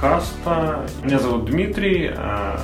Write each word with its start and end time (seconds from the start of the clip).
Helpcast. 0.00 0.88
Меня 1.02 1.18
зовут 1.18 1.46
Дмитрий. 1.46 2.10
а, 2.14 2.60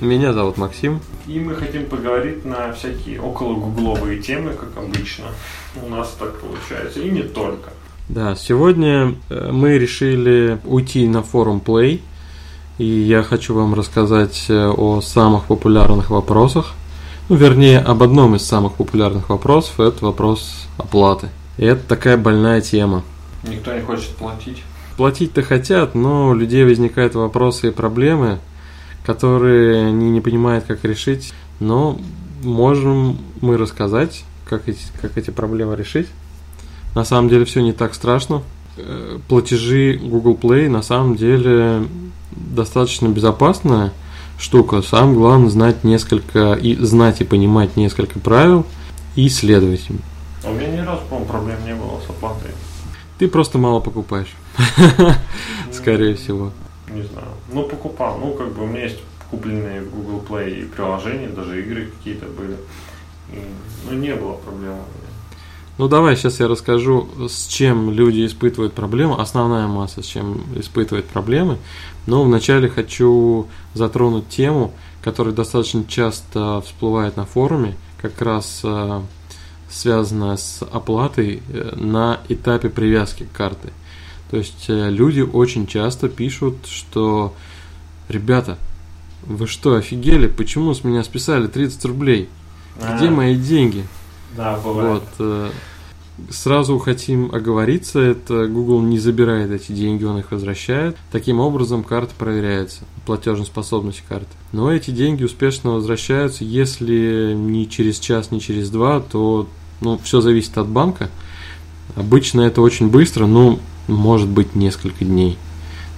Меня 0.00 0.32
зовут 0.32 0.56
Максим. 0.56 1.00
И 1.26 1.38
мы 1.38 1.54
хотим 1.54 1.86
поговорить 1.86 2.44
на 2.44 2.72
всякие 2.72 3.20
около 3.20 3.54
гугловые 3.54 4.20
темы, 4.20 4.52
как 4.52 4.76
обычно. 4.76 5.26
У 5.82 5.88
нас 5.88 6.14
так 6.18 6.38
получается. 6.40 7.00
И 7.00 7.10
не 7.10 7.22
только. 7.22 7.70
Да, 8.08 8.34
сегодня 8.34 9.14
э, 9.28 9.50
мы 9.52 9.78
решили 9.78 10.58
уйти 10.64 11.06
на 11.06 11.22
форум 11.22 11.62
Play, 11.64 12.00
и 12.78 12.84
я 12.84 13.22
хочу 13.22 13.54
вам 13.54 13.74
рассказать 13.74 14.46
э, 14.48 14.66
о 14.68 15.00
самых 15.00 15.44
популярных 15.44 16.10
вопросах. 16.10 16.72
Ну, 17.28 17.36
вернее, 17.36 17.78
об 17.78 18.02
одном 18.02 18.34
из 18.34 18.42
самых 18.44 18.74
популярных 18.74 19.28
вопросов, 19.28 19.78
это 19.78 20.04
вопрос 20.04 20.66
оплаты. 20.76 21.28
И 21.56 21.64
это 21.64 21.86
такая 21.86 22.16
больная 22.16 22.60
тема. 22.60 23.04
Никто 23.44 23.72
не 23.72 23.80
хочет 23.82 24.08
платить. 24.16 24.62
Платить-то 25.00 25.40
хотят, 25.40 25.94
но 25.94 26.28
у 26.28 26.34
людей 26.34 26.62
возникают 26.62 27.14
вопросы 27.14 27.68
и 27.68 27.70
проблемы, 27.70 28.38
которые 29.02 29.86
они 29.86 30.10
не 30.10 30.20
понимают, 30.20 30.66
как 30.66 30.84
решить. 30.84 31.32
Но 31.58 31.98
можем 32.42 33.16
мы 33.40 33.56
рассказать, 33.56 34.24
как 34.44 34.68
эти, 34.68 34.82
как 35.00 35.16
эти 35.16 35.30
проблемы 35.30 35.74
решить. 35.74 36.06
На 36.94 37.06
самом 37.06 37.30
деле 37.30 37.46
все 37.46 37.62
не 37.62 37.72
так 37.72 37.94
страшно. 37.94 38.42
Э, 38.76 39.18
Платежи 39.26 39.98
Google 40.02 40.34
Play 40.34 40.68
на 40.68 40.82
самом 40.82 41.16
деле 41.16 41.84
достаточно 42.32 43.08
безопасная 43.08 43.94
штука. 44.38 44.82
Самое 44.82 45.16
главное 45.16 45.48
знать 45.48 45.82
несколько 45.82 46.52
и 46.52 46.76
знать 46.76 47.22
и 47.22 47.24
понимать 47.24 47.74
несколько 47.74 48.18
правил 48.18 48.66
и 49.16 49.30
следовать 49.30 49.88
им. 49.88 50.00
А 50.44 50.50
У 50.50 50.52
меня 50.52 50.68
ни 50.68 50.80
разу, 50.80 51.00
по-моему, 51.08 51.26
проблем 51.26 51.56
не 51.64 51.74
было 51.74 51.98
с 52.06 52.10
оплатой. 52.10 52.50
Ты 53.20 53.28
просто 53.28 53.58
мало 53.58 53.80
покупаешь, 53.80 54.34
скорее 55.72 56.14
всего. 56.14 56.52
Не 56.88 57.02
знаю. 57.02 57.26
Ну, 57.52 57.64
покупал. 57.64 58.16
Ну, 58.18 58.32
как 58.32 58.50
бы 58.54 58.62
у 58.62 58.66
меня 58.66 58.84
есть 58.84 58.96
купленные 59.30 59.82
в 59.82 59.90
Google 59.94 60.24
Play 60.26 60.62
и 60.62 60.64
приложения, 60.64 61.28
даже 61.28 61.60
игры 61.60 61.92
какие-то 61.98 62.24
были. 62.24 62.56
И, 63.30 63.44
ну, 63.84 63.92
не 63.92 64.14
было 64.14 64.32
проблем. 64.36 64.76
Ну 65.76 65.86
давай, 65.86 66.16
сейчас 66.16 66.40
я 66.40 66.48
расскажу, 66.48 67.10
с 67.28 67.46
чем 67.46 67.90
люди 67.90 68.24
испытывают 68.24 68.72
проблемы, 68.72 69.16
основная 69.16 69.66
масса, 69.66 70.02
с 70.02 70.06
чем 70.06 70.40
испытывает 70.56 71.04
проблемы. 71.04 71.58
Но 72.06 72.24
вначале 72.24 72.70
хочу 72.70 73.48
затронуть 73.74 74.30
тему, 74.30 74.72
которая 75.02 75.34
достаточно 75.34 75.84
часто 75.84 76.62
всплывает 76.62 77.18
на 77.18 77.26
форуме, 77.26 77.76
как 78.00 78.22
раз 78.22 78.62
э, 78.64 79.02
связанная 79.70 80.36
с 80.36 80.62
оплатой 80.70 81.42
э, 81.48 81.74
на 81.76 82.20
этапе 82.28 82.68
привязки 82.68 83.26
карты. 83.32 83.70
То 84.30 84.36
есть 84.36 84.66
э, 84.68 84.90
люди 84.90 85.20
очень 85.20 85.66
часто 85.66 86.08
пишут, 86.08 86.66
что 86.66 87.34
ребята, 88.08 88.58
вы 89.22 89.46
что, 89.46 89.74
офигели? 89.74 90.26
Почему 90.26 90.74
с 90.74 90.84
меня 90.84 91.04
списали 91.04 91.46
30 91.46 91.84
рублей? 91.86 92.28
Где 92.76 93.08
А, 93.08 93.10
мои 93.10 93.36
деньги? 93.36 93.84
Да, 94.36 94.58
бывает. 94.62 95.02
Вот. 95.02 95.08
э, 95.18 95.50
Сразу 96.28 96.78
хотим 96.78 97.34
оговориться, 97.34 97.98
это 97.98 98.46
Google 98.46 98.82
не 98.82 98.98
забирает 98.98 99.50
эти 99.50 99.72
деньги, 99.72 100.04
он 100.04 100.18
их 100.18 100.32
возвращает. 100.32 100.96
Таким 101.10 101.40
образом, 101.40 101.82
карта 101.82 102.12
проверяется, 102.18 102.82
платежеспособность 103.06 104.02
карты. 104.06 104.28
Но 104.52 104.70
эти 104.70 104.90
деньги 104.90 105.24
успешно 105.24 105.70
возвращаются, 105.70 106.44
если 106.44 107.32
не 107.34 107.68
через 107.68 107.98
час, 107.98 108.30
не 108.30 108.40
через 108.40 108.68
два, 108.70 109.00
то 109.00 109.48
ну, 109.80 109.98
все 110.02 110.20
зависит 110.20 110.56
от 110.58 110.68
банка. 110.68 111.10
Обычно 111.96 112.42
это 112.42 112.60
очень 112.62 112.88
быстро, 112.88 113.26
но 113.26 113.58
может 113.86 114.28
быть 114.28 114.54
несколько 114.54 115.04
дней. 115.04 115.38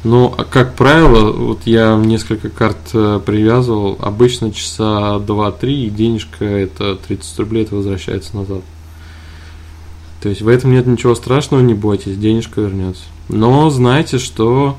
Но, 0.04 0.30
как 0.50 0.74
правило, 0.74 1.30
вот 1.30 1.60
я 1.64 1.96
несколько 1.96 2.48
карт 2.48 2.76
э, 2.92 3.20
привязывал, 3.24 3.96
обычно 4.00 4.52
часа 4.52 5.18
2-3, 5.18 5.72
и 5.72 5.90
денежка, 5.90 6.44
это 6.44 6.96
30 6.96 7.38
рублей, 7.38 7.62
это 7.62 7.76
возвращается 7.76 8.36
назад. 8.36 8.62
То 10.20 10.28
есть 10.28 10.42
в 10.42 10.48
этом 10.48 10.72
нет 10.72 10.86
ничего 10.86 11.14
страшного, 11.14 11.60
не 11.60 11.74
бойтесь, 11.74 12.16
денежка 12.16 12.62
вернется. 12.62 13.04
Но 13.28 13.70
знайте, 13.70 14.18
что 14.18 14.76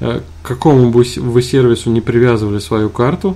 э, 0.00 0.20
к 0.42 0.46
какому 0.46 0.90
бы 0.90 1.04
вы 1.16 1.42
сервису 1.42 1.90
не 1.90 2.02
привязывали 2.02 2.58
свою 2.58 2.90
карту, 2.90 3.34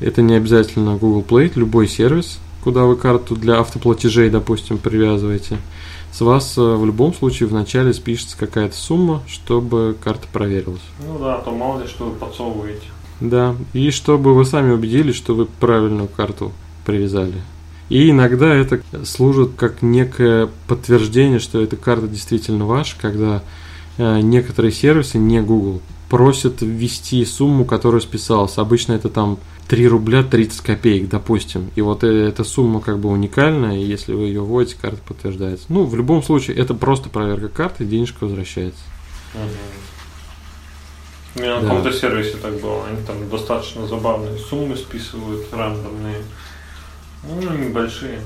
это 0.00 0.22
не 0.22 0.34
обязательно 0.34 0.96
Google 0.96 1.22
Play, 1.22 1.52
любой 1.54 1.86
сервис, 1.86 2.38
куда 2.64 2.84
вы 2.84 2.96
карту 2.96 3.36
для 3.36 3.60
автоплатежей, 3.60 4.30
допустим, 4.30 4.78
привязываете, 4.78 5.58
с 6.10 6.22
вас 6.22 6.56
э, 6.56 6.60
в 6.60 6.86
любом 6.86 7.12
случае 7.12 7.46
вначале 7.48 7.92
спишется 7.92 8.38
какая-то 8.38 8.74
сумма, 8.74 9.22
чтобы 9.28 9.94
карта 10.02 10.26
проверилась. 10.32 10.80
Ну 11.06 11.18
да, 11.18 11.36
а 11.36 11.42
то 11.42 11.50
мало 11.50 11.82
ли 11.82 11.86
что 11.86 12.06
вы 12.06 12.12
подсовываете. 12.12 12.86
Да, 13.20 13.54
и 13.74 13.90
чтобы 13.90 14.34
вы 14.34 14.46
сами 14.46 14.72
убедились, 14.72 15.14
что 15.14 15.34
вы 15.34 15.44
правильную 15.44 16.08
карту 16.08 16.52
привязали. 16.86 17.34
И 17.90 18.10
иногда 18.10 18.54
это 18.54 18.80
служит 19.04 19.50
как 19.56 19.82
некое 19.82 20.48
подтверждение, 20.66 21.38
что 21.38 21.60
эта 21.60 21.76
карта 21.76 22.08
действительно 22.08 22.64
ваша, 22.64 22.96
когда 22.98 23.42
э, 23.98 24.20
некоторые 24.20 24.72
сервисы, 24.72 25.18
не 25.18 25.42
Google, 25.42 25.82
просят 26.08 26.62
ввести 26.62 27.22
сумму, 27.26 27.66
которая 27.66 28.00
списалась. 28.00 28.56
Обычно 28.56 28.94
это 28.94 29.10
там 29.10 29.38
3 29.68 29.88
рубля 29.88 30.22
30 30.22 30.60
копеек, 30.60 31.08
допустим. 31.08 31.70
И 31.74 31.80
вот 31.80 32.04
э, 32.04 32.28
эта 32.28 32.44
сумма 32.44 32.80
как 32.80 32.98
бы 32.98 33.08
уникальная, 33.08 33.76
и 33.76 33.84
если 33.84 34.12
вы 34.12 34.24
ее 34.24 34.42
вводите, 34.42 34.76
карта 34.80 35.00
подтверждается. 35.06 35.66
Ну, 35.68 35.84
в 35.84 35.94
любом 35.96 36.22
случае, 36.22 36.56
это 36.56 36.74
просто 36.74 37.08
проверка 37.08 37.48
карты, 37.48 37.84
денежка 37.84 38.24
возвращается. 38.24 38.80
У 41.34 41.40
меня 41.40 41.56
на 41.56 41.62
Да. 41.62 41.68
каком-то 41.68 41.92
сервисе 41.92 42.36
так 42.40 42.60
было. 42.60 42.86
Они 42.86 42.98
там 43.06 43.28
достаточно 43.28 43.86
забавные 43.86 44.38
суммы 44.38 44.76
списывают, 44.76 45.46
рандомные. 45.52 46.22
Ну, 47.24 47.40
небольшие. 47.56 48.20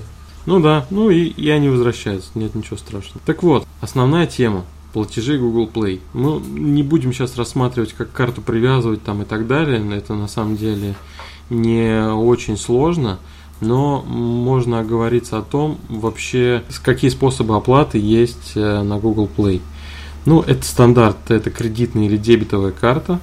Ну 0.44 0.60
да, 0.60 0.87
ну 0.91 1.10
и, 1.10 1.25
и 1.25 1.50
они 1.50 1.69
возвращаются, 1.69 2.31
нет 2.34 2.55
ничего 2.55 2.76
страшного. 2.76 3.20
Так 3.26 3.43
вот, 3.43 3.66
основная 3.81 4.26
тема 4.26 4.65
платежи 4.93 5.38
Google 5.38 5.69
Play. 5.72 6.00
Мы 6.15 6.41
не 6.41 6.82
будем 6.82 7.12
сейчас 7.12 7.37
рассматривать, 7.37 7.93
как 7.93 8.10
карту 8.12 8.41
привязывать 8.41 9.03
там 9.05 9.22
и 9.22 9.25
так 9.25 9.47
далее. 9.47 9.82
Это 9.97 10.15
на 10.15 10.26
самом 10.28 10.56
деле 10.56 10.94
не 11.51 12.13
очень 12.13 12.57
сложно, 12.57 13.19
но 13.61 14.03
можно 14.03 14.81
оговориться 14.81 15.39
о 15.39 15.43
том, 15.43 15.79
вообще, 15.89 16.63
какие 16.83 17.11
способы 17.11 17.57
оплаты 17.57 17.99
есть 17.99 18.53
э, 18.55 18.83
на 18.83 18.99
Google 18.99 19.29
Play. 19.35 19.61
Ну, 20.27 20.43
это 20.43 20.65
стандарт, 20.65 21.31
это 21.31 21.51
кредитная 21.51 22.07
или 22.07 22.17
дебетовая 22.17 22.73
карта, 22.73 23.19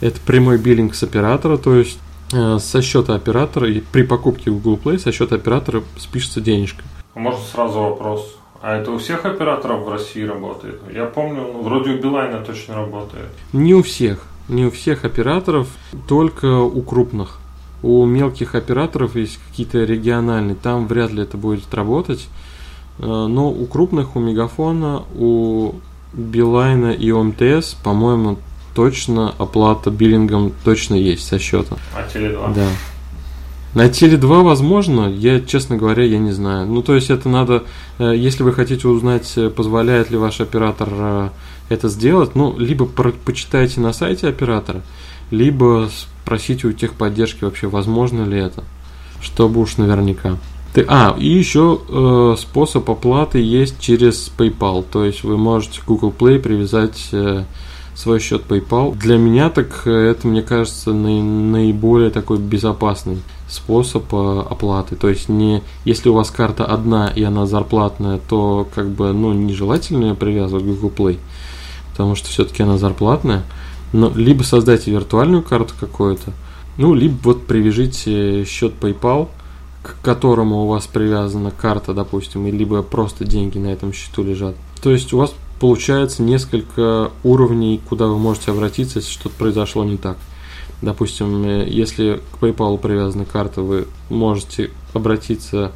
это 0.00 0.20
прямой 0.20 0.58
биллинг 0.58 0.94
с 0.94 1.02
оператора, 1.02 1.56
то 1.56 1.74
есть 1.74 1.98
э, 2.32 2.58
со 2.58 2.80
счета 2.80 3.14
оператора 3.14 3.68
и 3.68 3.80
при 3.80 4.02
покупке 4.02 4.50
Google 4.50 4.78
Play 4.82 4.98
со 4.98 5.12
счета 5.12 5.36
оператора 5.36 5.82
спишется 5.98 6.40
денежка. 6.40 6.82
А 7.14 7.18
Может 7.18 7.40
сразу 7.52 7.80
вопрос. 7.80 8.36
А 8.62 8.76
это 8.76 8.92
у 8.92 8.98
всех 8.98 9.26
операторов 9.26 9.84
в 9.84 9.88
России 9.90 10.22
работает? 10.22 10.80
Я 10.90 11.04
помню, 11.04 11.42
ну, 11.52 11.62
вроде 11.62 11.90
у 11.90 11.98
Билайна 12.00 12.40
точно 12.40 12.76
работает. 12.76 13.28
Не 13.52 13.74
у 13.74 13.82
всех, 13.82 14.22
не 14.48 14.64
у 14.64 14.70
всех 14.70 15.04
операторов, 15.04 15.68
только 16.08 16.60
у 16.60 16.80
крупных. 16.80 17.40
У 17.84 18.06
мелких 18.06 18.54
операторов 18.54 19.14
есть 19.14 19.38
какие-то 19.46 19.84
региональные, 19.84 20.54
там 20.54 20.86
вряд 20.86 21.12
ли 21.12 21.22
это 21.22 21.36
будет 21.36 21.74
работать. 21.74 22.28
Э, 22.98 23.26
Но 23.28 23.50
у 23.50 23.66
крупных, 23.66 24.16
у 24.16 24.20
Мегафона, 24.20 25.02
у 25.14 25.74
Билайна 26.14 26.92
и 26.92 27.10
у 27.10 27.22
МТС, 27.22 27.74
по-моему, 27.74 28.38
точно 28.74 29.34
оплата 29.36 29.90
биллингом 29.90 30.54
точно 30.64 30.94
есть 30.94 31.28
со 31.28 31.38
счета. 31.38 31.76
А 31.94 32.08
Теле2? 32.10 32.54
Да. 32.54 32.68
На 33.74 33.90
Теле 33.90 34.16
2 34.16 34.42
возможно, 34.42 35.06
я, 35.06 35.42
честно 35.42 35.76
говоря, 35.76 36.04
я 36.04 36.18
не 36.18 36.32
знаю. 36.32 36.66
Ну, 36.66 36.80
то 36.80 36.94
есть 36.94 37.10
это 37.10 37.28
надо, 37.28 37.64
э, 37.98 38.14
если 38.16 38.44
вы 38.44 38.54
хотите 38.54 38.88
узнать, 38.88 39.30
э, 39.36 39.50
позволяет 39.50 40.10
ли 40.10 40.16
ваш 40.16 40.40
оператор 40.40 41.32
это 41.68 41.88
сделать, 41.90 42.34
ну, 42.34 42.58
либо 42.58 42.86
почитайте 42.86 43.80
на 43.80 43.92
сайте 43.92 44.26
оператора, 44.26 44.80
либо 45.30 45.88
спросите 46.22 46.66
у 46.68 46.72
техподдержки 46.72 47.44
вообще, 47.44 47.66
возможно 47.66 48.24
ли 48.24 48.38
это, 48.38 48.64
чтобы 49.20 49.60
уж 49.60 49.76
наверняка. 49.76 50.36
Ты- 50.72 50.84
а, 50.88 51.14
и 51.18 51.28
еще 51.28 51.80
э, 51.88 52.36
способ 52.38 52.90
оплаты 52.90 53.38
есть 53.40 53.78
через 53.78 54.30
PayPal, 54.36 54.84
то 54.90 55.04
есть 55.04 55.22
вы 55.22 55.36
можете 55.36 55.80
Google 55.86 56.12
Play 56.16 56.38
привязать 56.40 57.08
э, 57.12 57.44
свой 57.94 58.18
счет 58.18 58.42
PayPal. 58.48 58.96
Для 58.96 59.16
меня 59.16 59.50
так 59.50 59.82
э, 59.84 59.90
это, 59.90 60.26
мне 60.26 60.42
кажется, 60.42 60.90
наи- 60.90 61.22
наиболее 61.22 62.10
такой 62.10 62.38
безопасный 62.38 63.18
способ 63.48 64.12
э, 64.12 64.42
оплаты. 64.50 64.96
То 64.96 65.08
есть 65.08 65.28
не 65.28 65.62
если 65.84 66.08
у 66.08 66.14
вас 66.14 66.30
карта 66.30 66.64
одна 66.64 67.06
и 67.08 67.22
она 67.22 67.46
зарплатная, 67.46 68.18
то 68.28 68.66
как 68.74 68.88
бы 68.90 69.12
ну 69.12 69.32
нежелательно 69.32 70.06
ее 70.06 70.14
привязывать 70.14 70.64
к 70.64 70.66
Google 70.66 70.90
Play, 70.96 71.18
потому 71.92 72.16
что 72.16 72.28
все-таки 72.28 72.64
она 72.64 72.78
зарплатная. 72.78 73.44
Но 73.94 74.10
либо 74.12 74.42
создайте 74.42 74.90
виртуальную 74.90 75.44
карту 75.44 75.72
какую-то, 75.78 76.32
ну 76.78 76.94
либо 76.94 77.16
вот 77.22 77.46
привяжите 77.46 78.44
счет 78.44 78.72
PayPal, 78.80 79.28
к 79.82 79.94
которому 80.02 80.64
у 80.64 80.66
вас 80.66 80.88
привязана 80.88 81.52
карта, 81.52 81.94
допустим, 81.94 82.44
и 82.48 82.50
либо 82.50 82.82
просто 82.82 83.24
деньги 83.24 83.58
на 83.58 83.68
этом 83.68 83.92
счету 83.92 84.24
лежат. 84.24 84.56
То 84.82 84.90
есть 84.90 85.12
у 85.12 85.18
вас 85.18 85.32
получается 85.60 86.24
несколько 86.24 87.12
уровней, 87.22 87.80
куда 87.88 88.08
вы 88.08 88.18
можете 88.18 88.50
обратиться, 88.50 88.98
если 88.98 89.12
что-то 89.12 89.36
произошло 89.38 89.84
не 89.84 89.96
так. 89.96 90.16
Допустим, 90.82 91.44
э, 91.44 91.68
если 91.68 92.20
к 92.32 92.42
PayPal 92.42 92.78
привязана 92.78 93.24
карта, 93.24 93.62
вы 93.62 93.86
можете 94.10 94.72
обратиться 94.92 95.70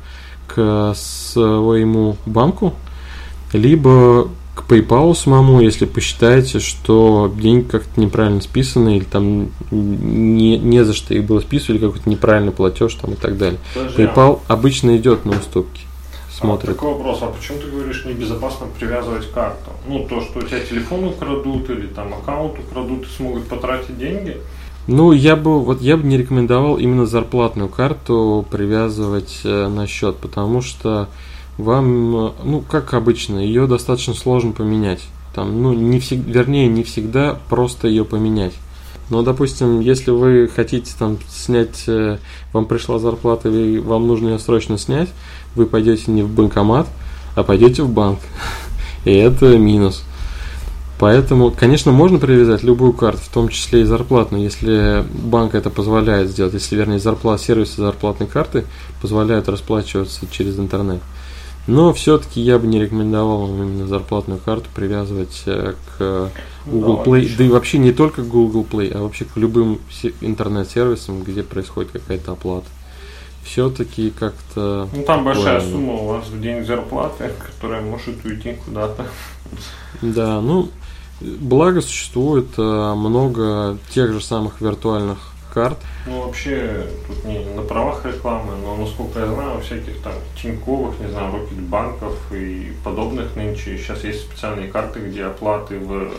к 0.48 0.92
своему 0.96 2.16
банку, 2.26 2.74
либо 3.52 4.28
к 4.58 4.64
PayPal 4.68 5.14
самому, 5.14 5.60
если 5.60 5.84
посчитаете, 5.84 6.58
что 6.58 7.32
деньги 7.40 7.62
как-то 7.62 8.00
неправильно 8.00 8.40
списаны, 8.40 8.96
или 8.96 9.04
там 9.04 9.50
не, 9.70 10.58
не 10.58 10.84
за 10.84 10.94
что 10.94 11.14
их 11.14 11.24
было 11.24 11.38
списывать, 11.40 11.80
или 11.80 11.86
какой-то 11.86 12.10
неправильный 12.10 12.50
платеж 12.50 12.94
там 12.94 13.12
и 13.12 13.16
так 13.16 13.38
далее. 13.38 13.60
Подожди, 13.72 14.02
PayPal 14.02 14.40
а... 14.48 14.52
обычно 14.52 14.96
идет 14.96 15.24
на 15.24 15.38
уступки. 15.38 15.82
Смотрит. 16.32 16.70
А, 16.70 16.72
такой 16.74 16.92
вопрос, 16.94 17.18
а 17.22 17.26
почему 17.26 17.58
ты 17.58 17.68
говоришь 17.68 18.04
небезопасно 18.04 18.66
привязывать 18.78 19.30
карту? 19.32 19.70
Ну, 19.86 20.06
то, 20.08 20.20
что 20.20 20.40
у 20.40 20.42
тебя 20.42 20.60
телефон 20.60 21.04
украдут 21.04 21.70
или 21.70 21.86
там 21.86 22.14
аккаунт 22.14 22.58
украдут 22.58 23.04
и 23.04 23.16
смогут 23.16 23.48
потратить 23.48 23.98
деньги? 23.98 24.36
Ну, 24.88 25.12
я 25.12 25.36
бы, 25.36 25.60
вот 25.60 25.82
я 25.82 25.96
бы 25.96 26.04
не 26.04 26.16
рекомендовал 26.16 26.78
именно 26.78 27.06
зарплатную 27.06 27.68
карту 27.68 28.46
привязывать 28.50 29.40
э, 29.44 29.68
на 29.68 29.86
счет, 29.86 30.16
потому 30.16 30.62
что 30.62 31.08
вам, 31.58 32.32
ну, 32.44 32.64
как 32.68 32.94
обычно, 32.94 33.38
ее 33.38 33.66
достаточно 33.66 34.14
сложно 34.14 34.52
поменять. 34.52 35.02
Там, 35.34 35.62
ну, 35.62 35.74
не 35.74 36.00
всег, 36.00 36.20
вернее, 36.24 36.68
не 36.68 36.84
всегда 36.84 37.38
просто 37.48 37.88
ее 37.88 38.04
поменять. 38.04 38.54
Но, 39.10 39.22
допустим, 39.22 39.80
если 39.80 40.10
вы 40.10 40.50
хотите 40.54 40.92
там 40.98 41.18
снять, 41.28 41.84
э, 41.86 42.18
вам 42.52 42.66
пришла 42.66 42.98
зарплата, 42.98 43.48
и 43.48 43.78
вам 43.78 44.06
нужно 44.06 44.28
ее 44.28 44.38
срочно 44.38 44.78
снять, 44.78 45.08
вы 45.54 45.66
пойдете 45.66 46.10
не 46.10 46.22
в 46.22 46.30
банкомат, 46.30 46.86
а 47.34 47.42
пойдете 47.42 47.82
в 47.82 47.90
банк. 47.90 48.20
И 49.04 49.12
это 49.12 49.56
минус. 49.58 50.04
Поэтому, 50.98 51.52
конечно, 51.52 51.92
можно 51.92 52.18
привязать 52.18 52.62
любую 52.64 52.92
карту, 52.92 53.20
в 53.22 53.28
том 53.28 53.48
числе 53.48 53.82
и 53.82 53.84
зарплатную, 53.84 54.42
если 54.42 55.04
банк 55.08 55.54
это 55.54 55.70
позволяет 55.70 56.28
сделать, 56.28 56.54
если, 56.54 56.74
вернее, 56.74 56.98
зарплат, 56.98 57.40
сервисы 57.40 57.76
зарплатной 57.76 58.26
карты 58.26 58.64
позволяют 59.00 59.48
расплачиваться 59.48 60.26
через 60.28 60.58
интернет. 60.58 61.00
Но 61.68 61.92
все-таки 61.92 62.40
я 62.40 62.58
бы 62.58 62.66
не 62.66 62.80
рекомендовал 62.80 63.46
вам 63.46 63.62
именно 63.62 63.86
зарплатную 63.86 64.40
карту 64.40 64.70
привязывать 64.74 65.42
э, 65.44 65.74
к 65.98 66.30
Google 66.64 67.02
ну, 67.04 67.04
Play, 67.04 67.30
да 67.36 67.44
и 67.44 67.48
вообще 67.48 67.76
не 67.76 67.92
только 67.92 68.22
к 68.22 68.26
Google 68.26 68.64
Play, 68.68 68.90
а 68.90 69.02
вообще 69.02 69.26
к 69.26 69.36
любым 69.36 69.78
интернет-сервисам, 70.22 71.22
где 71.22 71.42
происходит 71.42 71.90
какая-то 71.90 72.32
оплата. 72.32 72.66
Все-таки 73.44 74.10
как-то... 74.10 74.88
Ну 74.94 75.02
там 75.02 75.24
большая 75.24 75.60
сумма 75.60 75.92
у 75.92 76.06
вас 76.06 76.28
в 76.28 76.40
день 76.40 76.64
зарплаты, 76.64 77.32
которая 77.38 77.82
может 77.82 78.24
уйти 78.24 78.56
куда-то. 78.64 79.06
Да, 80.00 80.40
ну, 80.40 80.70
благо 81.20 81.82
существует 81.82 82.48
э, 82.56 82.94
много 82.94 83.76
тех 83.90 84.14
же 84.14 84.22
самых 84.22 84.62
виртуальных 84.62 85.27
карт. 85.52 85.78
Ну, 86.06 86.22
вообще, 86.22 86.86
тут 87.06 87.24
не 87.24 87.44
на 87.54 87.62
правах 87.62 88.04
рекламы, 88.04 88.52
но, 88.62 88.76
насколько 88.76 89.20
я 89.20 89.26
знаю, 89.26 89.58
у 89.58 89.60
всяких 89.60 90.00
там 90.02 90.12
Тиньковых, 90.40 90.98
не 91.00 91.10
знаю, 91.10 91.32
Рокетбанков 91.32 92.14
и 92.32 92.72
подобных 92.84 93.36
нынче 93.36 93.78
сейчас 93.78 94.04
есть 94.04 94.20
специальные 94.20 94.68
карты, 94.68 95.00
где 95.00 95.24
оплаты 95.24 95.78
в 95.78 96.10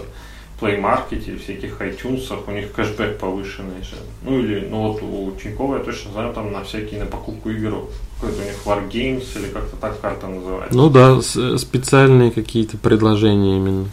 Play 0.60 0.82
Market, 0.82 1.42
всяких 1.42 1.80
iTunes, 1.82 2.28
у 2.46 2.52
них 2.52 2.74
кэшбэк 2.74 3.18
повышенный 3.18 3.82
же. 3.82 3.96
Ну 4.24 4.40
или, 4.40 4.68
ну 4.70 4.92
вот 4.92 5.02
у 5.02 5.32
Тинькова 5.42 5.78
я 5.78 5.84
точно 5.84 6.12
знаю, 6.12 6.34
там 6.34 6.52
на 6.52 6.64
всякие, 6.64 7.00
на 7.00 7.06
покупку 7.06 7.50
игр, 7.50 7.86
какой-то 8.20 8.42
у 8.42 8.46
них 8.46 8.58
Wargames 8.66 9.26
или 9.40 9.48
как-то 9.54 9.78
так 9.78 10.02
карта 10.02 10.28
называется. 10.28 10.78
Ну 10.78 10.90
да, 10.90 11.22
специальные 11.22 12.32
какие-то 12.32 12.78
предложения 12.78 13.58
именно. 13.58 13.88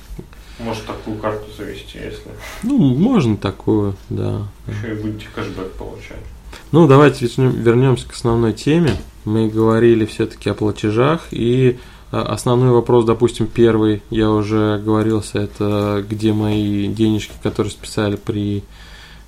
Может 0.59 0.87
такую 0.87 1.19
карту 1.19 1.45
завести, 1.57 1.99
если. 1.99 2.31
Ну, 2.63 2.79
можно 2.79 3.37
такую, 3.37 3.95
да. 4.09 4.47
Еще 4.67 4.93
и 4.93 5.03
будете 5.03 5.27
кэшбэк 5.35 5.73
получать. 5.73 6.25
Ну, 6.73 6.87
давайте 6.87 7.27
вернемся 7.37 8.09
к 8.09 8.13
основной 8.13 8.53
теме. 8.53 8.97
Мы 9.25 9.49
говорили 9.49 10.07
все-таки 10.07 10.49
о 10.49 10.55
платежах 10.55 11.27
и 11.31 11.79
а, 12.13 12.23
основной 12.23 12.71
вопрос, 12.71 13.05
допустим, 13.05 13.47
первый, 13.47 14.03
я 14.11 14.31
уже 14.31 14.79
говорился, 14.79 15.41
это 15.41 16.05
где 16.09 16.33
мои 16.33 16.87
денежки, 16.89 17.35
которые 17.43 17.73
списали 17.73 18.17
при 18.17 18.63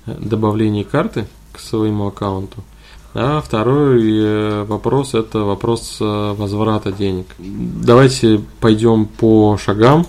э, 0.05 0.15
добавлении 0.17 0.83
карты 0.83 1.27
к 1.51 1.59
своему 1.59 2.07
аккаунту. 2.07 2.63
А 3.13 3.41
второй 3.41 4.01
э, 4.01 4.63
вопрос 4.63 5.13
это 5.13 5.39
вопрос 5.39 5.97
э, 5.99 6.33
возврата 6.37 6.91
денег. 6.91 7.25
Давайте 7.37 8.41
пойдем 8.61 9.05
по 9.05 9.57
шагам, 9.57 10.05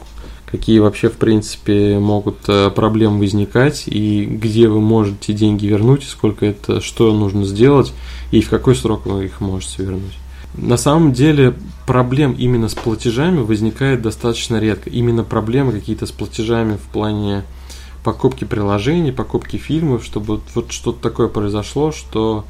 какие 0.50 0.78
вообще 0.78 1.08
в 1.08 1.16
принципе 1.16 1.98
могут 1.98 2.48
э, 2.48 2.70
проблемы 2.70 3.20
возникать 3.20 3.84
и 3.86 4.24
где 4.24 4.68
вы 4.68 4.80
можете 4.80 5.32
деньги 5.32 5.66
вернуть, 5.66 6.04
сколько 6.04 6.46
это, 6.46 6.80
что 6.80 7.12
нужно 7.12 7.44
сделать 7.44 7.92
и 8.30 8.40
в 8.40 8.50
какой 8.50 8.74
срок 8.74 9.06
вы 9.06 9.26
их 9.26 9.40
можете 9.40 9.84
вернуть. 9.84 10.16
На 10.54 10.76
самом 10.76 11.12
деле 11.12 11.54
проблем 11.86 12.32
именно 12.32 12.68
с 12.68 12.74
платежами 12.74 13.38
возникает 13.38 14.02
достаточно 14.02 14.58
редко. 14.58 14.90
Именно 14.90 15.22
проблемы 15.22 15.72
какие-то 15.72 16.06
с 16.06 16.10
платежами 16.10 16.76
в 16.76 16.92
плане 16.92 17.44
покупки 18.02 18.44
приложений, 18.44 19.12
покупки 19.12 19.56
фильмов, 19.56 20.04
чтобы 20.04 20.40
вот 20.54 20.72
что-то 20.72 21.00
такое 21.00 21.28
произошло, 21.28 21.92
что 21.92 22.44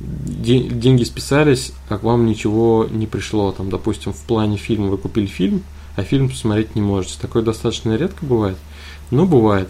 деньги 0.00 1.04
списались, 1.04 1.72
а 1.88 1.98
к 1.98 2.02
вам 2.02 2.26
ничего 2.26 2.86
не 2.90 3.06
пришло. 3.06 3.52
Там, 3.52 3.68
допустим, 3.68 4.12
в 4.12 4.20
плане 4.22 4.56
фильма 4.56 4.88
вы 4.88 4.98
купили 4.98 5.26
фильм, 5.26 5.62
а 5.96 6.02
фильм 6.02 6.28
посмотреть 6.28 6.74
не 6.74 6.82
можете. 6.82 7.14
Такое 7.20 7.42
достаточно 7.42 7.96
редко 7.96 8.24
бывает, 8.24 8.56
но 9.10 9.26
бывает. 9.26 9.68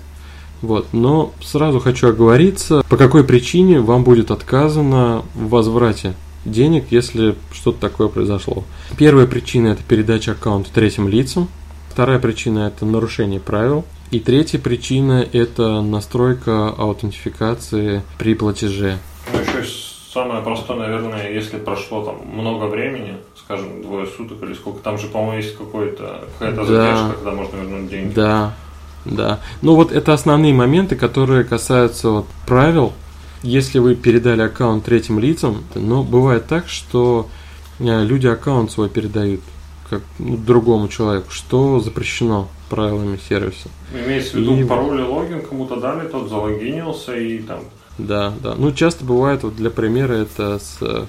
Вот. 0.62 0.88
Но 0.92 1.32
сразу 1.42 1.80
хочу 1.80 2.08
оговориться, 2.08 2.82
по 2.88 2.96
какой 2.96 3.24
причине 3.24 3.80
вам 3.80 4.04
будет 4.04 4.30
отказано 4.30 5.24
в 5.34 5.48
возврате 5.48 6.14
денег, 6.44 6.86
если 6.90 7.34
что-то 7.52 7.80
такое 7.80 8.08
произошло. 8.08 8.64
Первая 8.96 9.26
причина– 9.26 9.68
это 9.68 9.82
передача 9.82 10.32
аккаунта 10.32 10.70
третьим 10.72 11.08
лицам. 11.08 11.48
Вторая 11.90 12.18
причина– 12.18 12.60
это 12.74 12.84
нарушение 12.84 13.40
правил. 13.40 13.84
И 14.10 14.20
третья 14.20 14.58
причина– 14.58 15.26
это 15.32 15.80
настройка 15.80 16.68
аутентификации 16.68 18.02
при 18.18 18.34
платеже. 18.34 18.98
Ну, 19.32 19.40
еще 19.40 19.68
самое 20.12 20.42
простое, 20.42 20.78
наверное, 20.78 21.32
если 21.32 21.58
прошло 21.58 22.04
там 22.04 22.26
много 22.32 22.66
времени, 22.66 23.16
скажем, 23.46 23.80
двое 23.80 24.06
суток 24.08 24.42
или 24.42 24.54
сколько, 24.54 24.80
там 24.80 24.98
же, 24.98 25.06
по-моему, 25.06 25.36
есть 25.36 25.56
какой-то, 25.56 26.24
какая-то 26.38 26.66
да. 26.66 26.66
задержка, 26.66 27.12
когда 27.14 27.30
можно 27.30 27.56
вернуть 27.56 27.88
деньги. 27.88 28.12
Да, 28.12 28.54
да. 29.04 29.40
Ну 29.62 29.76
вот 29.76 29.92
это 29.92 30.12
основные 30.12 30.52
моменты, 30.52 30.96
которые 30.96 31.44
касаются 31.44 32.10
вот 32.10 32.26
правил. 32.44 32.92
Если 33.42 33.78
вы 33.78 33.94
передали 33.94 34.42
аккаунт 34.42 34.84
третьим 34.84 35.20
лицам, 35.20 35.62
но 35.76 36.02
бывает 36.02 36.46
так, 36.48 36.68
что 36.68 37.28
э, 37.78 38.04
люди 38.04 38.26
аккаунт 38.26 38.72
свой 38.72 38.88
передают 38.88 39.40
как 39.88 40.02
ну, 40.18 40.36
другому 40.36 40.88
человеку, 40.88 41.30
что 41.30 41.78
запрещено 41.78 42.48
правилами 42.68 43.20
сервиса. 43.28 43.68
Имеется 43.94 44.32
в 44.32 44.40
виду 44.40 44.56
и... 44.56 44.64
пароль 44.64 45.00
и 45.00 45.04
логин 45.04 45.42
кому-то 45.42 45.76
дали, 45.76 46.08
тот 46.08 46.28
залогинился 46.28 47.14
и 47.16 47.38
там. 47.38 47.60
Да, 47.96 48.32
да. 48.42 48.56
Ну 48.56 48.72
часто 48.72 49.04
бывает, 49.04 49.44
вот 49.44 49.54
для 49.54 49.70
примера 49.70 50.14
это 50.14 50.58
с 50.58 50.78
э, 50.80 51.04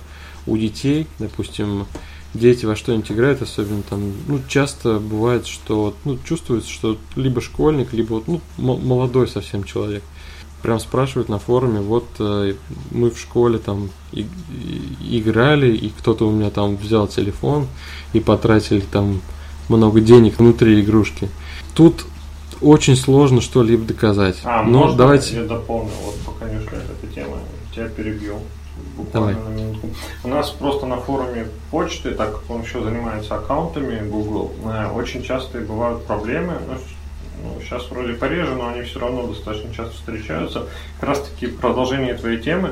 у 0.46 0.58
детей, 0.58 1.08
допустим, 1.18 1.88
дети 2.34 2.66
во 2.66 2.76
что-нибудь 2.76 3.12
играют, 3.12 3.42
особенно 3.42 3.84
там, 3.84 4.12
ну, 4.28 4.40
часто 4.48 5.00
бывает, 5.00 5.48
что, 5.48 5.96
ну, 6.06 6.18
чувствуется, 6.24 6.70
что 6.70 6.98
либо 7.16 7.42
школьник, 7.42 7.94
либо, 7.94 8.14
вот, 8.14 8.28
ну, 8.28 8.42
молодой 8.58 9.28
совсем 9.28 9.64
человек. 9.64 10.04
Прям 10.62 10.80
спрашивают 10.80 11.30
на 11.30 11.38
форуме, 11.40 11.82
вот 11.82 12.08
э, 12.20 12.56
мы 12.92 13.12
в 13.12 13.20
школе 13.20 13.60
там 13.60 13.90
и, 14.12 14.26
и, 15.02 15.20
играли, 15.20 15.76
и 15.76 15.90
кто-то 15.90 16.28
у 16.28 16.32
меня 16.32 16.50
там 16.50 16.78
взял 16.78 17.08
телефон 17.08 17.68
и 18.14 18.20
потратили 18.20 18.82
там 18.82 19.22
много 19.70 20.02
денег 20.02 20.40
внутри 20.40 20.82
игрушки. 20.82 21.30
Тут 21.76 22.06
очень 22.60 22.96
сложно 22.96 23.40
что-либо 23.40 23.86
доказать. 23.86 24.38
А, 24.44 24.64
Но 24.64 24.80
можно 24.80 24.98
давайте... 24.98 25.36
я 25.36 25.44
дополню, 25.44 25.92
вот 26.04 26.16
пока 26.26 26.50
не 26.50 26.58
ушли 26.58 26.78
эта 26.78 27.14
тема, 27.14 27.38
тебя 27.74 27.88
перебью 27.90 28.40
буквально 28.98 29.40
Давай. 29.40 29.54
на 29.54 29.58
минутку. 29.58 29.90
У 30.24 30.28
нас 30.28 30.50
просто 30.50 30.86
на 30.86 30.98
форуме 30.98 31.48
почты, 31.72 32.12
так 32.12 32.34
как 32.34 32.50
он 32.50 32.62
еще 32.62 32.84
занимается 32.84 33.36
аккаунтами 33.36 34.08
Google, 34.10 34.52
э, 34.66 34.90
очень 34.94 35.24
часто 35.24 35.60
бывают 35.60 36.06
проблемы. 36.06 36.54
Ну, 36.68 36.76
ну, 37.44 37.62
сейчас 37.62 37.90
вроде 37.90 38.14
пореже, 38.14 38.56
но 38.56 38.70
они 38.70 38.82
все 38.82 39.00
равно 39.00 39.28
достаточно 39.28 39.74
часто 39.74 39.94
встречаются. 39.96 40.68
Как 41.00 41.10
раз 41.10 41.22
таки 41.22 41.48
продолжение 41.48 42.16
твоей 42.16 42.40
темы. 42.40 42.72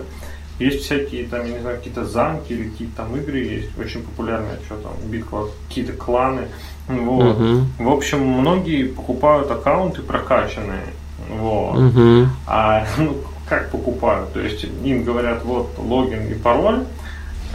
Есть 0.58 0.86
всякие 0.86 1.26
там, 1.26 1.46
я 1.46 1.54
не 1.54 1.60
знаю, 1.60 1.78
какие-то 1.78 2.06
замки 2.06 2.54
или 2.54 2.70
какие-то 2.70 2.96
там 2.96 3.16
игры 3.18 3.40
есть, 3.40 3.78
очень 3.78 4.02
популярные, 4.04 4.58
что 4.66 4.78
там, 4.78 4.94
битва, 5.04 5.50
какие-то 5.68 5.92
кланы. 5.94 6.48
Вот. 6.88 7.38
Uh-huh. 7.38 7.64
В 7.78 7.90
общем, 7.90 8.26
многие 8.26 8.86
покупают 8.86 9.52
аккаунты 9.52 10.02
прокачанные. 10.02 10.86
Вот. 11.30 11.76
Uh-huh. 11.76 12.28
А 12.48 12.86
ну, 12.98 13.18
как 13.48 13.72
покупают. 13.72 14.34
То 14.34 14.42
есть 14.42 14.66
им 14.84 15.04
говорят, 15.04 15.44
вот 15.44 15.76
логин 15.78 16.28
и 16.32 16.34
пароль, 16.34 16.86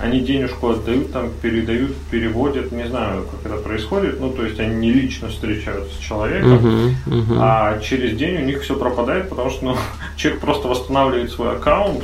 они 0.00 0.20
денежку 0.20 0.70
отдают, 0.70 1.12
там 1.12 1.30
передают, 1.42 1.94
переводят, 2.11 2.73
не 2.73 2.88
знаю, 2.88 3.26
как 3.30 3.52
это 3.52 3.61
происходит, 3.61 4.18
ну, 4.18 4.30
то 4.30 4.44
есть 4.44 4.59
они 4.59 4.76
не 4.76 4.92
лично 4.92 5.28
встречаются 5.28 5.94
с 5.94 5.99
человеком, 5.99 6.56
uh-huh, 6.56 6.94
uh-huh. 7.06 7.38
а 7.38 7.78
через 7.80 8.16
день 8.16 8.37
у 8.37 8.44
них 8.47 8.62
все 8.62 8.76
пропадает, 8.76 9.28
потому 9.28 9.50
что 9.50 9.64
ну, 9.64 9.76
человек 10.16 10.40
просто 10.40 10.68
восстанавливает 10.68 11.30
свой 11.30 11.56
аккаунт, 11.56 12.02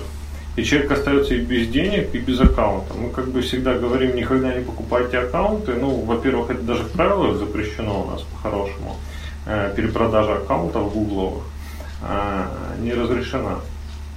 и 0.57 0.65
человек 0.65 0.91
остается 0.91 1.35
и 1.35 1.39
без 1.39 1.69
денег, 1.69 2.15
и 2.15 2.19
без 2.19 2.41
аккаунта. 2.41 2.95
Мы 2.95 3.11
как 3.11 3.29
бы 3.29 3.43
всегда 3.43 3.75
говорим, 3.75 4.17
никогда 4.17 4.55
не 4.55 4.65
покупайте 4.65 5.19
аккаунты. 5.19 5.75
Ну, 5.75 6.01
во-первых, 6.01 6.51
это 6.51 6.63
даже 6.63 6.83
в 6.83 6.93
правилах 6.93 7.37
запрещено 7.37 8.03
у 8.03 8.11
нас 8.11 8.23
по-хорошему. 8.23 8.97
Э, 9.45 9.71
перепродажа 9.77 10.37
аккаунтов 10.37 10.95
гугловых 10.95 11.45
э, 12.03 12.47
не 12.81 12.95
разрешена. 12.95 13.61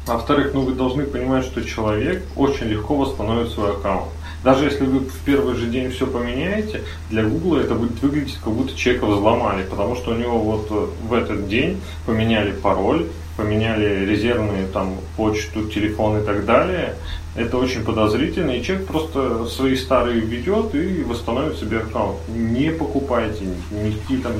Во-вторых, 0.10 0.56
ну 0.56 0.62
вы 0.62 0.74
должны 0.74 1.04
понимать, 1.04 1.46
что 1.46 1.64
человек 1.64 2.24
очень 2.36 2.66
легко 2.66 2.96
восстановит 2.96 3.52
свой 3.52 3.74
аккаунт. 3.74 4.10
Даже 4.44 4.66
если 4.66 4.86
вы 4.86 5.02
в 5.02 5.20
первый 5.24 5.54
же 5.54 5.68
день 5.68 5.92
все 5.92 6.08
поменяете, 6.08 6.82
для 7.12 7.24
Google 7.24 7.58
это 7.58 7.76
будет 7.76 8.02
выглядеть, 8.02 8.40
как 8.44 8.54
будто 8.54 8.76
человека 8.76 9.06
взломали, 9.06 9.64
потому 9.70 9.96
что 9.96 10.12
у 10.12 10.16
него 10.16 10.40
вот 10.40 10.68
э, 10.72 10.88
в 11.08 11.14
этот 11.14 11.48
день 11.48 11.80
поменяли 12.08 12.54
пароль, 12.54 13.06
поменяли 13.38 14.04
резервные 14.06 14.66
там 14.66 14.96
почту, 15.16 15.66
телефон 15.66 16.22
и 16.22 16.26
так 16.26 16.44
далее. 16.44 16.96
Это 17.36 17.58
очень 17.58 17.84
подозрительно, 17.84 18.52
и 18.52 18.64
человек 18.64 18.88
просто 18.88 19.46
свои 19.46 19.76
старые 19.76 20.22
ведет 20.22 20.74
и 20.74 21.04
восстановит 21.04 21.60
себе 21.60 21.80
аккаунт. 21.80 22.18
Не 22.30 22.72
покупайте 22.72 23.46
никакие 23.70 24.22
там 24.22 24.34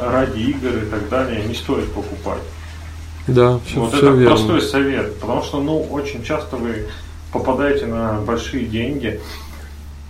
ради 0.00 0.40
игр 0.40 0.78
и 0.82 0.86
так 0.90 1.10
далее, 1.10 1.44
не 1.44 1.54
стоит 1.54 1.92
покупать. 1.92 2.40
Да, 3.34 3.60
все, 3.66 3.80
вот 3.80 3.88
все 3.94 3.98
это 3.98 4.16
верно. 4.16 4.36
простой 4.36 4.62
совет, 4.62 5.18
потому 5.20 5.42
что, 5.42 5.60
ну, 5.60 5.82
очень 5.90 6.22
часто 6.22 6.56
вы 6.56 6.86
попадаете 7.32 7.86
на 7.86 8.20
большие 8.20 8.66
деньги, 8.66 9.20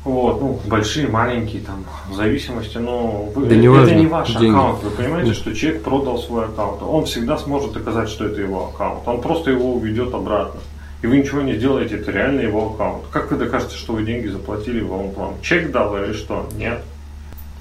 вот, 0.04 0.40
ну, 0.40 0.60
большие, 0.66 1.08
маленькие, 1.08 1.62
там, 1.62 1.84
в 2.08 2.14
зависимости, 2.14 2.78
но 2.78 3.24
вы, 3.34 3.46
да 3.46 3.54
не 3.54 3.66
это 3.66 3.76
важно, 3.76 3.94
не 3.94 4.06
ваш 4.06 4.28
деньги. 4.32 4.56
аккаунт. 4.56 4.82
Вы 4.82 4.90
понимаете, 4.90 5.34
что 5.34 5.54
человек 5.54 5.82
продал 5.82 6.18
свой 6.18 6.46
аккаунт. 6.46 6.82
Он 6.82 7.04
всегда 7.04 7.36
сможет 7.36 7.72
доказать, 7.72 8.08
что 8.08 8.24
это 8.24 8.40
его 8.40 8.70
аккаунт. 8.72 9.06
Он 9.06 9.20
просто 9.20 9.50
его 9.50 9.74
уведет 9.74 10.14
обратно. 10.14 10.60
И 11.02 11.06
вы 11.06 11.18
ничего 11.18 11.42
не 11.42 11.54
сделаете, 11.54 11.96
это 11.96 12.10
реально 12.10 12.40
его 12.40 12.72
аккаунт. 12.72 13.04
Как 13.10 13.30
вы 13.30 13.36
докажете, 13.36 13.76
что 13.76 13.92
вы 13.94 14.04
деньги 14.04 14.28
заплатили, 14.28 14.82
он 14.82 15.10
вам 15.10 15.34
чек 15.42 15.70
дал 15.70 15.96
или 15.96 16.12
что? 16.12 16.46
Нет. 16.56 16.82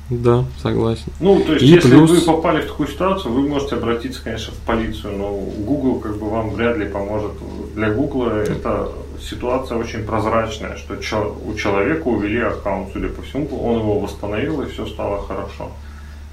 Да, 0.09 0.45
согласен. 0.61 1.11
Ну, 1.19 1.39
то 1.41 1.53
есть, 1.53 1.63
И 1.63 1.67
если 1.67 1.89
плюс- 1.91 2.09
вы 2.09 2.21
попали 2.21 2.61
в 2.61 2.67
такую 2.67 2.89
ситуацию, 2.89 3.31
вы 3.31 3.47
можете 3.47 3.75
обратиться, 3.75 4.23
конечно, 4.23 4.53
в 4.53 4.57
полицию, 4.65 5.17
но 5.17 5.29
Google 5.31 5.99
как 5.99 6.17
бы 6.17 6.29
вам 6.29 6.49
вряд 6.51 6.77
ли 6.77 6.87
поможет. 6.87 7.33
Для 7.75 7.91
Google 7.91 8.27
эта 8.29 8.89
ситуация 9.21 9.77
очень 9.77 10.03
прозрачная, 10.03 10.77
что 10.77 11.37
у 11.45 11.53
человека 11.53 12.07
увели 12.07 12.39
аккаунт, 12.39 12.89
судя 12.91 13.09
по 13.09 13.21
всему, 13.21 13.47
он 13.63 13.79
его 13.79 13.99
восстановил 13.99 14.61
и 14.61 14.69
все 14.69 14.87
стало 14.87 15.21
хорошо. 15.21 15.71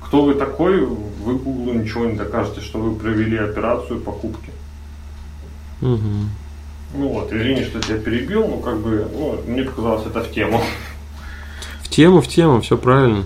Кто 0.03 0.23
вы 0.23 0.35
такой, 0.35 0.81
вы 0.87 1.35
Google 1.35 1.75
ничего 1.75 2.07
не 2.07 2.17
докажете, 2.17 2.61
что 2.63 2.79
вы 2.79 2.95
провели 2.95 3.37
операцию 3.37 4.01
покупки. 4.01 4.53
Мгм. 5.83 6.31
Ну 6.95 7.09
вот, 7.09 7.31
извини, 7.33 7.65
что 7.65 7.81
тебя 7.83 7.99
перебил, 7.99 8.47
но 8.47 8.59
как 8.59 8.79
бы, 8.79 9.07
ну, 9.13 9.39
мне 9.47 9.65
показалось 9.65 10.07
это 10.07 10.23
в 10.23 10.31
тему. 10.33 10.63
В 11.83 11.89
тему, 11.89 12.21
в 12.23 12.29
тему, 12.29 12.61
все 12.63 12.79
правильно. 12.79 13.25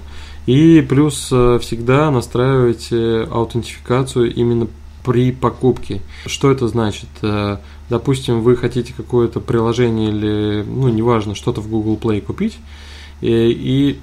И 0.51 0.81
плюс 0.81 1.29
э, 1.31 1.59
всегда 1.63 2.11
настраивайте 2.11 3.29
аутентификацию 3.31 4.35
именно 4.35 4.67
при 5.05 5.31
покупке. 5.31 6.01
Что 6.27 6.51
это 6.51 6.67
значит? 6.67 7.09
Э, 7.23 7.59
Допустим, 7.89 8.43
вы 8.43 8.57
хотите 8.57 8.93
какое-то 8.97 9.41
приложение 9.41 10.11
или, 10.11 10.65
ну, 10.65 10.89
неважно, 10.89 11.35
что-то 11.35 11.61
в 11.61 11.69
Google 11.69 11.97
Play 12.01 12.21
купить, 12.21 12.57
и, 13.21 13.29
и 13.29 13.99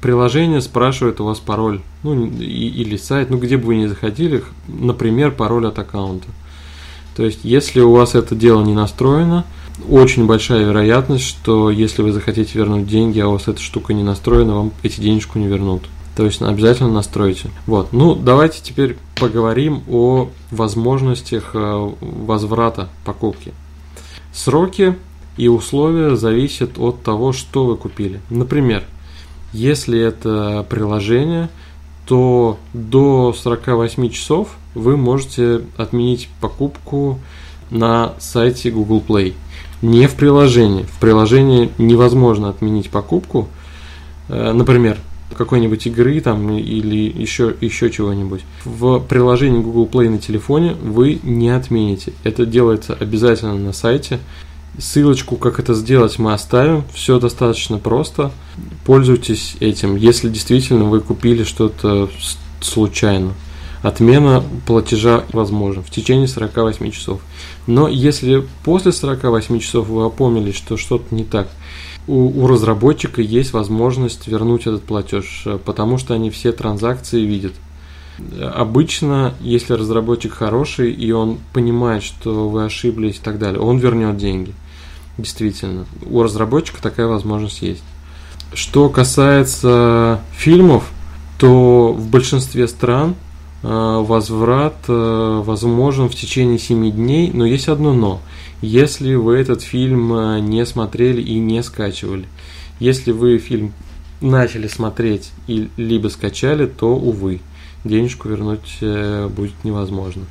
приложение 0.00 0.62
спрашивает 0.62 1.20
у 1.20 1.26
вас 1.26 1.38
пароль, 1.38 1.80
ну, 2.02 2.26
и- 2.26 2.68
или 2.82 2.96
сайт, 2.96 3.28
ну, 3.28 3.36
где 3.36 3.58
бы 3.58 3.66
вы 3.66 3.76
ни 3.76 3.86
заходили, 3.86 4.42
например, 4.68 5.32
пароль 5.32 5.66
от 5.66 5.78
аккаунта. 5.78 6.28
То 7.14 7.26
есть, 7.26 7.40
если 7.42 7.80
у 7.80 7.92
вас 7.92 8.14
это 8.14 8.34
дело 8.34 8.62
не 8.64 8.72
настроено, 8.72 9.44
очень 9.88 10.26
большая 10.26 10.64
вероятность, 10.64 11.24
что 11.24 11.70
если 11.70 12.02
вы 12.02 12.12
захотите 12.12 12.58
вернуть 12.58 12.86
деньги, 12.86 13.20
а 13.20 13.28
у 13.28 13.32
вас 13.32 13.48
эта 13.48 13.60
штука 13.60 13.94
не 13.94 14.02
настроена, 14.02 14.54
вам 14.54 14.72
эти 14.82 15.00
денежку 15.00 15.38
не 15.38 15.46
вернут. 15.46 15.82
То 16.16 16.24
есть 16.24 16.40
обязательно 16.40 16.90
настройте. 16.90 17.50
Вот. 17.66 17.92
Ну, 17.92 18.14
давайте 18.14 18.60
теперь 18.62 18.96
поговорим 19.16 19.82
о 19.88 20.30
возможностях 20.50 21.50
э, 21.52 21.90
возврата 22.00 22.88
покупки. 23.04 23.52
Сроки 24.32 24.96
и 25.36 25.48
условия 25.48 26.16
зависят 26.16 26.78
от 26.78 27.02
того, 27.02 27.32
что 27.32 27.66
вы 27.66 27.76
купили. 27.76 28.20
Например, 28.30 28.84
если 29.52 30.00
это 30.00 30.64
приложение, 30.68 31.50
то 32.06 32.58
до 32.72 33.34
48 33.34 34.08
часов 34.10 34.56
вы 34.74 34.96
можете 34.96 35.62
отменить 35.76 36.28
покупку 36.40 37.18
на 37.70 38.14
сайте 38.18 38.70
Google 38.70 39.02
Play. 39.06 39.34
Не 39.82 40.06
в 40.06 40.14
приложении. 40.14 40.84
В 40.84 40.98
приложении 40.98 41.70
невозможно 41.78 42.48
отменить 42.48 42.90
покупку. 42.90 43.48
Э, 44.28 44.52
Например, 44.52 44.98
какой-нибудь 45.36 45.86
игры 45.86 46.20
там 46.20 46.56
или 46.56 47.12
еще, 47.20 47.54
еще 47.60 47.90
чего-нибудь. 47.90 48.42
В 48.64 49.00
приложении 49.00 49.60
Google 49.60 49.86
Play 49.86 50.08
на 50.08 50.18
телефоне 50.18 50.74
вы 50.80 51.18
не 51.22 51.50
отмените. 51.50 52.12
Это 52.24 52.46
делается 52.46 52.96
обязательно 52.98 53.54
на 53.54 53.72
сайте. 53.72 54.18
Ссылочку, 54.78 55.36
как 55.36 55.58
это 55.58 55.74
сделать, 55.74 56.18
мы 56.18 56.32
оставим. 56.32 56.84
Все 56.92 57.18
достаточно 57.18 57.78
просто. 57.78 58.30
Пользуйтесь 58.84 59.56
этим, 59.60 59.96
если 59.96 60.28
действительно 60.28 60.84
вы 60.84 61.00
купили 61.00 61.44
что-то 61.44 62.10
случайно. 62.60 63.32
Отмена 63.82 64.42
платежа 64.66 65.24
возможна 65.32 65.82
в 65.82 65.90
течение 65.90 66.28
48 66.28 66.90
часов. 66.90 67.20
Но 67.66 67.88
если 67.88 68.46
после 68.64 68.92
48 68.92 69.58
часов 69.58 69.88
вы 69.88 70.04
опомнились, 70.04 70.54
что 70.54 70.76
что-то 70.76 71.14
не 71.14 71.24
так, 71.24 71.48
у, 72.06 72.42
у 72.42 72.46
разработчика 72.46 73.20
есть 73.20 73.52
возможность 73.52 74.28
вернуть 74.28 74.62
этот 74.62 74.84
платеж, 74.84 75.42
э, 75.46 75.58
потому 75.64 75.98
что 75.98 76.14
они 76.14 76.30
все 76.30 76.52
транзакции 76.52 77.22
видят. 77.22 77.52
Обычно, 78.40 79.34
если 79.40 79.74
разработчик 79.74 80.32
хороший 80.32 80.90
и 80.90 81.12
он 81.12 81.38
понимает, 81.52 82.02
что 82.02 82.48
вы 82.48 82.64
ошиблись 82.64 83.16
и 83.16 83.20
так 83.20 83.38
далее, 83.38 83.60
он 83.60 83.78
вернет 83.78 84.16
деньги. 84.16 84.54
Действительно, 85.18 85.86
у 86.08 86.22
разработчика 86.22 86.80
такая 86.80 87.06
возможность 87.08 87.60
есть. 87.60 87.82
Что 88.54 88.88
касается 88.88 90.20
фильмов, 90.34 90.84
то 91.38 91.92
в 91.92 92.08
большинстве 92.08 92.68
стран 92.68 93.16
возврат 93.68 94.76
э, 94.86 95.42
возможен 95.44 96.08
в 96.08 96.14
течение 96.14 96.58
7 96.58 96.90
дней, 96.92 97.30
но 97.32 97.44
есть 97.44 97.68
одно 97.68 97.92
но. 97.92 98.20
Если 98.62 99.14
вы 99.14 99.36
этот 99.36 99.62
фильм 99.62 100.12
э, 100.14 100.40
не 100.40 100.64
смотрели 100.64 101.20
и 101.20 101.38
не 101.38 101.62
скачивали. 101.62 102.26
Если 102.78 103.10
вы 103.10 103.38
фильм 103.38 103.72
начали 104.20 104.68
смотреть 104.68 105.32
и 105.46 105.68
либо 105.76 106.08
скачали, 106.08 106.66
то, 106.66 106.94
увы, 106.94 107.40
денежку 107.84 108.28
вернуть 108.28 108.78
э, 108.80 109.28
будет 109.28 109.64
невозможно. 109.64 110.22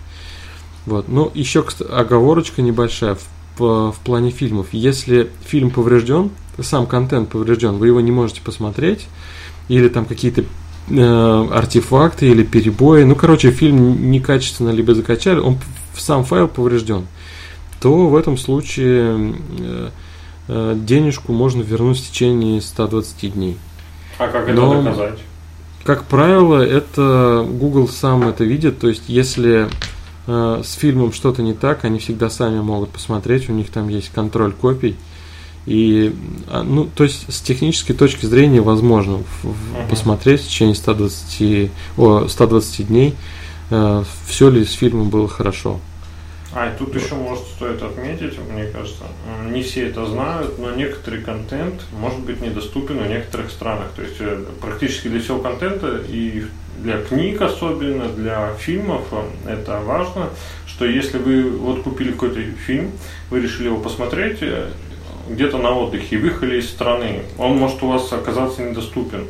Вот. 0.85 1.07
Ну, 1.09 1.31
еще 1.33 1.65
оговорочка 1.89 2.61
небольшая 2.61 3.17
в, 3.57 3.91
в 3.91 3.99
плане 4.03 4.31
фильмов. 4.31 4.67
Если 4.71 5.29
фильм 5.45 5.71
поврежден, 5.71 6.31
сам 6.61 6.85
контент 6.85 7.29
поврежден, 7.29 7.75
вы 7.75 7.87
его 7.87 7.99
не 7.99 8.11
можете 8.11 8.41
посмотреть, 8.41 9.07
или 9.67 9.89
там 9.89 10.05
какие-то 10.05 10.45
э, 10.89 11.47
артефакты 11.51 12.27
или 12.27 12.43
перебои, 12.43 13.03
ну, 13.03 13.15
короче, 13.15 13.51
фильм 13.51 14.11
некачественно 14.11 14.69
либо 14.69 14.93
закачали, 14.93 15.39
он 15.39 15.57
сам 15.95 16.23
файл 16.23 16.47
поврежден, 16.47 17.07
то 17.79 18.07
в 18.07 18.15
этом 18.15 18.37
случае 18.37 19.35
э, 19.59 19.89
э, 20.47 20.75
денежку 20.77 21.31
можно 21.33 21.61
вернуть 21.61 21.99
в 21.99 22.09
течение 22.09 22.61
120 22.61 23.33
дней. 23.33 23.57
А 24.17 24.27
как 24.27 24.47
это 24.47 24.53
Но- 24.53 24.81
доказать? 24.81 25.19
Как 25.83 26.05
правило, 26.05 26.65
это 26.65 27.45
Google 27.47 27.87
сам 27.87 28.27
это 28.27 28.43
видит, 28.43 28.79
то 28.79 28.87
есть 28.87 29.03
если 29.07 29.69
э, 30.25 30.61
с 30.65 30.73
фильмом 30.73 31.13
что-то 31.13 31.43
не 31.43 31.53
так, 31.53 31.85
они 31.85 31.99
всегда 31.99 32.31
сами 32.31 32.59
могут 32.59 32.89
посмотреть, 32.89 33.49
у 33.49 33.53
них 33.53 33.69
там 33.69 33.87
есть 33.89 34.09
контроль 34.09 34.51
копий. 34.51 34.95
И, 35.65 36.13
а, 36.47 36.63
ну, 36.63 36.85
то 36.85 37.03
есть 37.03 37.31
с 37.33 37.41
технической 37.41 37.95
точки 37.95 38.25
зрения 38.25 38.61
возможно 38.61 39.23
Мгм. 39.43 39.87
посмотреть 39.89 40.41
в 40.41 40.47
течение 40.47 40.75
120, 40.75 41.71
о, 41.97 42.27
120 42.27 42.87
дней, 42.87 43.15
все 44.27 44.49
ли 44.49 44.63
с 44.63 44.73
фильмом 44.73 45.09
было 45.09 45.27
хорошо. 45.27 45.79
А, 46.55 46.69
и 46.69 46.77
тут 46.77 46.95
еще, 46.95 47.15
может, 47.15 47.43
стоит 47.47 47.83
отметить, 47.83 48.39
мне 48.49 48.65
кажется, 48.67 49.03
не 49.51 49.61
все 49.61 49.89
это 49.89 50.05
знают, 50.05 50.57
но 50.57 50.71
некоторый 50.71 51.21
контент 51.21 51.81
может 51.91 52.19
быть 52.21 52.39
недоступен 52.39 52.97
в 52.99 53.07
некоторых 53.09 53.51
странах. 53.51 53.87
То 53.93 54.01
есть 54.01 54.15
э, 54.19 54.41
практически 54.61 55.09
для 55.09 55.19
всего 55.19 55.39
контента 55.39 55.99
и 56.07 56.45
для 56.81 57.01
книг 57.01 57.41
особенно, 57.41 58.07
для 58.07 58.53
фильмов 58.53 59.01
э, 59.11 59.51
это 59.51 59.81
важно, 59.81 60.29
что 60.65 60.85
если 60.85 61.17
вы 61.17 61.49
вот 61.49 61.83
купили 61.83 62.11
какой-то 62.11 62.39
фильм, 62.65 62.91
вы 63.29 63.41
решили 63.41 63.65
его 63.65 63.77
посмотреть, 63.77 64.37
э, 64.39 64.69
где-то 65.29 65.57
на 65.57 65.71
отдыхе 65.71 66.15
и 66.15 66.19
выехали 66.19 66.59
из 66.59 66.69
страны, 66.69 67.21
он 67.37 67.57
может 67.57 67.81
у 67.83 67.87
вас 67.87 68.11
оказаться 68.13 68.61
недоступен, 68.61 69.27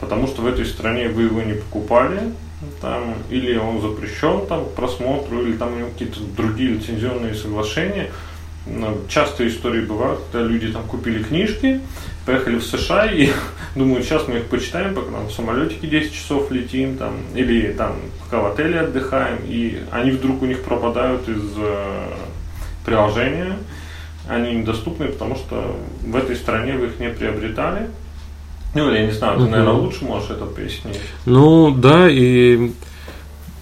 потому 0.00 0.26
что 0.26 0.42
в 0.42 0.46
этой 0.46 0.66
стране 0.66 1.08
вы 1.08 1.24
его 1.24 1.42
не 1.42 1.54
покупали, 1.54 2.32
там, 2.80 3.14
или 3.30 3.56
он 3.56 3.80
запрещен 3.80 4.46
там, 4.46 4.66
к 4.66 4.72
просмотру, 4.72 5.42
или 5.42 5.52
там 5.52 5.72
у 5.72 5.76
него 5.76 5.88
какие-то 5.90 6.20
другие 6.36 6.70
лицензионные 6.74 7.34
соглашения. 7.34 8.10
Часто 9.08 9.48
истории 9.48 9.80
бывают, 9.80 10.20
когда 10.30 10.46
люди 10.46 10.70
там 10.70 10.84
купили 10.84 11.22
книжки, 11.22 11.80
поехали 12.26 12.56
в 12.58 12.64
США 12.64 13.06
и 13.06 13.30
думают, 13.74 14.04
сейчас 14.04 14.28
мы 14.28 14.38
их 14.38 14.46
почитаем, 14.46 14.94
пока 14.94 15.10
там 15.10 15.26
в 15.28 15.32
самолетике 15.32 15.86
10 15.86 16.12
часов 16.12 16.50
летим, 16.50 16.96
там, 16.96 17.14
или 17.34 17.72
там 17.72 17.96
пока 18.24 18.42
в 18.42 18.52
отеле 18.52 18.80
отдыхаем, 18.80 19.38
и 19.46 19.80
они 19.90 20.10
вдруг 20.10 20.42
у 20.42 20.46
них 20.46 20.62
пропадают 20.62 21.26
из 21.28 21.42
э, 21.56 22.08
приложения, 22.84 23.56
они 24.30 24.54
недоступны, 24.54 25.06
потому 25.06 25.34
что 25.34 25.76
в 26.02 26.16
этой 26.16 26.36
стране 26.36 26.74
вы 26.74 26.86
их 26.86 27.00
не 27.00 27.10
приобретали. 27.10 27.90
Ну, 28.74 28.90
я 28.92 29.04
не 29.04 29.12
знаю, 29.12 29.38
ты, 29.38 29.46
наверное, 29.46 29.72
лучше 29.72 30.04
можешь 30.04 30.30
это 30.30 30.46
пояснить. 30.46 31.00
Ну, 31.26 31.72
да, 31.72 32.08
и 32.08 32.70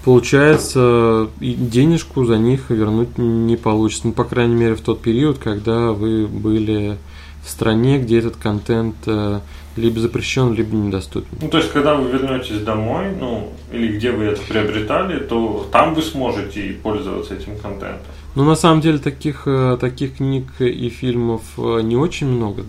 получается, 0.05 1.29
и 1.41 1.55
денежку 1.55 2.27
за 2.27 2.37
них 2.37 2.69
вернуть 2.69 3.17
не 3.17 3.57
получится. 3.57 4.09
Ну, 4.09 4.13
по 4.13 4.25
крайней 4.25 4.55
мере, 4.55 4.75
в 4.75 4.83
тот 4.83 5.01
период, 5.01 5.39
когда 5.39 5.93
вы 5.93 6.27
были 6.27 6.99
в 7.43 7.49
стране, 7.49 7.99
где 7.99 8.19
этот 8.19 8.37
контент 8.37 8.97
э, 9.07 9.41
либо 9.77 10.01
запрещен, 10.01 10.53
либо 10.53 10.77
недоступен. 10.77 11.39
Ну, 11.41 11.49
то 11.49 11.57
есть, 11.57 11.73
когда 11.73 11.95
вы 11.95 12.11
вернетесь 12.11 12.61
домой, 12.61 13.07
ну, 13.19 13.53
или 13.73 13.97
где 13.97 14.11
вы 14.11 14.25
это 14.25 14.43
приобретали, 14.43 15.21
то 15.21 15.67
там 15.73 15.95
вы 15.95 16.03
сможете 16.03 16.77
пользоваться 16.83 17.35
этим 17.35 17.57
контентом. 17.57 18.13
Ну, 18.39 18.45
на 18.45 18.55
самом 18.55 18.81
деле, 18.81 18.99
таких, 18.99 19.43
э, 19.47 19.77
таких 19.81 20.17
книг 20.17 20.47
и 20.61 20.89
фильмов 20.89 21.43
э, 21.59 21.81
не 21.83 21.97
очень 21.97 22.29
много, 22.29 22.65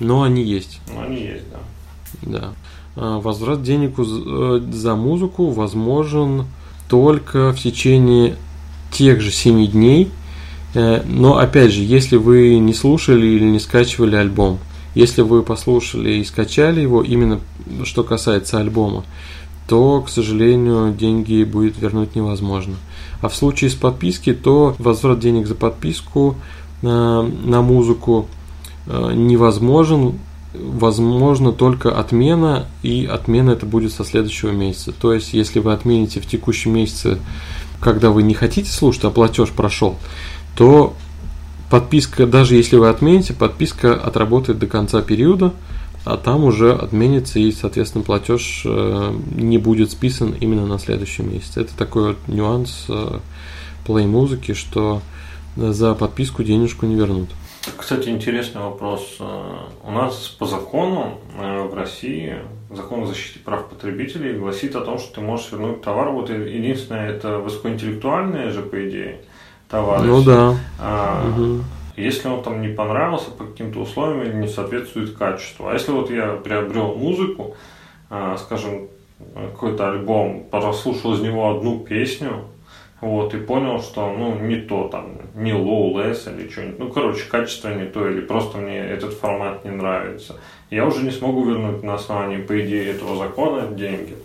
но 0.00 0.22
они 0.22 0.42
есть. 0.42 0.80
Ну, 0.92 1.00
они 1.00 1.22
есть, 1.22 1.44
да. 1.50 1.58
Да. 2.22 2.52
А, 2.96 3.20
возврат 3.20 3.62
денег 3.62 3.96
за 3.98 4.96
музыку 4.96 5.50
возможен 5.50 6.46
только 6.88 7.52
в 7.52 7.60
течение 7.60 8.36
тех 8.90 9.20
же 9.20 9.30
7 9.30 9.66
дней, 9.68 10.10
Э, 10.74 11.02
но 11.06 11.38
опять 11.38 11.72
же, 11.72 11.82
если 11.82 12.16
вы 12.16 12.58
не 12.58 12.74
слушали 12.74 13.26
или 13.26 13.44
не 13.44 13.58
скачивали 13.58 14.16
альбом, 14.16 14.58
если 14.94 15.22
вы 15.22 15.42
послушали 15.42 16.14
и 16.14 16.24
скачали 16.24 16.80
его, 16.80 17.02
именно 17.02 17.40
что 17.84 18.04
касается 18.04 18.58
альбома, 18.58 19.04
то, 19.66 20.00
к 20.02 20.08
сожалению, 20.08 20.94
деньги 20.94 21.44
будет 21.44 21.78
вернуть 21.78 22.14
невозможно. 22.14 22.76
А 23.20 23.28
в 23.28 23.34
случае 23.34 23.70
с 23.70 23.74
подписки, 23.74 24.32
то 24.32 24.76
возврат 24.78 25.18
денег 25.18 25.46
за 25.46 25.54
подписку 25.54 26.36
на, 26.82 27.26
э, 27.26 27.48
на 27.48 27.62
музыку 27.62 28.28
э, 28.86 29.12
невозможен, 29.14 30.18
возможно 30.54 31.52
только 31.52 31.98
отмена, 31.98 32.66
и 32.82 33.06
отмена 33.06 33.50
это 33.50 33.66
будет 33.66 33.92
со 33.92 34.04
следующего 34.04 34.50
месяца. 34.50 34.92
То 34.92 35.12
есть, 35.12 35.34
если 35.34 35.58
вы 35.58 35.72
отмените 35.72 36.20
в 36.20 36.26
текущем 36.26 36.74
месяце, 36.74 37.18
когда 37.80 38.10
вы 38.10 38.22
не 38.22 38.34
хотите 38.34 38.70
слушать, 38.70 39.04
а 39.04 39.10
платеж 39.10 39.50
прошел, 39.50 39.96
то 40.56 40.94
подписка, 41.70 42.26
даже 42.26 42.54
если 42.54 42.76
вы 42.76 42.88
отмените, 42.88 43.34
подписка 43.34 43.94
отработает 43.94 44.58
до 44.58 44.66
конца 44.66 45.02
периода, 45.02 45.52
а 46.08 46.16
там 46.16 46.44
уже 46.44 46.72
отменится 46.72 47.38
и, 47.38 47.52
соответственно, 47.52 48.02
платеж 48.02 48.62
э, 48.64 49.12
не 49.36 49.58
будет 49.58 49.90
списан 49.90 50.34
именно 50.40 50.66
на 50.66 50.78
следующий 50.78 51.22
месяц. 51.22 51.58
Это 51.58 51.76
такой 51.76 52.08
вот 52.08 52.16
нюанс 52.28 52.86
э, 52.88 53.18
плей 53.86 54.06
музыки, 54.06 54.54
что 54.54 55.02
за 55.54 55.94
подписку 55.94 56.42
денежку 56.42 56.86
не 56.86 56.94
вернут. 56.94 57.28
Кстати, 57.76 58.08
интересный 58.08 58.62
вопрос. 58.62 59.16
Э, 59.20 59.56
у 59.84 59.90
нас 59.90 60.28
по 60.38 60.46
закону 60.46 61.18
в 61.36 61.74
России 61.74 62.36
закон 62.70 63.02
о 63.02 63.06
защите 63.06 63.40
прав 63.40 63.68
потребителей 63.68 64.32
гласит 64.32 64.76
о 64.76 64.80
том, 64.80 64.98
что 64.98 65.16
ты 65.16 65.20
можешь 65.20 65.52
вернуть 65.52 65.82
товар. 65.82 66.08
Вот 66.08 66.30
единственное, 66.30 67.10
это 67.10 67.36
высокоинтеллектуальное 67.36 68.50
же, 68.50 68.62
по 68.62 68.88
идее 68.88 69.20
товарищ. 69.68 70.06
Ну 70.06 70.22
да. 70.22 70.56
А, 70.80 71.28
угу. 71.28 71.62
Если 71.98 72.28
он 72.28 72.42
там 72.42 72.62
не 72.62 72.68
понравился 72.68 73.30
по 73.30 73.44
каким-то 73.44 73.80
условиям 73.80 74.22
или 74.22 74.32
не 74.32 74.48
соответствует 74.48 75.16
качеству. 75.16 75.68
А 75.68 75.72
если 75.72 75.90
вот 75.90 76.10
я 76.10 76.34
приобрел 76.34 76.94
музыку, 76.94 77.56
а, 78.10 78.36
скажем, 78.36 78.88
какой-то 79.34 79.90
альбом, 79.90 80.44
прослушал 80.50 81.14
из 81.14 81.20
него 81.20 81.50
одну 81.50 81.80
песню, 81.80 82.44
вот, 83.00 83.32
и 83.34 83.38
понял, 83.38 83.80
что, 83.80 84.12
ну, 84.12 84.38
не 84.38 84.56
то 84.56 84.88
там, 84.88 85.18
не 85.34 85.52
low, 85.52 85.94
less 85.94 86.32
или 86.32 86.48
что-нибудь, 86.48 86.78
ну, 86.78 86.88
короче, 86.88 87.24
качество 87.30 87.68
не 87.68 87.86
то, 87.86 88.08
или 88.08 88.20
просто 88.20 88.58
мне 88.58 88.78
этот 88.78 89.14
формат 89.14 89.64
не 89.64 89.70
нравится, 89.70 90.36
я 90.70 90.84
уже 90.84 91.04
не 91.04 91.12
смогу 91.12 91.44
вернуть 91.44 91.82
на 91.82 91.94
основании, 91.94 92.38
по 92.38 92.60
идее, 92.60 92.90
этого 92.90 93.16
закона 93.16 93.68
деньги. 93.68 94.16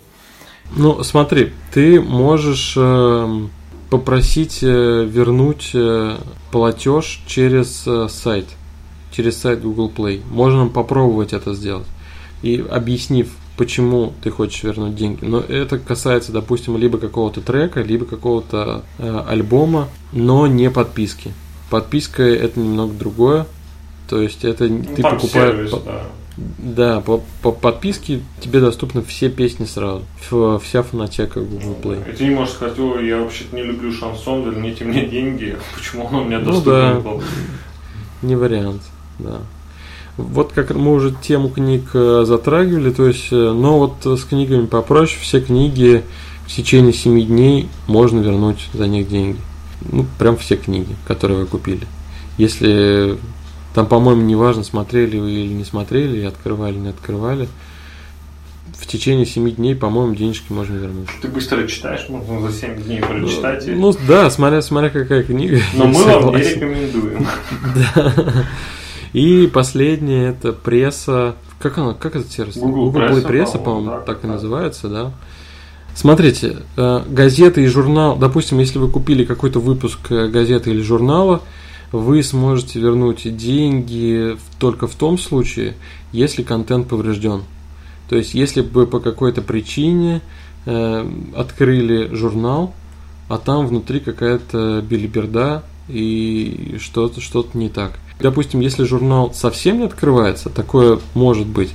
Ну, 0.76 1.02
смотри, 1.04 1.52
ты 1.72 2.00
можешь 2.00 2.74
э, 2.76 3.28
попросить 3.98 4.58
э, 4.60 5.04
вернуть 5.08 5.70
э, 5.72 6.16
платеж 6.50 7.22
через 7.28 7.84
э, 7.86 8.08
сайт, 8.10 8.46
через 9.12 9.38
сайт 9.38 9.62
Google 9.62 9.88
Play. 9.88 10.20
Можно 10.32 10.66
попробовать 10.66 11.32
это 11.32 11.54
сделать. 11.54 11.86
И 12.42 12.56
объяснив, 12.68 13.28
почему 13.56 14.12
ты 14.20 14.32
хочешь 14.32 14.64
вернуть 14.64 14.96
деньги. 14.96 15.24
Но 15.24 15.38
это 15.38 15.78
касается, 15.78 16.32
допустим, 16.32 16.76
либо 16.76 16.98
какого-то 16.98 17.40
трека, 17.40 17.82
либо 17.82 18.04
какого-то 18.04 18.82
э, 18.98 19.24
альбома, 19.28 19.88
но 20.10 20.48
не 20.48 20.72
подписки. 20.72 21.32
Подписка 21.70 22.24
это 22.24 22.58
немного 22.58 22.94
другое. 22.94 23.46
То 24.08 24.20
есть 24.20 24.44
это 24.44 24.64
ну, 24.64 24.82
ты 24.82 25.02
покупаешь. 25.02 25.70
Да. 25.70 26.02
Да, 26.36 27.00
по, 27.00 27.22
по 27.42 27.52
подписке 27.52 28.20
тебе 28.40 28.60
доступны 28.60 29.02
все 29.02 29.28
песни 29.28 29.66
сразу. 29.66 30.02
Вся 30.62 30.82
фонотека 30.82 31.40
Google 31.40 31.76
Play. 31.80 32.12
И 32.12 32.16
ты 32.16 32.24
не 32.24 32.34
можешь 32.34 32.54
сказать, 32.54 32.78
ой, 32.78 33.06
я 33.06 33.18
вообще-то 33.18 33.54
не 33.54 33.62
люблю 33.62 33.92
шансон, 33.92 34.42
верните 34.42 34.84
мне 34.84 35.06
деньги. 35.06 35.56
Почему 35.76 36.06
он 36.06 36.14
у 36.14 36.24
меня 36.24 36.40
доступен 36.40 37.02
ну, 37.04 37.20
да, 37.20 38.26
Не 38.26 38.34
вариант, 38.34 38.82
да. 39.20 39.42
Вот 40.16 40.52
как 40.52 40.70
мы 40.70 40.92
уже 40.92 41.12
тему 41.12 41.48
книг 41.48 41.90
э, 41.94 42.24
затрагивали, 42.24 42.90
то 42.90 43.06
есть, 43.06 43.28
э, 43.32 43.52
но 43.52 43.78
вот 43.78 44.04
с 44.04 44.24
книгами 44.24 44.66
попроще, 44.66 45.18
все 45.20 45.40
книги 45.40 46.04
в 46.46 46.52
течение 46.52 46.92
7 46.92 47.26
дней 47.26 47.68
можно 47.86 48.20
вернуть 48.20 48.68
за 48.72 48.86
них 48.86 49.08
деньги. 49.08 49.38
Ну, 49.82 50.06
прям 50.18 50.36
все 50.36 50.56
книги, 50.56 50.94
которые 51.06 51.40
вы 51.40 51.46
купили. 51.46 51.86
Если 52.38 53.18
там, 53.74 53.86
по-моему, 53.86 54.22
неважно, 54.22 54.62
смотрели 54.62 55.18
вы 55.18 55.32
или 55.32 55.52
не 55.52 55.64
смотрели, 55.64 56.24
открывали, 56.24 56.76
не 56.76 56.88
открывали. 56.88 57.48
В 58.78 58.86
течение 58.86 59.26
7 59.26 59.50
дней, 59.52 59.74
по-моему, 59.74 60.14
денежки 60.14 60.52
можно 60.52 60.76
вернуть. 60.76 61.08
Ты 61.20 61.28
быстро 61.28 61.66
читаешь, 61.66 62.08
можно 62.08 62.40
за 62.48 62.56
7 62.56 62.82
дней 62.82 63.00
прочитать. 63.00 63.66
Ну, 63.66 63.92
ну 63.92 63.96
да, 64.06 64.30
смотря, 64.30 64.62
смотря 64.62 64.90
какая 64.90 65.24
книга. 65.24 65.60
Но 65.74 65.86
мы 65.86 65.94
согласен. 65.94 66.20
вам 66.24 66.36
не 66.36 66.42
рекомендуем. 66.42 67.26
Да. 67.94 68.46
И 69.12 69.46
последнее 69.46 70.30
это 70.30 70.52
пресса. 70.52 71.36
Как 71.60 71.78
она, 71.78 71.94
как 71.94 72.16
это 72.16 72.28
сервис? 72.28 72.56
Google, 72.56 72.90
Google 72.90 73.08
пресса, 73.08 73.28
пресса 73.28 73.58
по-моему, 73.58 73.90
да, 73.90 74.00
так 74.00 74.24
и 74.24 74.26
называется, 74.26 74.88
да. 74.88 75.12
Смотрите, 75.94 76.58
э, 76.76 77.02
газеты 77.08 77.62
и 77.62 77.66
журнал, 77.66 78.16
допустим, 78.16 78.58
если 78.58 78.78
вы 78.78 78.90
купили 78.90 79.24
какой-то 79.24 79.60
выпуск 79.60 80.10
э, 80.10 80.26
газеты 80.26 80.70
или 80.70 80.82
журнала, 80.82 81.42
вы 81.98 82.22
сможете 82.22 82.80
вернуть 82.80 83.36
деньги 83.36 84.36
только 84.58 84.86
в 84.86 84.94
том 84.94 85.16
случае, 85.16 85.74
если 86.12 86.42
контент 86.42 86.88
поврежден. 86.88 87.42
То 88.08 88.16
есть, 88.16 88.34
если 88.34 88.62
бы 88.62 88.86
по 88.86 89.00
какой-то 89.00 89.42
причине 89.42 90.20
э, 90.66 91.08
открыли 91.36 92.12
журнал, 92.14 92.74
а 93.28 93.38
там 93.38 93.66
внутри 93.66 94.00
какая-то 94.00 94.82
билиберда 94.82 95.62
и 95.88 96.76
что-то 96.80 97.20
что 97.20 97.46
не 97.54 97.68
так. 97.68 97.98
Допустим, 98.18 98.60
если 98.60 98.84
журнал 98.84 99.32
совсем 99.32 99.78
не 99.78 99.84
открывается, 99.84 100.50
такое 100.50 100.98
может 101.14 101.46
быть, 101.46 101.72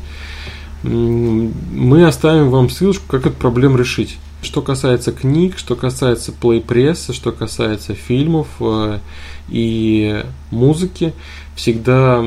мы 0.84 2.06
оставим 2.06 2.50
вам 2.50 2.70
ссылочку, 2.70 3.06
как 3.08 3.26
эту 3.26 3.36
проблему 3.36 3.78
решить. 3.78 4.18
Что 4.42 4.62
касается 4.62 5.12
книг, 5.12 5.58
что 5.58 5.76
касается 5.76 6.32
плей-прессы, 6.32 7.14
что 7.14 7.34
касается 7.34 7.94
фильмов 7.94 8.48
э, 8.62 9.00
и 9.50 10.24
музыки, 10.52 11.14
всегда 11.56 12.24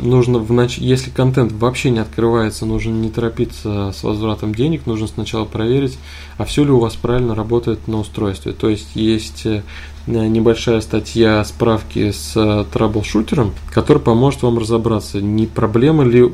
нужно, 0.00 0.38
в 0.38 0.68
если 0.78 1.10
контент 1.10 1.52
вообще 1.52 1.90
не 1.90 2.00
открывается, 2.00 2.66
нужно 2.66 2.90
не 2.90 3.10
торопиться 3.10 3.92
с 3.96 4.02
возвратом 4.02 4.54
денег, 4.54 4.86
нужно 4.86 5.06
сначала 5.06 5.44
проверить, 5.44 5.98
а 6.36 6.44
все 6.44 6.64
ли 6.64 6.70
у 6.72 6.80
вас 6.80 6.96
правильно 6.96 7.36
работает 7.36 7.86
на 7.86 8.00
устройстве. 8.00 8.52
То 8.52 8.68
есть 8.68 8.96
есть 8.96 9.46
э, 9.46 9.62
небольшая 10.06 10.80
статья 10.80 11.44
справки 11.44 12.10
с 12.10 12.32
э, 12.34 12.64
траблшутером, 12.72 13.52
который 13.70 14.02
поможет 14.02 14.42
вам 14.42 14.58
разобраться, 14.58 15.22
не 15.22 15.46
проблема 15.46 16.02
ли 16.02 16.32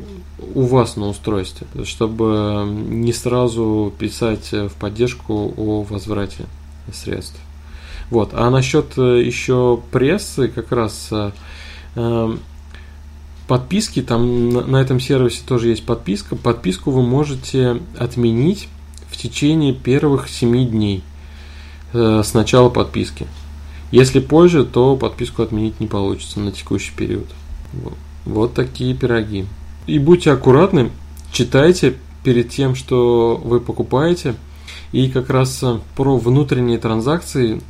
у 0.55 0.63
вас 0.63 0.95
на 0.95 1.07
устройстве, 1.07 1.67
чтобы 1.83 2.65
не 2.67 3.13
сразу 3.13 3.93
писать 3.97 4.51
в 4.51 4.71
поддержку 4.79 5.53
о 5.57 5.83
возврате 5.83 6.45
средств. 6.93 7.39
Вот. 8.09 8.31
А 8.33 8.49
насчет 8.49 8.97
э, 8.97 9.23
еще 9.23 9.79
прессы, 9.91 10.47
как 10.47 10.71
раз 10.71 11.09
э, 11.11 11.31
эм, 11.95 12.39
подписки, 13.47 14.01
там 14.01 14.49
на, 14.49 14.77
этом 14.77 14.99
сервисе 14.99 15.41
тоже 15.47 15.69
есть 15.69 15.85
подписка. 15.85 16.35
Подписку 16.35 16.91
вы 16.91 17.03
можете 17.03 17.81
отменить 17.97 18.67
в 19.09 19.17
течение 19.17 19.73
первых 19.73 20.27
7 20.27 20.69
дней 20.69 21.03
э, 21.93 22.21
с 22.23 22.33
начала 22.33 22.69
подписки. 22.69 23.27
Если 23.91 24.19
позже, 24.19 24.65
то 24.65 24.95
подписку 24.95 25.41
отменить 25.41 25.79
не 25.79 25.87
получится 25.87 26.39
на 26.39 26.51
текущий 26.51 26.91
период. 26.95 27.27
Вот 28.25 28.53
такие 28.53 28.93
пироги. 28.93 29.45
И 29.89 29.97
будьте 29.97 30.31
аккуратны, 30.31 30.91
читайте 31.31 31.95
перед 32.23 32.49
тем, 32.49 32.75
что 32.75 33.41
вы 33.43 33.59
покупаете– 33.59 34.35
и 34.91 35.07
как 35.07 35.29
раз 35.29 35.61
э, 35.61 35.79
про 35.95 36.17
внутренние 36.17 36.79
транзакции 36.79 37.61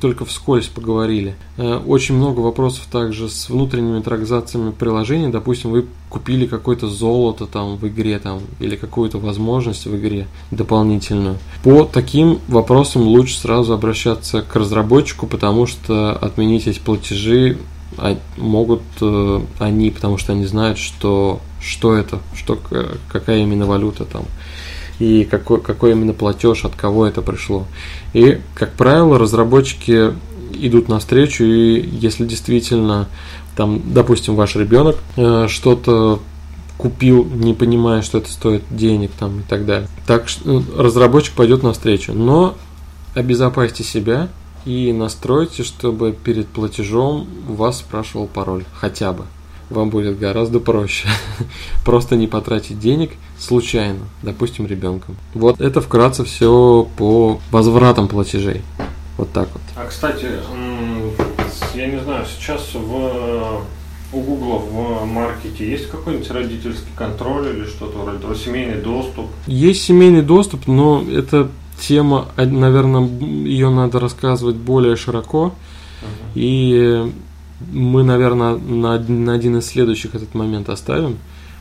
только 0.00 0.24
вскользь 0.24 0.66
поговорили. 0.66 1.36
Э, 1.56 1.76
очень 1.76 2.16
много 2.16 2.40
вопросов 2.40 2.86
также 2.90 3.28
с 3.28 3.48
внутренними 3.48 4.00
транзакциями 4.00 4.72
приложения. 4.72 5.28
Допустим, 5.28 5.70
вы 5.70 5.86
купили 6.08 6.46
какое-то 6.46 6.88
золото 6.88 7.46
там 7.46 7.76
в 7.76 7.86
игре 7.86 8.18
там, 8.18 8.40
или 8.58 8.74
какую-то 8.76 9.18
возможность 9.18 9.86
в 9.86 9.96
игре 9.96 10.26
дополнительную. 10.50 11.38
По 11.62 11.84
таким 11.84 12.40
вопросам 12.48 13.02
лучше 13.02 13.38
сразу 13.38 13.72
обращаться 13.72 14.42
к 14.42 14.56
разработчику, 14.56 15.26
потому 15.26 15.66
что 15.66 16.12
отменить 16.12 16.66
эти 16.66 16.80
платежи 16.80 17.58
могут 18.36 18.82
э, 19.00 19.40
они, 19.58 19.90
потому 19.90 20.18
что 20.18 20.32
они 20.32 20.46
знают, 20.46 20.78
что, 20.78 21.40
что 21.60 21.94
это, 21.94 22.20
что, 22.34 22.58
какая 23.10 23.38
именно 23.38 23.66
валюта 23.66 24.04
там 24.04 24.24
и 24.98 25.24
какой, 25.24 25.60
какой 25.60 25.92
именно 25.92 26.12
платеж, 26.12 26.64
от 26.64 26.74
кого 26.74 27.06
это 27.06 27.22
пришло. 27.22 27.66
И, 28.12 28.40
как 28.54 28.74
правило, 28.74 29.18
разработчики 29.18 30.14
идут 30.54 30.88
навстречу, 30.88 31.44
и 31.44 31.80
если 31.80 32.24
действительно, 32.24 33.08
там, 33.56 33.82
допустим, 33.84 34.36
ваш 34.36 34.56
ребенок 34.56 34.96
э, 35.16 35.46
что-то 35.48 36.20
купил, 36.76 37.24
не 37.24 37.54
понимая, 37.54 38.02
что 38.02 38.18
это 38.18 38.30
стоит 38.30 38.62
денег 38.70 39.10
там 39.18 39.40
и 39.40 39.42
так 39.42 39.64
далее. 39.64 39.88
Так 40.06 40.26
ну, 40.44 40.62
разработчик 40.76 41.34
пойдет 41.34 41.62
навстречу. 41.62 42.12
Но 42.12 42.56
обезопасьте 43.14 43.84
себя 43.84 44.28
и 44.64 44.92
настройте, 44.92 45.62
чтобы 45.62 46.12
перед 46.12 46.48
платежом 46.48 47.26
вас 47.46 47.78
спрашивал 47.78 48.26
пароль. 48.26 48.64
Хотя 48.74 49.12
бы 49.12 49.24
вам 49.70 49.90
будет 49.90 50.18
гораздо 50.18 50.60
проще. 50.60 51.08
Просто 51.84 52.16
не 52.16 52.26
потратить 52.26 52.78
денег 52.78 53.12
случайно, 53.38 54.00
допустим, 54.22 54.66
ребенком. 54.66 55.16
Вот 55.34 55.60
это 55.60 55.80
вкратце 55.80 56.24
все 56.24 56.88
по 56.96 57.40
возвратам 57.50 58.08
платежей. 58.08 58.62
Вот 59.16 59.30
так 59.32 59.48
вот. 59.52 59.62
А 59.76 59.86
кстати, 59.86 60.26
я 61.74 61.86
не 61.86 62.00
знаю, 62.00 62.24
сейчас 62.26 62.70
в 62.74 63.62
у 64.14 64.20
Google 64.20 64.58
в 64.58 65.04
маркете 65.06 65.68
есть 65.68 65.90
какой-нибудь 65.90 66.30
родительский 66.30 66.92
контроль 66.94 67.48
или 67.48 67.64
что-то 67.64 67.98
вроде 67.98 68.18
того, 68.18 68.34
семейный 68.34 68.80
доступ? 68.80 69.26
Есть 69.46 69.82
семейный 69.82 70.22
доступ, 70.22 70.66
но 70.66 71.04
это 71.10 71.50
тема, 71.78 72.28
наверное, 72.36 73.06
ее 73.06 73.70
надо 73.70 74.00
рассказывать 74.00 74.56
более 74.56 74.96
широко. 74.96 75.52
Uh-huh. 76.02 76.32
И 76.34 77.12
мы, 77.72 78.02
наверное, 78.02 78.56
на, 78.56 78.98
на 78.98 79.32
один 79.32 79.58
из 79.58 79.66
следующих 79.66 80.14
этот 80.14 80.34
момент 80.34 80.68
оставим, 80.68 81.18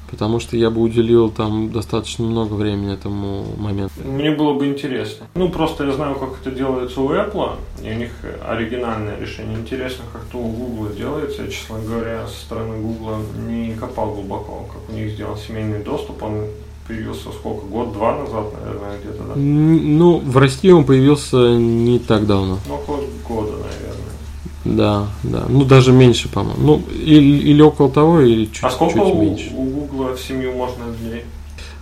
потому 0.10 0.40
что 0.40 0.58
я 0.58 0.70
бы 0.70 0.82
уделил 0.82 1.30
там 1.30 1.72
достаточно 1.72 2.26
много 2.26 2.54
времени 2.54 2.94
этому 2.94 3.46
моменту. 3.58 3.94
Мне 4.04 4.32
было 4.32 4.54
бы 4.54 4.68
интересно. 4.68 5.28
Ну, 5.36 5.50
просто 5.50 5.86
я 5.86 5.94
знаю, 5.94 6.16
как 6.16 6.40
это 6.42 6.52
делается 6.52 7.02
у 7.02 7.10
Apple, 7.10 7.56
и 7.84 7.90
у 7.90 7.96
них 7.96 8.12
оригинальное 8.48 9.20
решение. 9.20 9.58
Интересно, 9.58 10.04
как 10.12 10.24
это 10.28 10.38
у 10.38 10.48
Google 10.48 10.94
делается. 10.96 11.44
Я, 11.44 11.52
честно 11.52 11.80
говоря, 11.80 12.28
со 12.28 12.46
стороны 12.46 12.82
Google 12.82 13.18
не 13.48 13.74
копал 13.76 14.14
глубоко, 14.14 14.68
как 14.72 14.90
у 14.90 14.94
них 14.94 15.12
сделал 15.12 15.38
семейный 15.38 15.84
доступ. 15.84 16.22
Он 16.24 16.46
появился 16.88 17.32
сколько? 17.32 17.66
Год-два 17.66 18.18
назад, 18.18 18.46
наверное, 18.60 19.00
где-то, 19.00 19.24
да? 19.24 19.34
Ну, 19.36 20.20
в 20.20 20.38
России 20.38 20.72
он 20.72 20.86
появился 20.86 21.56
не 21.56 22.00
так 22.00 22.26
давно. 22.26 22.60
Ну, 22.68 22.76
около 22.76 23.00
года, 23.28 23.52
наверное. 23.52 23.94
Да, 24.66 25.08
да. 25.24 25.46
Ну, 25.50 25.66
даже 25.66 25.92
меньше, 25.92 26.30
по-моему. 26.30 26.62
Ну, 26.62 26.84
или, 26.94 27.38
или 27.50 27.62
около 27.62 27.90
того, 27.90 28.22
или 28.22 28.46
чуть, 28.46 28.64
а 28.64 28.70
сколько 28.70 29.00
чуть 29.00 29.14
у, 29.14 29.22
меньше. 29.22 29.52
у 29.56 29.64
Google 29.64 30.14
в 30.14 30.20
семью 30.20 30.54
можно 30.54 30.86
дней? 31.02 31.24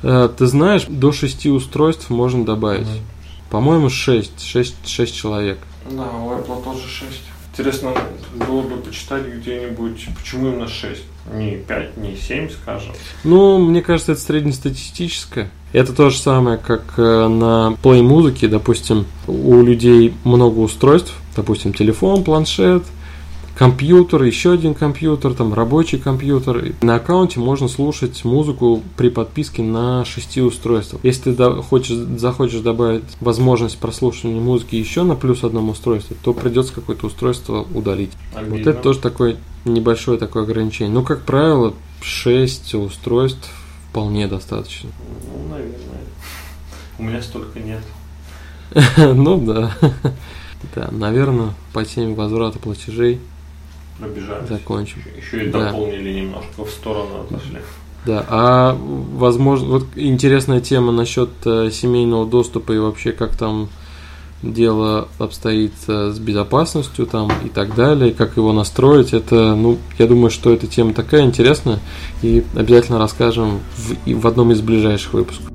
Э, 0.03 0.29
ты 0.35 0.47
знаешь, 0.47 0.85
до 0.87 1.11
шести 1.11 1.49
устройств 1.49 2.09
можно 2.09 2.43
добавить. 2.45 2.87
Угу. 2.87 3.51
По-моему, 3.51 3.89
шесть, 3.89 4.41
шесть, 4.41 4.87
шесть 4.87 5.15
человек. 5.15 5.59
Да, 5.89 6.03
у 6.03 6.31
Apple 6.31 6.63
тоже 6.63 6.87
шесть. 6.87 7.21
Интересно 7.51 7.93
было 8.33 8.61
бы 8.61 8.77
почитать 8.77 9.25
где-нибудь, 9.25 10.07
почему 10.17 10.47
именно 10.47 10.67
6, 10.67 11.01
не 11.33 11.57
5, 11.57 11.97
не 11.97 12.15
7, 12.15 12.49
скажем. 12.49 12.93
Ну, 13.23 13.59
мне 13.59 13.81
кажется, 13.81 14.13
это 14.13 14.21
среднестатистическое. 14.21 15.49
Это 15.73 15.93
то 15.93 16.09
же 16.09 16.17
самое, 16.17 16.57
как 16.57 16.83
э, 16.97 17.27
на 17.27 17.77
Play 17.81 18.01
музыке, 18.01 18.47
допустим, 18.47 19.05
у 19.27 19.61
людей 19.61 20.13
много 20.23 20.59
устройств, 20.59 21.13
допустим, 21.35 21.73
телефон, 21.73 22.23
планшет, 22.23 22.83
компьютер, 23.55 24.23
еще 24.23 24.53
один 24.53 24.73
компьютер, 24.73 25.33
там 25.33 25.53
рабочий 25.53 25.97
компьютер. 25.99 26.73
На 26.81 26.95
аккаунте 26.95 27.39
можно 27.39 27.67
слушать 27.67 28.25
музыку 28.25 28.81
при 28.97 29.09
подписке 29.09 29.61
на 29.61 30.03
шести 30.03 30.41
устройствах. 30.41 31.01
Если 31.03 31.33
ты 31.33 31.61
хочешь, 31.61 31.95
захочешь 32.17 32.61
добавить 32.61 33.03
возможность 33.19 33.77
прослушивания 33.77 34.41
музыки 34.41 34.75
еще 34.75 35.03
на 35.03 35.15
плюс 35.15 35.43
одном 35.43 35.69
устройстве, 35.69 36.17
то 36.23 36.33
придется 36.33 36.73
какое-то 36.73 37.05
устройство 37.05 37.65
удалить. 37.73 38.11
Обидно. 38.35 38.57
Вот 38.57 38.67
это 38.67 38.81
тоже 38.81 38.99
такое 38.99 39.37
небольшое 39.65 40.17
такое 40.17 40.43
ограничение. 40.43 40.93
Но, 40.93 41.03
как 41.03 41.23
правило, 41.23 41.73
6 42.01 42.75
устройств 42.75 43.49
вполне 43.89 44.27
достаточно. 44.27 44.89
Ну, 45.33 45.49
наверное. 45.49 46.01
У 46.97 47.03
меня 47.03 47.21
столько 47.21 47.59
нет. 47.59 47.83
Ну 48.97 49.39
да. 49.39 49.71
Да, 50.75 50.89
наверное, 50.91 51.55
по 51.73 51.83
теме 51.83 52.13
возврата 52.13 52.59
платежей 52.59 53.19
пробежались. 54.01 54.49
Закончим. 54.49 55.01
Еще 55.17 55.45
и 55.45 55.49
дополнили 55.49 56.21
немножко 56.21 56.65
в 56.65 56.69
сторону 56.69 57.21
отошли. 57.21 57.59
Да, 58.05 58.25
а 58.27 58.77
возможно, 58.79 59.67
вот 59.69 59.85
интересная 59.95 60.59
тема 60.59 60.91
насчет 60.91 61.29
э, 61.45 61.69
семейного 61.71 62.25
доступа 62.25 62.73
и 62.73 62.79
вообще 62.79 63.11
как 63.11 63.35
там 63.35 63.69
дело 64.43 65.07
обстоит 65.19 65.73
э, 65.87 66.11
с 66.11 66.19
безопасностью 66.19 67.05
там 67.05 67.31
и 67.45 67.49
так 67.49 67.75
далее, 67.75 68.11
как 68.11 68.37
его 68.37 68.53
настроить, 68.53 69.13
это, 69.13 69.55
ну, 69.55 69.77
я 69.99 70.07
думаю, 70.07 70.29
что 70.31 70.51
эта 70.51 70.67
тема 70.67 70.93
такая 70.93 71.23
интересная 71.23 71.79
и 72.21 72.43
обязательно 72.55 72.99
расскажем 72.99 73.59
в, 73.75 74.13
в 74.13 74.27
одном 74.27 74.51
из 74.51 74.61
ближайших 74.61 75.13
выпусков. 75.13 75.50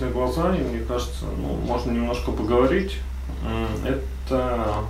На 0.00 0.10
глаза, 0.10 0.54
и 0.54 0.60
мне 0.60 0.80
кажется, 0.80 1.24
ну, 1.36 1.54
можно 1.66 1.90
немножко 1.90 2.30
поговорить, 2.32 2.96
это 3.84 4.84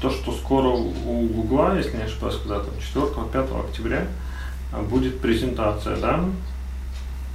то, 0.00 0.10
что 0.10 0.32
скоро 0.32 0.68
у 0.68 1.26
Гугла, 1.28 1.76
если 1.76 1.96
не 1.96 2.04
ошибаюсь, 2.04 2.36
когда 2.42 2.60
там 2.60 2.74
4-5 3.32 3.66
октября 3.68 4.06
а, 4.72 4.82
будет 4.82 5.20
презентация, 5.20 5.96
да, 5.96 6.24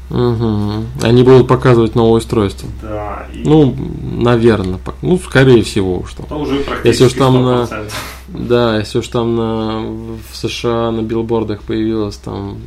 Угу. 0.09 1.03
Они 1.03 1.23
будут 1.23 1.47
показывать 1.47 1.95
новое 1.95 2.17
устройство. 2.17 2.67
Да. 2.81 3.27
И... 3.33 3.43
Ну, 3.45 3.73
наверное, 4.01 4.77
ну, 5.01 5.17
скорее 5.17 5.63
всего 5.63 5.99
уж 5.99 6.13
там. 6.15 6.25
Это 6.25 6.35
уже 6.35 6.65
если 6.83 7.05
уж 7.05 7.13
там 7.13 7.37
100%. 7.37 7.39
на, 7.39 7.67
да, 8.27 8.79
если 8.79 8.99
уж 8.99 9.07
там 9.07 9.35
на, 9.37 9.79
в 10.29 10.35
США 10.35 10.91
на 10.91 11.01
билбордах 11.01 11.61
появилась 11.61 12.17
там 12.17 12.57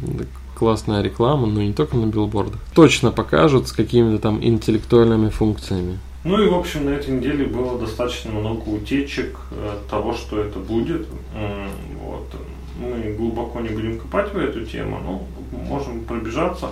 классная 0.65 1.03
реклама, 1.03 1.47
но 1.47 1.63
не 1.63 1.75
только 1.75 1.95
на 1.95 2.07
билбордах, 2.07 2.59
точно 2.75 3.11
покажут 3.11 3.69
с 3.69 3.73
какими-то 3.73 4.19
там 4.19 4.43
интеллектуальными 4.43 5.29
функциями. 5.29 5.99
Ну 6.25 6.43
и, 6.43 6.49
в 6.49 6.55
общем, 6.55 6.87
на 6.87 6.91
этой 6.95 7.11
неделе 7.11 7.45
было 7.45 7.79
достаточно 7.79 8.31
много 8.31 8.67
утечек 8.71 9.37
э, 9.51 9.77
того, 9.91 10.15
что 10.15 10.41
это 10.41 10.59
будет. 10.59 11.07
Вот. 12.01 12.35
Мы 12.81 13.13
глубоко 13.13 13.61
не 13.61 13.69
будем 13.69 13.99
копать 13.99 14.33
в 14.33 14.39
эту 14.39 14.65
тему, 14.65 15.01
но 15.05 15.59
можем 15.69 16.05
пробежаться. 16.05 16.69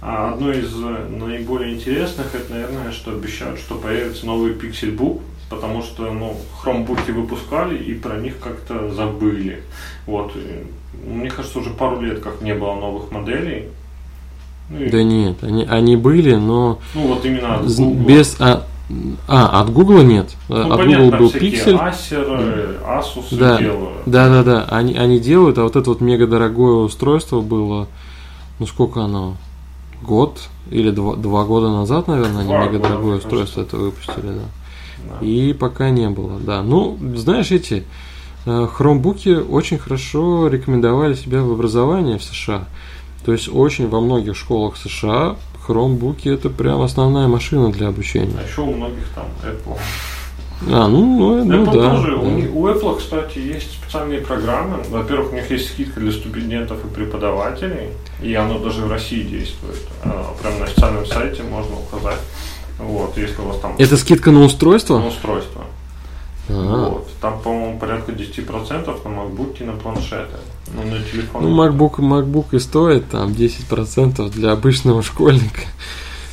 А 0.00 0.32
одно 0.32 0.50
из 0.50 0.74
наиболее 0.74 1.74
интересных, 1.74 2.34
это, 2.34 2.54
наверное, 2.54 2.90
что 2.90 3.10
обещают, 3.10 3.60
что 3.60 3.74
появится 3.74 4.24
новый 4.24 4.52
Pixelbook, 4.52 5.20
потому 5.48 5.82
что 5.82 6.10
ну, 6.10 6.36
хромбуки 6.60 7.10
выпускали 7.10 7.76
и 7.76 7.94
про 7.94 8.16
них 8.16 8.38
как-то 8.38 8.92
забыли. 8.92 9.62
Вот. 10.06 10.32
И, 10.36 10.66
мне 11.06 11.30
кажется, 11.30 11.58
уже 11.58 11.70
пару 11.70 12.00
лет 12.00 12.20
как 12.20 12.42
не 12.42 12.54
было 12.54 12.74
новых 12.74 13.10
моделей. 13.10 13.68
Ну, 14.68 14.80
и... 14.80 14.90
Да 14.90 15.02
нет, 15.02 15.42
они, 15.42 15.64
они 15.64 15.96
были, 15.96 16.34
но 16.34 16.80
ну, 16.94 17.06
вот 17.06 17.24
именно 17.24 17.62
без 18.04 18.36
а, 18.40 18.66
а, 19.28 19.60
от 19.60 19.72
Google 19.72 20.02
нет. 20.02 20.34
Ну, 20.48 20.72
от 20.72 20.78
понятно, 20.78 21.04
Google 21.04 21.18
был 21.18 21.30
Pixel. 21.30 21.80
Acer, 21.80 22.82
Asus 22.84 23.36
да, 23.36 23.58
делают. 23.58 23.98
Да, 24.06 24.28
да, 24.28 24.42
да. 24.42 24.64
Они, 24.70 24.94
они 24.96 25.18
делают, 25.20 25.58
а 25.58 25.62
вот 25.62 25.76
это 25.76 25.90
вот 25.90 26.00
мега 26.00 26.26
дорогое 26.26 26.74
устройство 26.74 27.40
было, 27.40 27.88
ну 28.58 28.66
сколько 28.66 29.02
оно? 29.02 29.36
Год 30.02 30.40
или 30.70 30.90
два, 30.90 31.16
два 31.16 31.44
года 31.44 31.70
назад, 31.70 32.06
наверное, 32.06 32.42
они 32.42 32.52
мега 32.52 32.78
дорогое 32.78 33.18
устройство 33.18 33.62
это 33.62 33.76
выпустили, 33.76 34.26
да. 34.26 34.42
Да. 35.08 35.26
И 35.26 35.52
пока 35.52 35.90
не 35.90 36.08
было, 36.08 36.38
да. 36.38 36.62
Ну, 36.62 36.98
знаешь, 37.14 37.50
эти 37.50 37.84
э, 38.44 38.66
хромбуки 38.72 39.34
очень 39.34 39.78
хорошо 39.78 40.48
рекомендовали 40.48 41.14
себя 41.14 41.42
в 41.42 41.52
образовании 41.52 42.18
в 42.18 42.22
США. 42.22 42.66
То 43.24 43.32
есть 43.32 43.48
очень 43.48 43.88
во 43.88 44.00
многих 44.00 44.36
школах 44.36 44.76
США 44.76 45.36
хромбуки 45.66 46.28
это 46.28 46.48
прям 46.48 46.80
основная 46.80 47.26
машина 47.26 47.72
для 47.72 47.88
обучения. 47.88 48.36
А 48.38 48.48
еще 48.48 48.62
у 48.62 48.72
многих 48.72 49.04
там 49.14 49.26
Apple. 49.42 49.76
А, 50.72 50.88
ну, 50.88 51.04
ну, 51.04 51.44
ну 51.44 51.64
Apple 51.64 51.74
да. 51.74 51.90
Тоже, 51.96 52.12
да. 52.12 52.22
У, 52.22 52.60
у 52.60 52.68
Apple, 52.68 52.98
кстати, 52.98 53.38
есть 53.38 53.72
специальные 53.72 54.20
программы. 54.20 54.78
Во-первых, 54.88 55.32
у 55.32 55.34
них 55.34 55.50
есть 55.50 55.72
скидка 55.72 56.00
для 56.00 56.12
студентов 56.12 56.78
и 56.84 56.88
преподавателей, 56.88 57.90
и 58.22 58.32
оно 58.34 58.58
даже 58.58 58.82
в 58.82 58.90
России 58.90 59.22
действует. 59.22 59.82
А, 60.02 60.34
прям 60.40 60.58
на 60.58 60.64
официальном 60.64 61.04
сайте 61.04 61.42
можно 61.42 61.76
указать. 61.76 62.20
Вот, 62.78 63.16
если 63.16 63.40
у 63.40 63.46
вас 63.46 63.58
там... 63.58 63.74
Это 63.78 63.96
скидка 63.96 64.30
на 64.30 64.42
устройство? 64.42 64.98
На 64.98 65.06
устройство. 65.06 65.62
А-а-а. 66.48 66.90
Вот. 66.90 67.08
Там, 67.20 67.40
по-моему, 67.40 67.78
порядка 67.78 68.12
10% 68.12 68.86
на 68.86 69.08
MacBook 69.08 69.56
и 69.60 69.64
на 69.64 69.72
планшеты. 69.72 70.36
Ну, 70.74 70.82
на 70.82 71.02
телефон. 71.02 71.42
Ну, 71.42 71.64
MacBook, 71.64 71.96
MacBook 71.96 72.46
и 72.52 72.58
стоит 72.58 73.08
там 73.10 73.30
10% 73.30 74.30
для 74.30 74.52
обычного 74.52 75.02
школьника. 75.02 75.62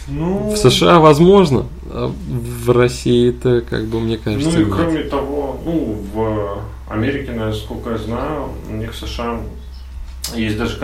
Ну, 0.08 0.51
в 0.51 0.58
США 0.58 0.99
возможно, 0.99 1.65
а 1.86 2.12
в 2.27 2.69
России 2.71 3.29
это, 3.29 3.62
как 3.62 3.86
бы, 3.86 4.01
мне 4.01 4.17
кажется, 4.17 4.49
Ну 4.49 4.62
и 4.62 4.65
нет. 4.65 4.73
кроме 4.73 5.03
того, 5.03 5.60
ну, 5.65 5.97
в 6.13 6.58
Америке, 6.89 7.32
насколько 7.32 7.91
я 7.91 7.97
знаю, 7.97 8.49
у 8.69 8.73
них 8.73 8.91
в 8.91 8.97
США 8.97 9.39
есть 10.36 10.58
даже 10.58 10.77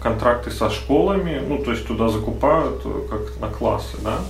контракты 0.00 0.50
со 0.50 0.70
школами, 0.70 1.40
ну, 1.46 1.58
то 1.58 1.70
есть 1.70 1.86
туда 1.86 2.08
закупают 2.08 2.82
как 3.08 3.40
на 3.40 3.48
классы, 3.48 3.96
да, 4.02 4.18
а, 4.18 4.22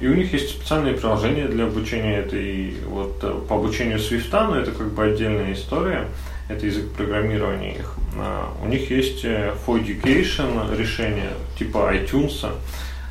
и 0.00 0.06
у 0.08 0.14
них 0.14 0.32
есть 0.32 0.50
специальные 0.50 0.94
приложения 0.94 1.46
для 1.46 1.64
обучения 1.64 2.16
этой, 2.16 2.74
вот, 2.86 3.20
по 3.46 3.56
обучению 3.56 3.98
Swift, 3.98 4.30
но 4.32 4.56
это 4.56 4.70
как 4.72 4.92
бы 4.92 5.04
отдельная 5.04 5.52
история 5.52 6.06
это 6.50 6.66
язык 6.66 6.90
программирования 6.92 7.76
их. 7.76 7.94
А, 8.16 8.52
у 8.62 8.66
них 8.66 8.90
есть 8.90 9.24
э, 9.24 9.54
for 9.66 9.82
education 9.82 10.76
решение 10.76 11.30
типа 11.58 11.92
iTunes, 11.94 12.46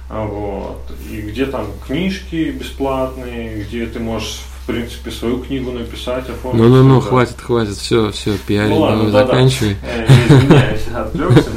а, 0.09 0.25
вот, 0.25 0.91
и 1.09 1.21
где 1.21 1.45
там 1.45 1.67
книжки 1.85 2.51
бесплатные, 2.51 3.63
где 3.63 3.85
ты 3.85 3.99
можешь 3.99 4.41
в 4.63 4.67
принципе 4.67 5.09
свою 5.09 5.39
книгу 5.39 5.71
написать, 5.71 6.29
оформить. 6.29 6.61
Ну, 6.61 6.67
ну, 6.67 6.83
ну, 6.83 6.99
хватит, 6.99 7.39
хватит, 7.39 7.75
все, 7.75 8.11
все, 8.11 8.37
пиарить, 8.37 8.71
ну, 8.71 8.79
ладно, 8.79 9.11
да, 9.11 9.25
заканчивай. 9.25 9.77
Да. 9.81 9.87
Э, 9.87 10.07
извиняюсь, 10.27 10.87
отвлекся. 10.93 11.51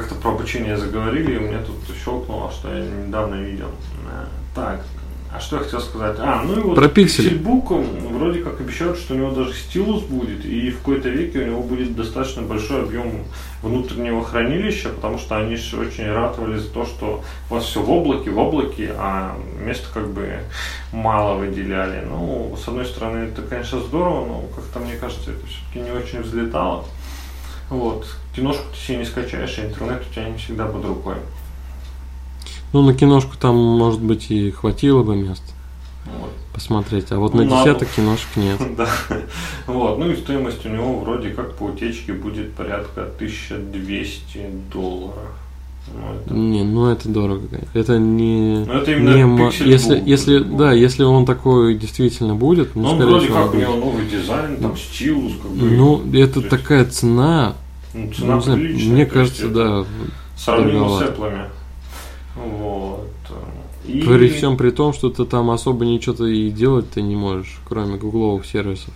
Как-то 0.00 0.14
про 0.14 0.30
обучение 0.30 0.78
заговорили, 0.78 1.36
и 1.36 1.38
меня 1.38 1.58
тут 1.58 1.76
щелкнуло, 1.94 2.50
что 2.50 2.74
я 2.74 2.86
недавно 2.86 3.34
видел. 3.34 3.68
Э, 4.10 4.24
так, 4.54 4.80
а 5.30 5.38
что 5.38 5.56
я 5.56 5.62
хотел 5.62 5.80
сказать? 5.80 6.16
А, 6.18 6.42
ну 6.42 6.56
и 6.58 6.60
вот 6.60 6.74
Про 6.74 6.88
пиксель. 6.88 7.36
Pixelbook 7.36 8.08
вроде 8.14 8.40
как 8.40 8.60
обещают, 8.62 8.96
что 8.96 9.12
у 9.12 9.18
него 9.18 9.30
даже 9.30 9.52
стилус 9.52 10.04
будет, 10.04 10.46
и 10.46 10.70
в 10.70 10.78
какой-то 10.78 11.10
веке 11.10 11.40
у 11.40 11.46
него 11.48 11.62
будет 11.62 11.94
достаточно 11.94 12.40
большой 12.40 12.84
объем 12.84 13.24
внутреннего 13.62 14.24
хранилища, 14.24 14.88
потому 14.88 15.18
что 15.18 15.36
они 15.36 15.56
же 15.56 15.78
очень 15.78 16.10
ратовали 16.10 16.56
за 16.56 16.70
то, 16.70 16.86
что 16.86 17.22
у 17.50 17.54
вас 17.54 17.64
все 17.64 17.82
в 17.82 17.90
облаке, 17.90 18.30
в 18.30 18.38
облаке, 18.38 18.94
а 18.96 19.36
место 19.62 19.86
как 19.92 20.08
бы 20.08 20.38
мало 20.92 21.36
выделяли. 21.36 22.06
Ну, 22.08 22.56
с 22.56 22.66
одной 22.66 22.86
стороны, 22.86 23.26
это, 23.26 23.42
конечно, 23.42 23.80
здорово, 23.80 24.24
но 24.24 24.44
как-то, 24.56 24.80
мне 24.80 24.96
кажется, 24.96 25.32
это 25.32 25.46
все-таки 25.46 25.78
не 25.80 25.92
очень 25.92 26.22
взлетало. 26.22 26.86
Вот. 27.68 28.06
Киношку 28.40 28.62
ты 28.72 28.86
себе 28.86 28.96
не 28.96 29.04
скачаешь, 29.04 29.58
а 29.58 29.66
интернет 29.66 30.02
у 30.08 30.14
тебя 30.14 30.30
не 30.30 30.38
всегда 30.38 30.64
под 30.64 30.82
рукой. 30.82 31.16
Ну, 32.72 32.80
на 32.80 32.94
киношку 32.94 33.36
там, 33.38 33.54
может 33.54 34.00
быть, 34.00 34.30
и 34.30 34.50
хватило 34.50 35.02
бы 35.02 35.14
места 35.14 35.52
вот. 36.06 36.30
посмотреть. 36.54 37.12
А 37.12 37.18
вот 37.18 37.34
ну, 37.34 37.44
на 37.44 37.50
десяток 37.50 37.90
киношек 37.90 38.28
нет. 38.36 38.58
Да. 38.78 38.88
Вот. 39.66 39.98
Ну 39.98 40.10
и 40.10 40.16
стоимость 40.16 40.64
у 40.64 40.70
него 40.70 41.00
вроде 41.00 41.28
как 41.30 41.54
по 41.56 41.64
утечке 41.64 42.14
будет 42.14 42.54
порядка 42.54 43.02
1200 43.02 44.38
долларов. 44.72 45.18
Ну, 45.92 46.14
это... 46.14 46.34
Не, 46.34 46.64
ну 46.64 46.86
это 46.86 47.10
дорого. 47.10 47.46
Это 47.74 47.98
не. 47.98 48.64
Но 48.64 48.78
это 48.78 48.92
именно 48.92 49.22
не 49.22 49.70
если, 49.70 50.02
если, 50.02 50.38
да, 50.38 50.72
если 50.72 51.02
он 51.02 51.26
такой 51.26 51.74
действительно 51.74 52.34
будет, 52.34 52.74
ну, 52.74 52.94
ну 52.94 53.06
вроде 53.06 53.26
как 53.26 53.52
у 53.52 53.58
него 53.58 53.74
новый 53.74 54.06
дизайн, 54.06 54.56
там 54.56 54.74
стилус, 54.78 55.34
как 55.42 55.50
бы. 55.50 55.70
Ну, 55.70 56.02
это 56.14 56.40
такая 56.40 56.86
цена. 56.86 57.54
Ну, 57.92 58.12
цена 58.12 58.36
ну, 58.36 58.40
знаю, 58.40 58.60
Мне 58.60 59.06
кажется, 59.06 59.48
да. 59.48 59.84
Сравнимо 60.36 60.98
с 60.98 61.02
Apple. 61.02 61.48
Вот. 62.36 63.10
И... 63.84 64.02
При 64.02 64.28
всем 64.28 64.56
при 64.56 64.70
том, 64.70 64.92
что 64.92 65.10
ты 65.10 65.24
там 65.24 65.50
особо 65.50 65.84
ничего-то 65.84 66.26
и 66.26 66.50
делать 66.50 66.90
ты 66.90 67.02
не 67.02 67.16
можешь, 67.16 67.58
кроме 67.68 67.96
гугловых 67.96 68.46
сервисов. 68.46 68.94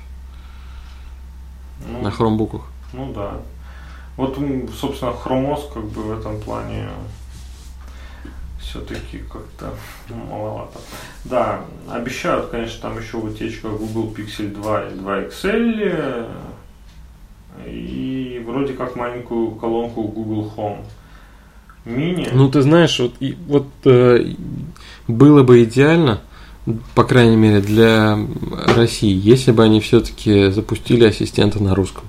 Ну, 1.86 2.02
на 2.02 2.10
хромбуках. 2.10 2.62
Ну 2.92 3.12
да. 3.12 3.40
Вот, 4.16 4.38
собственно, 4.78 5.12
хромос 5.12 5.68
как 5.72 5.84
бы 5.84 6.02
в 6.02 6.18
этом 6.18 6.40
плане 6.40 6.88
все-таки 8.60 9.18
как-то 9.18 9.74
маловато. 10.08 10.78
Да, 11.24 11.64
обещают, 11.90 12.50
конечно, 12.50 12.82
там 12.82 12.98
еще 12.98 13.16
утечка 13.16 13.68
Google 13.68 14.14
Pixel 14.16 14.54
2 14.54 14.88
и 14.88 14.94
2 14.94 15.20
XL 15.22 16.28
и 17.66 18.42
вроде 18.46 18.72
как 18.74 18.96
маленькую 18.96 19.52
колонку 19.52 20.02
Google 20.02 20.52
Home. 20.56 20.84
Мини. 21.84 22.28
Ну, 22.32 22.50
ты 22.50 22.62
знаешь, 22.62 22.98
вот, 22.98 23.14
и, 23.20 23.36
вот 23.46 23.66
э, 23.84 24.34
было 25.06 25.42
бы 25.42 25.62
идеально, 25.64 26.20
по 26.94 27.04
крайней 27.04 27.36
мере, 27.36 27.60
для 27.60 28.18
России, 28.74 29.14
если 29.14 29.52
бы 29.52 29.64
они 29.64 29.80
все-таки 29.80 30.50
запустили 30.50 31.04
ассистента 31.04 31.62
на 31.62 31.74
русском. 31.74 32.04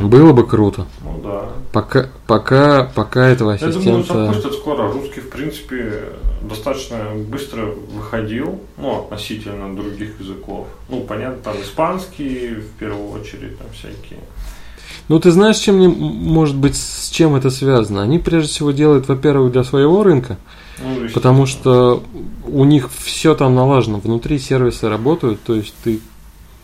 Было 0.00 0.32
бы 0.32 0.46
круто. 0.46 0.86
Да. 1.28 1.48
Пока, 1.72 2.08
пока, 2.26 2.84
пока 2.94 3.26
этого 3.26 3.52
ассистента... 3.54 3.80
Я 3.80 3.96
думаю, 4.02 4.26
запустят 4.32 4.54
скоро. 4.54 4.90
Русский, 4.90 5.20
в 5.20 5.28
принципе, 5.28 6.04
достаточно 6.42 6.98
быстро 7.28 7.66
выходил, 7.92 8.60
ну, 8.78 9.00
относительно 9.00 9.74
других 9.76 10.18
языков. 10.20 10.66
Ну, 10.88 11.02
понятно, 11.02 11.42
там 11.42 11.60
испанский, 11.60 12.54
в 12.54 12.70
первую 12.78 13.10
очередь, 13.10 13.58
там 13.58 13.66
всякие. 13.72 14.20
Ну, 15.08 15.20
ты 15.20 15.30
знаешь, 15.30 15.58
чем 15.58 15.76
мне, 15.76 15.88
может 15.88 16.56
быть, 16.56 16.76
с 16.76 17.10
чем 17.10 17.34
это 17.34 17.50
связано? 17.50 18.02
Они 18.02 18.18
прежде 18.18 18.50
всего 18.50 18.70
делают, 18.70 19.08
во-первых, 19.08 19.52
для 19.52 19.64
своего 19.64 20.02
рынка, 20.02 20.38
ну, 20.82 21.08
потому 21.12 21.44
что 21.44 22.02
у 22.46 22.64
них 22.64 22.88
все 22.90 23.34
там 23.34 23.54
налажено, 23.54 23.98
внутри 23.98 24.38
сервисы 24.38 24.88
работают, 24.88 25.40
то 25.42 25.54
есть 25.54 25.74
ты 25.84 26.00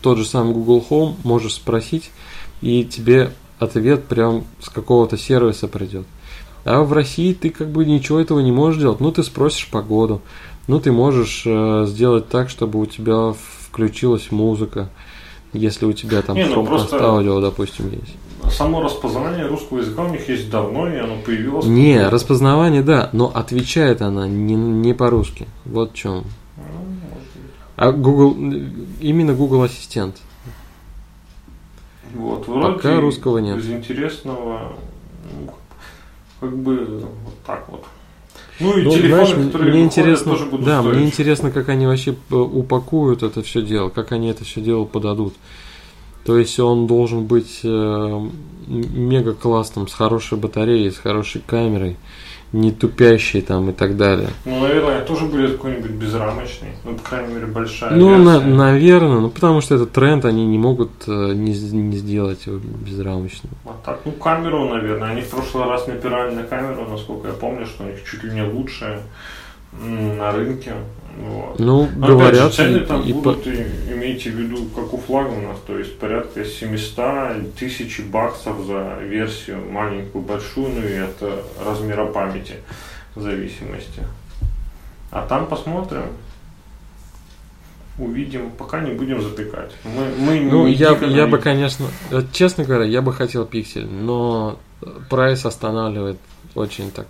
тот 0.01 0.17
же 0.17 0.25
самый 0.25 0.53
Google 0.53 0.85
Home 0.89 1.15
можешь 1.23 1.55
спросить, 1.55 2.11
и 2.61 2.83
тебе 2.83 3.31
ответ 3.59 4.05
прям 4.05 4.43
с 4.59 4.69
какого-то 4.69 5.17
сервиса 5.17 5.67
придет. 5.67 6.05
А 6.63 6.81
в 6.83 6.93
России 6.93 7.33
ты 7.33 7.49
как 7.49 7.69
бы 7.69 7.85
ничего 7.85 8.19
этого 8.19 8.39
не 8.39 8.51
можешь 8.51 8.79
делать. 8.79 8.99
Ну, 8.99 9.11
ты 9.11 9.23
спросишь 9.23 9.69
погоду, 9.69 10.21
ну, 10.67 10.79
ты 10.79 10.91
можешь 10.91 11.43
э, 11.45 11.85
сделать 11.87 12.27
так, 12.27 12.49
чтобы 12.49 12.79
у 12.79 12.85
тебя 12.85 13.33
включилась 13.69 14.31
музыка, 14.31 14.89
если 15.53 15.85
у 15.85 15.93
тебя 15.93 16.21
там 16.21 16.35
не, 16.35 16.45
ну, 16.45 16.65
просто... 16.65 17.03
аудио, 17.03 17.39
допустим, 17.39 17.91
есть 17.91 18.15
само 18.51 18.81
распознавание 18.81 19.45
русского 19.45 19.79
языка 19.79 20.03
у 20.03 20.09
них 20.09 20.27
есть 20.29 20.49
давно, 20.49 20.87
и 20.87 20.97
оно 20.97 21.15
появилось. 21.25 21.65
Не, 21.65 22.07
распознавание, 22.07 22.81
да, 22.81 23.09
но 23.11 23.31
отвечает 23.33 24.01
она 24.01 24.27
не, 24.27 24.55
не 24.55 24.93
по-русски. 24.93 25.47
Вот 25.65 25.91
в 25.91 25.95
чем. 25.95 26.23
Ну, 26.57 26.63
а 27.75 27.91
Google, 27.91 28.35
именно 29.01 29.33
Google 29.33 29.63
Ассистент. 29.63 30.17
Вот, 32.15 32.47
вроде 32.47 32.75
Пока 32.75 32.99
русского 32.99 33.39
нет. 33.39 33.57
Из 33.57 33.69
интересного, 33.69 34.73
ну, 35.33 35.53
как 36.39 36.55
бы 36.57 37.03
вот 37.23 37.33
так 37.45 37.67
вот. 37.69 37.85
Ну 38.59 38.77
и 38.77 38.83
Ну, 38.83 38.91
телефоны, 38.91 39.25
знаешь, 39.25 39.29
которые 39.29 39.71
мне 39.71 39.83
выходят, 39.83 39.97
интересно, 39.97 40.31
тоже 40.31 40.45
будут 40.45 40.65
да, 40.65 40.79
стоить. 40.81 40.95
мне 40.95 41.05
интересно, 41.05 41.51
как 41.51 41.67
они 41.69 41.87
вообще 41.87 42.15
э, 42.31 42.35
упакуют 42.35 43.21
это 43.21 43.41
все 43.43 43.61
дело, 43.61 43.89
как 43.89 44.13
они 44.13 44.29
это 44.29 44.45
все 44.45 44.61
дело 44.61 44.85
подадут. 44.85 45.33
То 46.23 46.37
есть 46.37 46.57
он 46.59 46.87
должен 46.87 47.25
быть 47.25 47.59
э, 47.63 48.29
мега 48.67 49.33
классным, 49.33 49.87
с 49.87 49.93
хорошей 49.93 50.37
батареей, 50.37 50.89
с 50.91 50.97
хорошей 50.97 51.41
камерой, 51.45 51.97
не 52.55 52.71
тупящий 52.71 53.41
там 53.41 53.69
и 53.69 53.73
так 53.73 53.97
далее. 53.97 54.29
Ну, 54.45 54.61
наверное, 54.61 55.01
тоже 55.01 55.25
будет 55.25 55.51
какой-нибудь 55.53 55.91
безрамочный. 55.91 56.69
Ну, 56.85 56.95
по 56.95 57.03
крайней 57.03 57.33
мере, 57.33 57.45
большая 57.47 57.91
Ну, 57.91 58.17
на- 58.17 58.39
наверное, 58.39 59.19
ну 59.19 59.29
потому 59.29 59.61
что 59.61 59.75
это 59.75 59.85
тренд, 59.85 60.25
они 60.25 60.45
не 60.45 60.57
могут 60.57 60.89
э, 61.07 61.33
не, 61.33 61.51
не 61.71 61.97
сделать 61.97 62.45
его 62.47 62.57
безрамочным. 62.57 63.51
А 63.65 63.75
так, 63.85 63.99
ну, 64.05 64.11
камеру, 64.13 64.69
наверное. 64.69 65.09
Они 65.11 65.21
в 65.21 65.29
прошлый 65.29 65.65
раз 65.65 65.87
напирали 65.87 66.33
на 66.33 66.43
камеру, 66.43 66.87
насколько 66.89 67.27
я 67.27 67.33
помню, 67.33 67.65
что 67.65 67.83
у 67.83 67.87
них 67.87 68.03
чуть 68.03 68.23
ли 68.23 68.31
не 68.31 68.43
лучшая 68.43 69.01
на 69.81 70.31
рынке. 70.31 70.73
Вот. 71.17 71.59
Ну, 71.59 71.87
Но, 71.95 72.07
говорят, 72.07 72.33
опять 72.33 72.51
же, 72.51 72.57
цены 72.57 72.79
там 72.81 73.01
и 73.03 73.13
будут, 73.13 73.47
и- 73.47 73.65
имейте 73.89 74.29
в 74.31 74.33
виду, 74.35 74.65
как 74.75 74.93
у 74.93 74.97
флагманов, 74.97 75.59
то 75.65 75.77
есть 75.77 75.97
порядка 75.97 76.43
700 76.43 77.55
тысяч 77.55 78.01
баксов 78.01 78.65
за 78.65 78.99
версию 79.01 79.59
маленькую, 79.71 80.23
большую, 80.23 80.69
ну 80.75 80.81
и 80.81 80.91
это 80.91 81.41
размера 81.65 82.05
памяти 82.05 82.55
в 83.15 83.21
зависимости. 83.21 84.01
А 85.11 85.25
там 85.25 85.47
посмотрим. 85.47 86.03
Увидим, 87.97 88.51
пока 88.51 88.81
не 88.81 88.91
будем 88.91 89.21
запекать. 89.21 89.71
Мы, 89.85 90.07
мы 90.19 90.39
Ну, 90.41 90.67
не 90.67 90.73
я, 90.73 90.91
я 90.97 91.27
бы, 91.27 91.37
конечно, 91.37 91.85
э, 92.11 92.23
честно 92.33 92.65
говоря, 92.65 92.83
я 92.83 93.01
бы 93.01 93.13
хотел 93.13 93.45
пиксель, 93.45 93.87
но 93.87 94.59
прайс 95.09 95.45
останавливает 95.45 96.17
очень 96.55 96.91
так. 96.91 97.07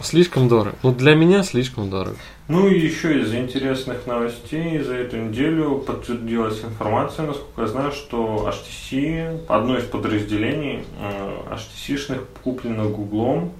Слишком 0.00 0.48
дорого. 0.48 0.76
Ну, 0.82 0.92
для 0.92 1.14
меня 1.14 1.42
слишком 1.42 1.90
дорого. 1.90 2.16
Ну 2.48 2.68
и 2.68 2.78
еще 2.78 3.20
из 3.20 3.34
интересных 3.34 4.06
новостей 4.06 4.80
за 4.80 4.94
эту 4.94 5.16
неделю 5.18 5.82
подтвердилась 5.86 6.62
информация, 6.64 7.26
насколько 7.26 7.60
я 7.60 7.66
знаю, 7.66 7.92
что 7.92 8.50
HTC, 8.50 9.46
одно 9.48 9.76
из 9.76 9.84
подразделений 9.84 10.84
э, 11.00 11.54
HTC-шных 11.54 12.24
куплено 12.42 12.88
Гуглом, 12.88 13.52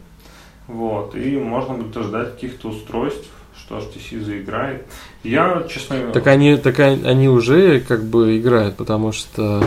вот, 0.69 1.15
и 1.15 1.37
можно 1.37 1.75
будет 1.75 2.03
ждать 2.03 2.35
каких-то 2.35 2.69
устройств, 2.69 3.29
что 3.57 3.79
HTC 3.79 4.25
заиграет. 4.25 4.87
Я, 5.23 5.67
честно, 5.69 6.11
Так 6.13 6.27
они, 6.27 6.57
так 6.57 6.79
они 6.79 7.29
уже 7.29 7.81
как 7.81 8.05
бы 8.05 8.39
играют, 8.39 8.77
потому 8.77 9.13
что 9.13 9.63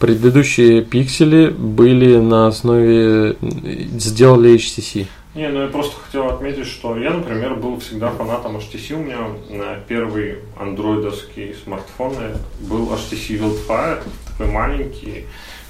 предыдущие 0.00 0.82
пиксели 0.82 1.48
были 1.50 2.16
на 2.16 2.48
основе 2.48 3.36
сделали 3.40 4.56
HTC. 4.56 5.06
Не, 5.34 5.48
ну 5.48 5.62
я 5.62 5.66
просто 5.66 5.96
хотел 5.96 6.28
отметить, 6.28 6.66
что 6.66 6.96
я, 6.96 7.10
например, 7.10 7.56
был 7.56 7.80
всегда 7.80 8.10
фанатом 8.10 8.56
HTC. 8.56 8.94
У 8.94 8.98
меня 8.98 9.18
на 9.50 9.80
первый 9.80 10.38
андроидовский 10.56 11.54
смартфон 11.54 12.14
был 12.60 12.92
HTC 12.92 13.40
Wildfire, 13.40 14.04
такой 14.28 14.46
маленький. 14.46 15.26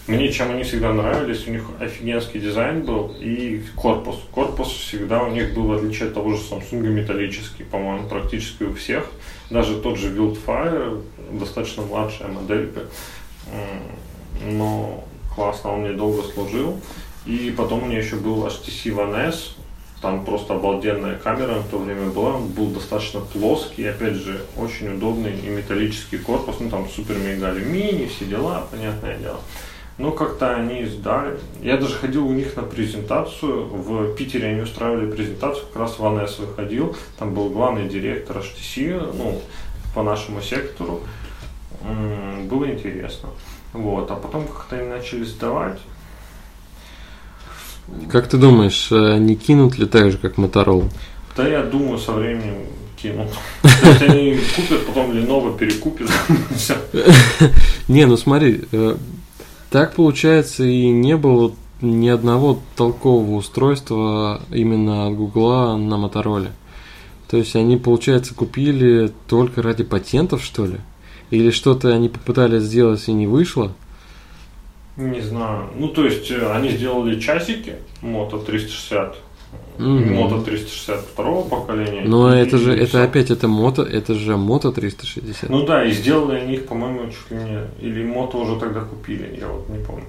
Мне 0.07 0.31
чем 0.31 0.51
они 0.51 0.65
всегда 0.65 0.93
нравились, 0.93 1.49
у 1.49 1.51
них 1.51 1.63
офигенский 1.81 2.41
дизайн 2.41 2.83
был 2.83 3.17
и 3.19 3.63
корпус. 3.75 4.17
Корпус 4.33 4.69
всегда 4.69 5.23
у 5.23 5.31
них 5.31 5.55
был, 5.55 5.69
в 5.69 5.73
отличие 5.73 6.09
от 6.09 6.15
того 6.15 6.35
же 6.35 6.43
Samsung, 6.43 6.87
металлический, 6.89 7.65
по-моему, 7.65 8.07
практически 8.07 8.65
у 8.65 8.75
всех. 8.75 9.11
Даже 9.49 9.81
тот 9.81 9.97
же 9.99 10.15
Wildfire, 10.15 11.03
достаточно 11.33 11.85
младшая 11.85 12.29
моделька, 12.29 12.83
но 14.45 15.05
классно, 15.35 15.73
он 15.73 15.81
мне 15.81 15.93
долго 15.93 16.23
служил. 16.23 16.79
И 17.27 17.55
потом 17.57 17.83
у 17.83 17.87
меня 17.87 17.99
еще 17.99 18.17
был 18.17 18.47
HTC 18.47 18.95
One 18.95 19.29
S, 19.29 19.57
там 20.03 20.25
просто 20.25 20.55
обалденная 20.55 21.19
камера 21.19 21.55
в 21.55 21.69
то 21.71 21.79
время 21.79 22.11
была, 22.11 22.37
был 22.39 22.67
достаточно 22.67 23.21
плоский, 23.21 23.87
опять 23.87 24.17
же, 24.17 24.43
очень 24.59 24.95
удобный 24.95 25.39
и 25.39 25.49
металлический 25.49 26.19
корпус, 26.19 26.57
ну 26.61 26.69
там 26.69 26.87
супер 26.89 27.17
мега 27.17 27.49
алюминий, 27.49 28.09
все 28.09 28.27
дела, 28.27 28.67
понятное 28.71 29.17
дело. 29.17 29.41
Но 29.97 30.11
как-то 30.11 30.57
они 30.57 30.85
сдали. 30.87 31.39
Я 31.63 31.77
даже 31.77 31.95
ходил 31.95 32.27
у 32.27 32.33
них 32.33 32.57
на 32.57 32.65
презентацию. 32.65 33.67
В 33.67 34.15
Питере 34.17 34.49
они 34.49 34.63
устраивали 34.63 35.09
презентацию, 35.11 35.67
как 35.73 35.83
раз 35.83 35.99
One 35.99 36.25
S 36.25 36.41
выходил. 36.41 36.97
Там 37.17 37.33
был 37.33 37.49
главный 37.49 37.89
директор 37.89 38.39
HTC, 38.39 39.15
ну, 39.17 39.41
по 39.95 40.03
нашему 40.03 40.43
сектору. 40.43 41.01
Было 42.51 42.69
интересно. 42.69 43.31
Вот. 43.73 44.11
А 44.11 44.17
потом 44.17 44.49
как-то 44.49 44.77
они 44.77 44.89
начали 44.89 45.23
сдавать. 45.23 45.79
Как 48.11 48.29
ты 48.29 48.39
думаешь, 48.39 48.89
э, 48.91 49.19
не 49.19 49.35
кинут 49.37 49.79
ли 49.79 49.87
так 49.87 50.11
же, 50.11 50.19
как 50.19 50.37
Motorola? 50.37 50.91
Да 51.37 51.47
я 51.47 51.63
думаю, 51.63 51.99
со 51.99 52.13
временем 52.13 52.67
кинут. 52.97 53.29
Они 54.01 54.39
купят, 54.57 54.87
потом 54.87 55.11
Lenovo 55.13 55.57
перекупит. 55.57 56.09
Всё. 56.57 56.77
Не, 57.89 58.07
ну 58.07 58.17
смотри, 58.17 58.63
э, 58.73 58.97
так 59.71 59.95
получается 59.95 60.65
и 60.65 60.89
не 60.89 61.17
было 61.17 61.53
ни 61.81 62.09
одного 62.09 62.61
толкового 62.77 63.37
устройства 63.37 64.41
именно 64.51 65.09
от 65.09 65.17
Гугла 65.17 65.77
на 65.77 65.97
Мотороле. 65.99 66.53
То 67.29 67.37
есть 67.37 67.57
они, 67.57 67.77
получается, 67.77 68.35
купили 68.35 69.13
только 69.27 69.61
ради 69.63 69.85
патентов, 69.85 70.43
что 70.43 70.67
ли? 70.67 70.79
Или 71.31 71.51
что-то 71.51 71.89
они 71.89 72.09
попытались 72.09 72.63
сделать 72.63 73.03
и 73.09 73.13
не 73.13 73.27
вышло? 73.27 73.73
Не 74.97 75.21
знаю. 75.21 75.71
Ну, 75.77 75.89
то 75.89 76.05
есть 76.05 76.31
э, 76.31 76.51
они 76.53 76.69
сделали 76.71 77.19
часики 77.19 77.75
Moto 78.03 78.45
360, 78.45 79.17
Мгм. 79.79 80.15
Moto 80.15 80.45
362 80.45 81.43
поколения. 81.43 82.03
Но 82.07 82.33
это 82.33 82.59
же, 82.59 82.73
это 82.77 83.03
опять, 83.03 83.31
это 83.33 83.49
мото, 83.49 83.83
это 83.83 84.15
же 84.15 84.37
мото 84.37 84.71
360. 84.71 85.51
Ну 85.51 85.67
да, 85.67 85.85
и 85.85 85.91
сделали 85.93 86.39
они 86.39 86.55
их, 86.55 86.67
по-моему, 86.67 87.11
чуть 87.11 87.31
ли 87.31 87.37
не... 87.39 87.61
Или 87.81 88.05
Moto 88.05 88.37
уже 88.37 88.61
тогда 88.61 88.81
купили, 88.83 89.37
я 89.41 89.49
вот 89.49 89.69
не 89.69 89.83
помню. 89.85 90.05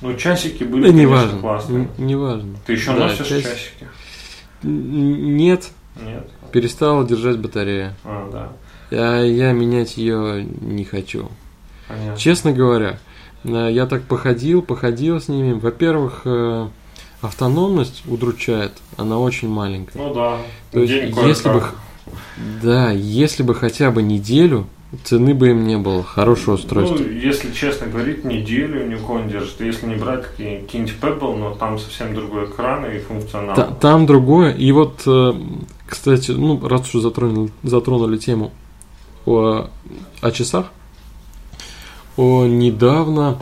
Ну, 0.00 0.16
часики 0.16 0.64
были, 0.64 0.84
да 0.84 0.88
не 0.88 1.04
конечно, 1.04 1.16
важно, 1.16 1.40
классные. 1.40 1.88
не 1.98 2.16
важно. 2.16 2.56
Ты 2.66 2.72
еще 2.72 2.92
Да, 2.92 3.06
носишь 3.08 3.26
час- 3.26 3.42
часики? 3.42 3.86
Нет, 4.62 5.70
Нет. 6.00 6.26
перестала 6.52 7.06
держать 7.06 7.38
батарея. 7.38 7.94
А, 8.04 8.30
да. 8.32 8.52
А 8.90 9.22
я 9.22 9.52
менять 9.52 9.96
ее 9.96 10.44
не 10.60 10.84
хочу. 10.84 11.28
Понятно. 11.88 12.16
Честно 12.16 12.52
говоря, 12.52 12.98
я 13.44 13.86
так 13.86 14.02
походил, 14.04 14.62
походил 14.62 15.20
с 15.20 15.28
ними. 15.28 15.52
Во-первых, 15.52 16.22
э, 16.24 16.68
автономность 17.20 18.02
удручает, 18.06 18.72
она 18.96 19.18
очень 19.18 19.48
маленькая. 19.48 19.98
Ну 19.98 20.14
да. 20.14 20.38
То 20.70 20.80
есть, 20.80 20.92
День 20.92 21.14
если 21.26 21.48
бы, 21.50 21.62
да, 22.62 22.90
если 22.90 23.42
бы 23.42 23.54
хотя 23.54 23.90
бы 23.90 24.02
неделю, 24.02 24.66
цены 25.04 25.32
бы 25.34 25.50
им 25.50 25.66
не 25.66 25.78
было, 25.78 26.02
хорошее 26.02 26.56
устройство. 26.56 26.98
Ну, 26.98 27.04
если 27.10 27.50
честно 27.52 27.86
говорить, 27.86 28.24
неделю 28.24 28.86
ни 28.86 28.94
у 28.94 28.98
кого 28.98 29.20
не 29.20 29.30
держит. 29.30 29.60
Если 29.60 29.86
не 29.86 29.94
брать 29.94 30.22
какие- 30.26 30.60
какие-нибудь 30.60 30.94
Pebble, 31.00 31.36
но 31.36 31.54
там 31.54 31.78
совсем 31.78 32.14
другой 32.14 32.44
экран 32.44 32.84
и 32.84 32.98
функционал. 32.98 33.54
Та- 33.56 33.68
там 33.80 34.06
другое. 34.06 34.52
И 34.52 34.70
вот, 34.72 35.02
э, 35.06 35.32
кстати, 35.86 36.32
ну, 36.32 36.60
раз 36.68 36.94
уж 36.94 37.02
затронули, 37.02 37.50
затронули 37.62 38.18
тему 38.18 38.52
о, 39.24 39.68
о 40.20 40.30
часах, 40.30 40.66
о, 42.16 42.46
недавно 42.46 43.38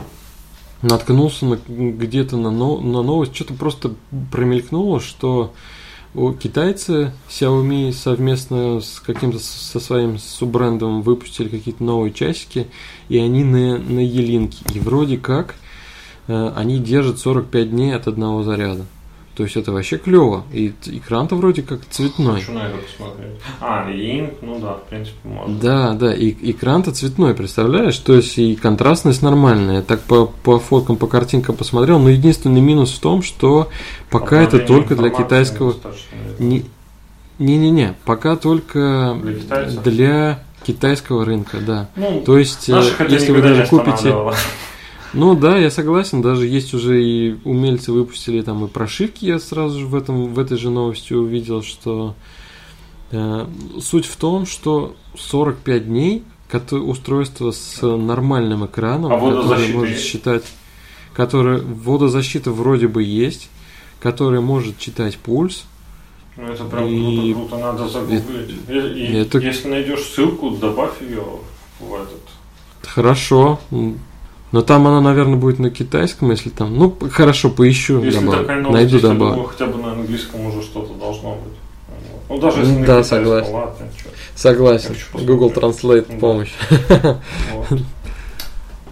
наткнулся 0.81 1.45
на, 1.45 1.59
где-то 1.67 2.37
на, 2.37 2.51
но- 2.51 2.79
на 2.79 3.01
новость, 3.01 3.35
что-то 3.35 3.53
просто 3.53 3.93
промелькнуло, 4.31 4.99
что 4.99 5.53
китайцы 6.39 7.13
Xiaomi 7.29 7.93
совместно 7.93 8.81
с 8.81 8.99
каким-то 8.99 9.39
со 9.39 9.79
своим 9.79 10.17
суббрендом 10.17 11.01
выпустили 11.01 11.47
какие-то 11.47 11.83
новые 11.83 12.13
часики, 12.13 12.67
и 13.09 13.17
они 13.17 13.43
на, 13.43 13.77
на 13.77 13.99
елинке. 13.99 14.63
И 14.73 14.79
вроде 14.79 15.17
как 15.17 15.55
э, 16.27 16.53
они 16.55 16.79
держат 16.79 17.19
45 17.19 17.71
дней 17.71 17.95
от 17.95 18.07
одного 18.07 18.43
заряда. 18.43 18.85
То 19.41 19.45
есть 19.45 19.57
это 19.57 19.71
вообще 19.71 19.97
клево. 19.97 20.43
И 20.53 20.71
экран-то 20.85 21.35
вроде 21.35 21.63
как 21.63 21.79
цветной. 21.89 22.41
Хочу 22.41 22.51
на 22.51 22.67
это 22.67 22.77
посмотреть. 22.77 23.39
А, 23.59 23.89
Link, 23.89 24.35
ну 24.43 24.59
да, 24.59 24.73
в 24.73 24.83
принципе, 24.83 25.17
можно. 25.23 25.57
Да, 25.57 25.93
да, 25.93 26.13
и 26.13 26.51
экран-то 26.51 26.91
цветной, 26.91 27.33
представляешь? 27.33 27.97
То 27.97 28.13
есть 28.13 28.37
и 28.37 28.55
контрастность 28.55 29.23
нормальная. 29.23 29.77
Я 29.77 29.81
так 29.81 30.01
по, 30.01 30.27
по 30.27 30.59
фоткам, 30.59 30.95
по 30.95 31.07
картинкам 31.07 31.55
посмотрел, 31.55 31.97
но 31.97 32.09
единственный 32.09 32.61
минус 32.61 32.91
в 32.91 32.99
том, 32.99 33.23
что 33.23 33.69
пока 34.11 34.43
это 34.43 34.59
только 34.59 34.95
для 34.95 35.09
китайского... 35.09 35.69
недостаточно. 35.69 36.17
Не- 36.37 36.65
Не-не-не, 37.39 37.95
пока 38.05 38.35
только 38.35 39.17
Для 39.23 39.33
китайцев? 39.33 39.81
для 39.83 40.43
китайского 40.63 41.25
рынка, 41.25 41.57
да. 41.65 41.89
Ну, 41.95 42.21
То 42.23 42.37
есть, 42.37 42.69
э, 42.69 42.79
если 43.09 43.31
вы 43.31 43.37
не 43.41 43.55
даже 43.55 43.65
купите... 43.65 44.13
Ну 45.13 45.35
да, 45.35 45.57
я 45.57 45.69
согласен, 45.69 46.21
даже 46.21 46.47
есть 46.47 46.73
уже 46.73 47.03
и 47.03 47.37
умельцы 47.43 47.91
выпустили 47.91 48.41
там 48.41 48.63
и 48.65 48.67
прошивки, 48.69 49.25
я 49.25 49.39
сразу 49.39 49.79
же 49.79 49.85
в, 49.85 49.95
этом, 49.95 50.33
в 50.33 50.39
этой 50.39 50.57
же 50.57 50.69
новости 50.69 51.13
увидел, 51.13 51.63
что 51.63 52.15
э, 53.11 53.45
суть 53.81 54.05
в 54.05 54.15
том, 54.15 54.45
что 54.45 54.95
45 55.17 55.87
дней 55.87 56.23
устройство 56.71 57.51
с 57.51 57.81
нормальным 57.81 58.65
экраном, 58.65 59.13
А 59.13 59.19
которое 59.19 59.73
может 59.73 59.99
считать, 59.99 60.43
которое 61.13 61.59
водозащита 61.59 62.51
вроде 62.51 62.87
бы 62.87 63.03
есть, 63.03 63.49
который 64.01 64.41
может 64.41 64.77
читать 64.77 65.17
пульс. 65.17 65.63
Ну 66.37 66.47
это 66.47 66.63
прям 66.65 66.87
и... 66.87 67.33
круто, 67.33 67.49
круто, 67.49 67.63
надо 67.63 67.89
загуглить. 67.89 68.23
И, 68.67 68.73
и, 68.73 69.15
это... 69.15 69.37
Если 69.39 69.69
найдешь 69.69 70.03
ссылку, 70.03 70.51
добавь 70.51 71.01
ее 71.01 71.23
в 71.79 71.93
этот. 71.93 72.21
Хорошо. 72.83 73.59
Но 74.51 74.61
там 74.61 74.85
она, 74.87 74.99
наверное, 74.99 75.37
будет 75.37 75.59
на 75.59 75.69
китайском, 75.69 76.31
если 76.31 76.49
там. 76.49 76.75
Ну, 76.75 76.95
хорошо, 77.11 77.49
поищу. 77.49 78.03
Если 78.03 78.19
добавлю. 78.19 78.41
такая 78.41 78.61
новость, 78.61 78.91
Найду 78.91 79.07
добавлю. 79.07 79.43
Хотя 79.43 79.65
бы 79.67 79.81
на 79.81 79.93
английском 79.93 80.45
уже 80.45 80.61
что-то 80.61 80.93
должно 80.93 81.35
быть. 81.35 81.53
Ну, 82.29 82.37
даже 82.37 82.59
если 82.59 82.71
не 82.73 82.85
да, 82.85 83.03
согласен. 83.03 83.53
Ладно, 83.53 83.87
согласен. 84.35 84.95
Google 85.13 85.51
Translate 85.51 86.05
да. 86.09 86.17
помощь. 86.17 86.53
Вот. 87.69 87.79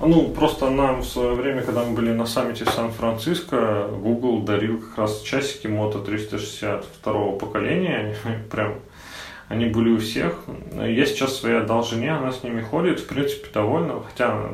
Ну, 0.01 0.29
просто 0.29 0.69
нам 0.69 1.01
в 1.01 1.05
свое 1.05 1.33
время, 1.33 1.61
когда 1.61 1.83
мы 1.83 1.93
были 1.93 2.11
на 2.11 2.25
саммите 2.25 2.63
в 2.63 2.69
Сан-Франциско, 2.69 3.89
Google 4.01 4.43
дарил 4.43 4.79
как 4.79 4.97
раз 4.97 5.21
часики 5.21 5.67
Moto 5.67 6.03
362 6.03 7.31
поколения. 7.33 8.15
Прям 8.51 8.75
они 9.49 9.65
были 9.65 9.89
у 9.89 9.97
всех. 9.97 10.35
Я 10.73 11.05
сейчас 11.05 11.35
своей 11.35 11.57
одолжине, 11.57 12.13
она 12.13 12.31
с 12.31 12.43
ними 12.43 12.61
ходит, 12.61 13.01
в 13.01 13.07
принципе, 13.07 13.47
довольна. 13.53 13.95
Хотя 14.09 14.51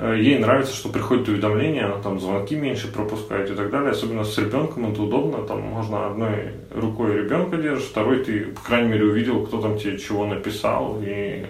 ей 0.00 0.38
нравится, 0.38 0.74
что 0.74 0.88
приходит 0.88 1.28
уведомление, 1.28 1.84
она 1.84 1.96
там 1.96 2.20
звонки 2.20 2.54
меньше 2.56 2.90
пропускает 2.90 3.50
и 3.50 3.54
так 3.54 3.70
далее. 3.70 3.90
Особенно 3.90 4.24
с 4.24 4.36
ребенком 4.38 4.92
это 4.92 5.02
удобно. 5.02 5.46
Там 5.46 5.60
можно 5.60 6.06
одной 6.06 6.52
рукой 6.74 7.18
ребенка 7.18 7.56
держишь, 7.56 7.88
второй 7.88 8.24
ты, 8.24 8.46
по 8.46 8.60
крайней 8.60 8.88
мере, 8.88 9.04
увидел, 9.04 9.46
кто 9.46 9.60
там 9.60 9.78
тебе 9.78 9.98
чего 9.98 10.26
написал. 10.26 10.98
И 11.02 11.44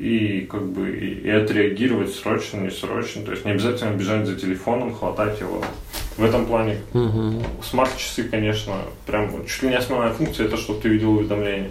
и 0.00 0.46
как 0.50 0.66
бы 0.66 0.90
и, 0.90 1.28
отреагировать 1.28 2.14
срочно, 2.14 2.58
не 2.58 2.70
срочно. 2.70 3.22
То 3.22 3.32
есть 3.32 3.44
не 3.44 3.52
обязательно 3.52 3.94
бежать 3.94 4.26
за 4.26 4.34
телефоном, 4.34 4.94
хватать 4.94 5.38
его. 5.40 5.62
В 6.16 6.24
этом 6.24 6.46
плане 6.46 6.78
угу. 6.92 7.42
смарт-часы, 7.62 8.24
конечно, 8.24 8.74
прям 9.06 9.46
чуть 9.46 9.62
ли 9.62 9.68
не 9.68 9.76
основная 9.76 10.12
функция, 10.12 10.46
это 10.46 10.56
чтобы 10.56 10.80
ты 10.80 10.88
видел 10.88 11.12
уведомления. 11.12 11.70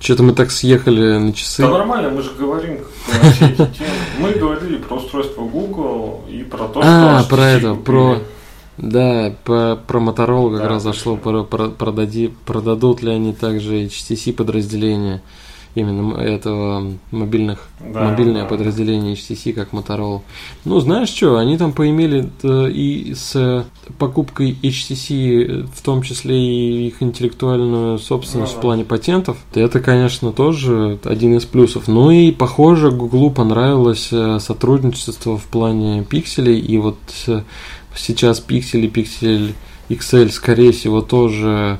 Что-то 0.00 0.22
мы 0.22 0.32
так 0.32 0.50
съехали 0.50 1.18
на 1.18 1.32
часы. 1.34 1.62
Да 1.62 1.68
нормально, 1.68 2.08
мы 2.08 2.22
же 2.22 2.30
говорим 2.32 2.78
про 3.06 3.30
все 3.30 3.44
эти 3.44 3.56
темы. 3.56 3.90
Мы 4.18 4.32
говорили 4.32 4.78
про 4.78 4.96
устройство 4.96 5.42
Google 5.42 6.24
и 6.26 6.42
про 6.42 6.68
то, 6.68 6.80
а, 6.82 6.82
что... 6.82 7.18
А, 7.18 7.22
про 7.28 7.42
это, 7.42 7.74
про... 7.74 8.18
Да, 8.78 9.34
по, 9.44 9.78
про 9.86 10.00
Motorola 10.00 10.52
как 10.52 10.62
да, 10.62 10.68
раз 10.68 10.82
зашло, 10.82 11.16
про, 11.16 11.44
про, 11.44 11.68
продади, 11.68 12.32
продадут 12.46 13.02
ли 13.02 13.10
они 13.10 13.34
также 13.34 13.84
HTC 13.84 14.32
подразделения 14.32 15.20
именно 15.74 16.16
этого 16.18 16.92
мобильных, 17.10 17.68
да, 17.80 18.10
мобильное 18.10 18.42
да. 18.42 18.48
подразделение 18.48 19.14
HTC, 19.14 19.52
как 19.52 19.70
Motorola. 19.72 20.22
Ну, 20.64 20.80
знаешь 20.80 21.08
что, 21.08 21.36
они 21.36 21.56
там 21.56 21.72
поимели 21.72 22.28
и 22.42 23.14
с 23.14 23.66
покупкой 23.98 24.56
HTC, 24.62 25.68
в 25.74 25.82
том 25.82 26.02
числе 26.02 26.36
и 26.36 26.88
их 26.88 27.02
интеллектуальную 27.02 27.98
собственность 27.98 28.54
ну, 28.54 28.58
в 28.58 28.62
плане 28.62 28.84
патентов. 28.84 29.38
Это, 29.54 29.80
конечно, 29.80 30.32
тоже 30.32 30.98
один 31.04 31.36
из 31.36 31.44
плюсов. 31.44 31.88
Ну 31.88 32.10
и, 32.10 32.32
похоже, 32.32 32.90
Гуглу 32.90 33.30
понравилось 33.30 34.08
э, 34.12 34.38
сотрудничество 34.40 35.38
в 35.38 35.44
плане 35.44 36.04
пикселей, 36.04 36.58
и 36.58 36.78
вот 36.78 36.98
э, 37.26 37.42
сейчас 37.94 38.40
пиксели, 38.40 38.88
пиксель 38.88 39.54
XL, 39.88 40.30
скорее 40.30 40.72
всего, 40.72 41.00
тоже 41.00 41.78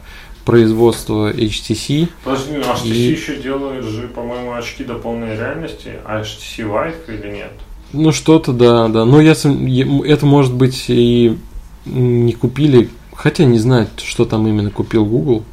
производства 0.51 1.33
HTC. 1.33 2.09
Подожди, 2.25 2.55
ну, 2.55 2.63
HTC 2.63 2.89
и... 2.89 3.13
еще 3.13 3.37
делает 3.37 3.85
же, 3.85 4.09
по-моему, 4.09 4.53
очки 4.53 4.83
до 4.83 4.95
полной 4.95 5.37
реальности, 5.37 5.93
а 6.05 6.23
HTC 6.23 6.69
Vive 6.69 6.95
или 7.07 7.37
нет? 7.37 7.53
Ну, 7.93 8.11
что-то, 8.11 8.53
да, 8.53 8.89
да. 8.89 9.05
Но 9.05 9.21
я, 9.21 9.33
это, 9.33 10.27
может 10.27 10.53
быть, 10.53 10.87
и 10.89 11.39
не 11.85 12.33
купили, 12.33 12.89
хотя 13.15 13.45
не 13.45 13.59
знаю, 13.59 13.87
что 13.97 14.25
там 14.25 14.49
именно 14.49 14.71
купил 14.71 15.05
Google. 15.05 15.45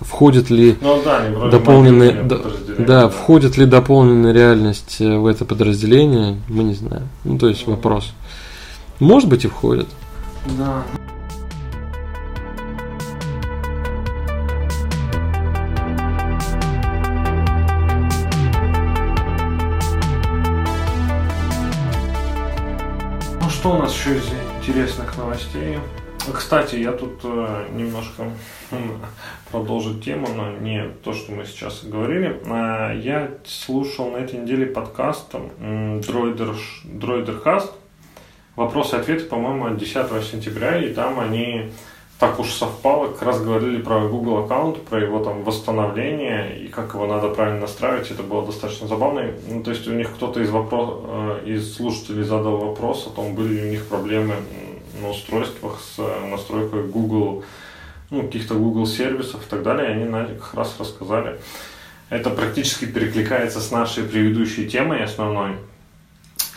Входит 0.00 0.50
ли 0.50 0.76
ну, 0.80 1.02
да, 1.02 1.22
дополненная, 1.50 2.22
да, 2.22 2.38
да, 2.78 3.08
входит 3.08 3.56
ли 3.56 3.64
дополненная 3.64 4.32
реальность 4.32 4.98
э, 5.00 5.16
в 5.16 5.26
это 5.26 5.44
подразделение, 5.44 6.38
мы 6.46 6.62
не 6.62 6.74
знаем. 6.74 7.08
Ну, 7.24 7.36
то 7.36 7.48
есть 7.48 7.66
вопрос. 7.66 8.12
Может 9.00 9.28
быть 9.28 9.44
и 9.44 9.48
входит. 9.48 9.88
Да. 10.56 10.84
Что 23.60 23.72
у 23.72 23.76
нас 23.76 23.94
еще 23.94 24.16
из 24.16 24.24
интересных 24.58 25.18
новостей? 25.18 25.78
Кстати, 26.32 26.76
я 26.76 26.92
тут 26.92 27.20
э, 27.24 27.66
немножко 27.74 28.24
продолжу 29.50 30.00
тему, 30.00 30.28
но 30.34 30.52
не 30.52 30.88
то, 31.04 31.12
что 31.12 31.32
мы 31.32 31.44
сейчас 31.44 31.84
говорили. 31.84 32.40
Э, 32.46 32.98
я 32.98 33.28
слушал 33.44 34.12
на 34.12 34.16
этой 34.16 34.40
неделе 34.40 34.64
подкаст 34.64 35.34
Droider, 35.34 36.56
Droidercast. 36.84 37.72
Вопросы 38.56 38.96
и 38.96 39.00
ответы, 39.00 39.26
по-моему, 39.26 39.66
от 39.66 39.76
10 39.76 40.24
сентября, 40.24 40.78
и 40.78 40.94
там 40.94 41.20
они 41.20 41.70
так 42.20 42.38
уж 42.38 42.52
совпало, 42.52 43.08
как 43.08 43.22
раз 43.22 43.40
говорили 43.40 43.80
про 43.80 44.06
Google 44.06 44.44
аккаунт, 44.44 44.82
про 44.82 45.00
его 45.00 45.24
там 45.24 45.42
восстановление 45.42 46.60
и 46.60 46.68
как 46.68 46.92
его 46.92 47.06
надо 47.06 47.30
правильно 47.30 47.60
настраивать. 47.60 48.10
Это 48.10 48.22
было 48.22 48.44
достаточно 48.44 48.86
забавно. 48.86 49.32
Ну, 49.48 49.62
то 49.62 49.70
есть 49.70 49.88
у 49.88 49.92
них 49.92 50.12
кто-то 50.12 50.40
из, 50.40 50.50
вопрос, 50.50 51.02
э, 51.02 51.44
из 51.46 51.74
слушателей 51.74 52.24
задал 52.24 52.58
вопрос 52.58 53.06
о 53.06 53.10
том, 53.10 53.34
были 53.34 53.54
ли 53.54 53.68
у 53.68 53.70
них 53.70 53.86
проблемы 53.86 54.34
на 55.00 55.08
устройствах 55.08 55.80
с 55.80 55.98
настройкой 56.30 56.88
Google, 56.88 57.42
ну, 58.10 58.24
каких-то 58.24 58.54
Google 58.54 58.86
сервисов 58.86 59.46
и 59.46 59.48
так 59.48 59.62
далее. 59.62 59.88
И 59.88 59.92
они 59.92 60.04
на 60.04 60.26
как 60.26 60.52
раз 60.52 60.76
рассказали. 60.78 61.40
Это 62.10 62.28
практически 62.28 62.84
перекликается 62.84 63.62
с 63.62 63.70
нашей 63.70 64.04
предыдущей 64.04 64.68
темой 64.68 65.04
основной, 65.04 65.52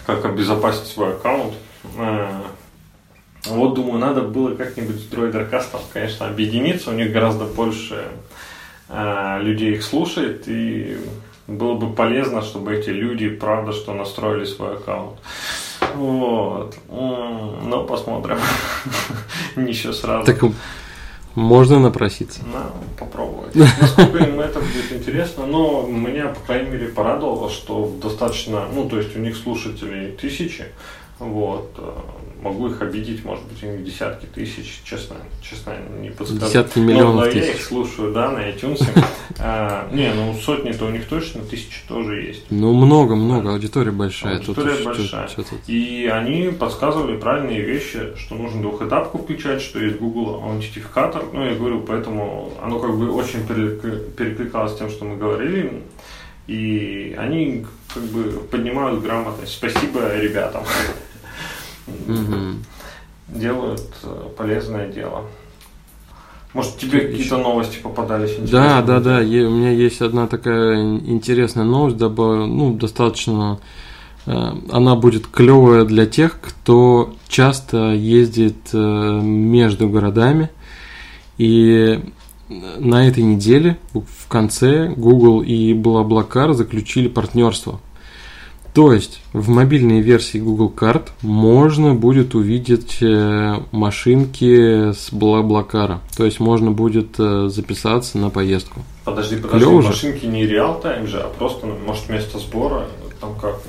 как 0.06 0.26
обезопасить 0.26 0.88
свой 0.88 1.14
аккаунт 1.14 1.54
э, 1.98 2.42
вот, 3.46 3.74
думаю, 3.74 4.00
надо 4.00 4.22
было 4.22 4.56
как-нибудь 4.56 4.98
с 4.98 5.06
дроидеркастом, 5.06 5.82
конечно, 5.92 6.28
объединиться. 6.28 6.92
У 6.92 6.94
них 6.94 7.12
гораздо 7.12 7.46
больше 7.46 8.06
э, 8.90 9.40
людей 9.42 9.74
их 9.74 9.84
слушает, 9.84 10.44
и 10.48 10.98
было 11.48 11.76
бы 11.76 11.92
полезно, 11.92 12.42
чтобы 12.42 12.76
эти 12.76 12.90
люди, 12.90 13.28
правда, 13.30 13.74
что 13.74 13.94
настроили 13.94 14.46
свой 14.46 14.76
аккаунт. 14.76 15.20
Вот. 15.96 16.76
Ну, 16.90 17.86
посмотрим. 17.88 18.38
Ничего 19.56 19.94
сразу. 19.94 20.26
Так 20.26 20.42
можно 21.36 21.80
напроситься. 21.80 22.42
На, 22.46 22.72
попробовать. 23.00 23.56
Насколько 23.56 24.20
им 24.20 24.40
это 24.40 24.60
будет 24.60 24.92
интересно, 24.92 25.46
но 25.48 25.86
меня, 25.88 26.28
по 26.28 26.40
крайней 26.42 26.70
мере, 26.70 26.88
порадовало, 26.88 27.50
что 27.50 27.92
достаточно, 28.02 28.68
ну, 28.74 28.88
то 28.88 29.00
есть 29.00 29.16
у 29.16 29.20
них 29.20 29.36
слушателей 29.36 30.12
тысячи, 30.12 30.66
вот, 31.32 31.72
э, 31.78 31.92
могу 32.44 32.68
их 32.68 32.82
обидеть, 32.82 33.24
может 33.24 33.46
быть, 33.46 33.64
у 33.64 33.68
них 33.68 33.84
десятки 33.86 34.26
тысяч, 34.26 34.82
честно, 34.84 35.16
честно, 35.42 35.74
не 36.02 36.10
подскажу. 36.10 36.46
Десятки 36.46 36.80
миллионов 36.80 37.16
но, 37.16 37.26
но 37.26 37.32
тысяч. 37.32 37.46
я 37.46 37.54
их 37.54 37.62
слушаю, 37.62 38.14
да, 38.14 38.32
на 38.32 38.50
iTunes. 38.50 38.86
а, 39.40 39.90
не, 39.94 40.14
ну 40.14 40.34
сотни-то 40.34 40.86
у 40.86 40.90
них 40.90 41.06
точно, 41.08 41.42
тысячи 41.42 41.80
тоже 41.88 42.22
есть. 42.22 42.44
Ну, 42.50 42.74
много-много, 42.74 43.52
аудитория 43.52 43.92
большая. 43.92 44.38
Аудитория 44.38 44.76
тут, 44.76 44.86
большая. 44.86 45.28
Что, 45.28 45.42
что 45.42 45.52
тут? 45.52 45.60
И 45.68 46.10
они 46.12 46.50
подсказывали 46.50 47.18
правильные 47.18 47.62
вещи, 47.62 48.16
что 48.18 48.36
нужно 48.36 48.62
двухэтапку 48.62 49.20
включать, 49.20 49.62
что 49.62 49.80
есть 49.80 49.98
Google 49.98 50.44
аутентификатор. 50.44 51.24
Ну, 51.32 51.46
я 51.46 51.56
говорю, 51.56 51.82
поэтому 51.82 52.52
оно 52.62 52.80
как 52.80 52.98
бы 52.98 53.12
очень 53.12 53.46
перекликалось 53.48 54.74
с 54.74 54.78
тем, 54.78 54.90
что 54.90 55.06
мы 55.06 55.18
говорили. 55.18 55.82
И 56.46 57.16
они 57.18 57.66
как 57.94 58.04
бы 58.04 58.24
поднимают 58.52 59.02
грамотность. 59.02 59.54
Спасибо 59.54 60.18
ребятам 60.18 60.64
угу. 61.88 62.58
делают 63.28 63.94
э, 64.04 64.30
полезное 64.38 64.92
дело. 64.92 65.24
Может, 66.54 66.78
тебе 66.78 67.00
какие-то 67.00 67.38
новости 67.38 67.80
попадались 67.82 68.36
Да, 68.50 68.84
да, 68.84 69.00
да. 69.00 69.18
у 69.20 69.24
меня 69.24 69.72
есть 69.72 70.02
одна 70.02 70.28
такая 70.28 70.98
интересная 71.00 71.66
новость, 71.66 71.98
дабы, 71.98 72.46
ну, 72.46 72.74
достаточно. 72.74 73.60
Э, 74.26 74.52
она 74.72 74.96
будет 74.96 75.28
клевая 75.28 75.86
для 75.86 76.06
тех, 76.06 76.40
кто 76.40 77.16
часто 77.28 77.94
ездит 77.94 78.70
э, 78.74 78.78
между 78.78 79.90
городами. 79.90 80.50
И 81.40 82.00
на 82.50 83.08
этой 83.08 83.24
неделе 83.24 83.78
в 83.94 84.28
конце 84.28 84.90
Google 84.90 85.42
и 85.42 85.74
BlaBlaCar 85.74 86.54
заключили 86.54 87.08
партнерство– 87.08 87.80
то 88.74 88.92
есть 88.92 89.22
в 89.34 89.50
мобильной 89.50 90.02
версии 90.02 90.40
Google 90.40 90.70
карт 90.70 91.12
можно 91.22 91.94
будет 91.94 92.34
увидеть 92.34 92.98
э, 93.02 93.60
машинки 93.72 94.92
с 94.92 95.10
Блаблакара. 95.12 96.02
То 96.18 96.26
есть 96.26 96.40
можно 96.40 96.72
будет 96.72 97.20
э, 97.20 97.50
записаться 97.50 98.18
на 98.18 98.32
поездку. 98.32 98.82
Подожди, 99.06 99.36
подожди, 99.36 99.66
Клево 99.66 99.82
машинки 99.82 100.26
не 100.26 100.48
реал-тайм 100.48 101.06
же, 101.06 101.20
а 101.20 101.30
просто, 101.30 101.68
ну, 101.68 101.76
может, 101.86 102.10
место 102.10 102.40
сбора, 102.40 102.88
там 103.22 103.36
как? 103.40 103.62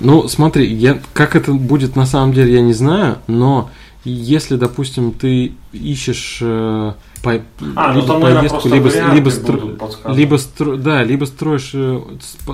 Ну, 0.00 0.26
смотри, 0.26 0.72
я, 0.72 1.00
как 1.12 1.36
это 1.36 1.52
будет 1.52 1.94
на 1.94 2.06
самом 2.06 2.32
деле, 2.32 2.54
я 2.54 2.62
не 2.62 2.72
знаю, 2.72 3.18
но 3.26 3.70
если, 4.04 4.56
допустим, 4.56 5.12
ты 5.12 5.52
ищешь 5.72 6.38
э, 6.40 6.92
по, 7.22 7.32
А, 7.76 7.92
ну 7.92 8.00
либо 8.02 8.18
наверное, 8.18 8.48
поездку, 8.48 8.68
либо, 8.68 8.88
либо, 9.14 9.30
стро- 9.30 10.14
либо, 10.14 10.36
стро- 10.36 10.76
да, 10.76 11.02
либо 11.02 11.24
строишь, 11.24 11.70
э, 11.74 12.00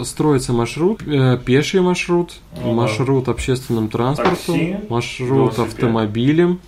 строится 0.05 0.53
маршрут, 0.53 1.03
э, 1.07 1.39
пеший 1.45 1.81
маршрут, 1.81 2.35
Ну 2.57 2.69
да. 2.69 2.73
маршрут 2.73 3.29
общественным 3.29 3.89
транспортом, 3.89 4.37
Такси, 4.37 4.77
маршрут 4.89 5.31
велосипед. 5.57 5.67
автомобилем, 5.67 6.61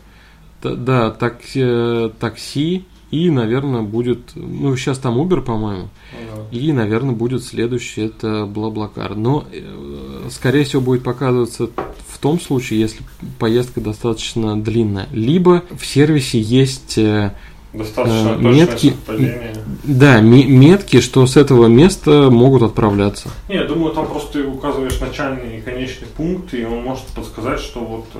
т- 0.63 0.75
да, 0.77 1.11
такси, 1.11 1.61
э, 1.63 2.11
такси, 2.19 2.85
и, 3.11 3.31
наверное, 3.31 3.83
будет, 3.83 4.33
ну, 4.35 4.77
сейчас 4.77 4.99
там 4.99 5.21
Uber, 5.21 5.41
по-моему, 5.41 5.89
Да. 6.13 6.57
и, 6.59 6.73
наверное, 6.73 7.15
будет 7.15 7.45
следующий, 7.45 8.03
это 8.07 8.45
Блаблакар. 8.45 9.15
Но, 9.15 9.45
э, 9.53 10.29
скорее 10.31 10.65
всего, 10.65 10.83
будет 10.83 11.05
показываться 11.05 11.69
в 12.09 12.19
том 12.19 12.41
случае, 12.41 12.81
если 12.81 13.03
поездка 13.39 13.81
достаточно 13.81 14.61
длинная. 14.61 15.07
Либо 15.13 15.63
в 15.79 15.87
сервисе 15.87 16.41
есть, 16.41 16.99
э, 16.99 17.35
Достаточно 17.75 18.29
Э, 18.29 18.35
точное 18.35 18.53
метки- 18.53 18.91
совпадение. 18.91 19.55
да, 19.83 20.21
ме- 20.21 20.47
метки, 20.47 21.01
что 21.01 21.27
с 21.27 21.37
этого 21.37 21.67
места 21.67 22.29
могут 22.31 22.63
отправляться. 22.63 23.31
Не, 23.49 23.57
я 23.57 23.65
думаю, 23.65 23.93
там 23.93 24.07
просто 24.07 24.35
ты 24.35 24.47
указываешь 24.47 25.01
начальный 25.01 25.59
и 25.59 25.61
конечный 25.61 26.07
пункт, 26.17 26.55
и 26.55 26.65
он 26.65 26.85
может 26.85 27.05
подсказать, 27.07 27.59
что 27.59 27.81
вот 27.81 28.05
э, 28.15 28.19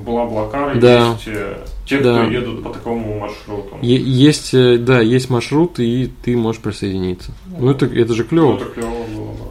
в 0.00 0.04
Блаблакаре 0.04 0.80
Да. 0.80 1.12
есть 1.12 1.28
э, 1.28 1.56
те, 1.86 2.00
Да. 2.00 2.22
кто 2.24 2.30
едут 2.32 2.64
по 2.64 2.70
такому 2.70 3.20
маршруту. 3.20 3.76
Е- 3.80 4.02
есть, 4.02 4.50
да, 4.84 5.00
есть 5.00 5.30
маршрут, 5.30 5.78
и 5.78 6.10
ты 6.24 6.36
можешь 6.36 6.60
присоединиться. 6.60 7.30
Ну, 7.58 7.70
это, 7.70 7.86
это 7.86 8.12
же 8.12 8.22
Ну, 8.24 8.28
клево. 8.28 8.56
это 8.56 8.64
клево 8.66 8.90
было 9.14 9.30
бы. 9.32 9.44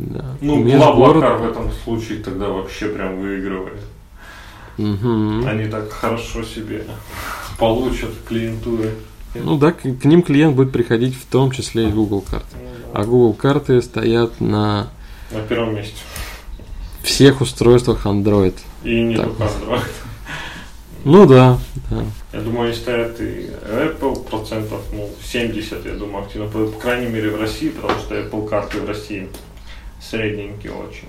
Да. 0.00 0.24
Ну, 0.40 0.56
Межгород- 0.64 0.96
Блаблакар 0.96 1.36
в 1.38 1.50
этом 1.50 1.70
случае 1.84 2.18
тогда 2.18 2.48
вообще 2.48 2.86
прям 2.86 3.20
выигрывает. 3.20 3.80
Мгм. 4.78 5.46
Они 5.46 5.66
так 5.66 5.90
хорошо 5.92 6.42
себе 6.42 6.84
получат 7.58 8.10
клиентуры. 8.28 8.94
Ну 9.34 9.56
да, 9.58 9.72
к, 9.72 9.82
к 9.82 10.04
ним 10.04 10.22
клиент 10.22 10.56
будет 10.56 10.72
приходить 10.72 11.14
в 11.14 11.26
том 11.26 11.50
числе 11.52 11.88
и 11.88 11.92
Google 11.92 12.20
карты. 12.22 12.56
Ну, 12.56 12.68
да. 12.94 13.00
А 13.00 13.04
Google 13.04 13.34
карты 13.34 13.80
стоят 13.82 14.40
на 14.40 14.88
На 15.30 15.40
первом 15.48 15.76
месте. 15.76 15.94
всех 17.02 17.40
устройствах 17.40 18.06
Android. 18.06 18.54
И 18.82 19.00
не 19.02 19.16
Так. 19.16 19.26
только 19.26 19.44
Android. 19.44 19.84
Ну 21.04 21.26
да, 21.26 21.58
да. 21.90 22.04
Я 22.32 22.40
думаю, 22.40 22.66
они 22.68 22.74
стоят 22.76 23.20
и 23.20 23.50
Apple 23.70 24.22
процентов, 24.28 24.80
ну, 24.92 25.08
70, 25.22 25.86
я 25.86 25.92
думаю, 25.94 26.24
активно. 26.24 26.46
По, 26.48 26.66
по 26.66 26.78
крайней 26.78 27.06
мере, 27.10 27.30
в 27.30 27.40
России, 27.40 27.70
потому 27.70 27.98
что 28.00 28.14
Apple 28.16 28.46
карты 28.48 28.80
в 28.80 28.86
России 28.86 29.28
средненькие 30.00 30.72
очень. 30.72 31.08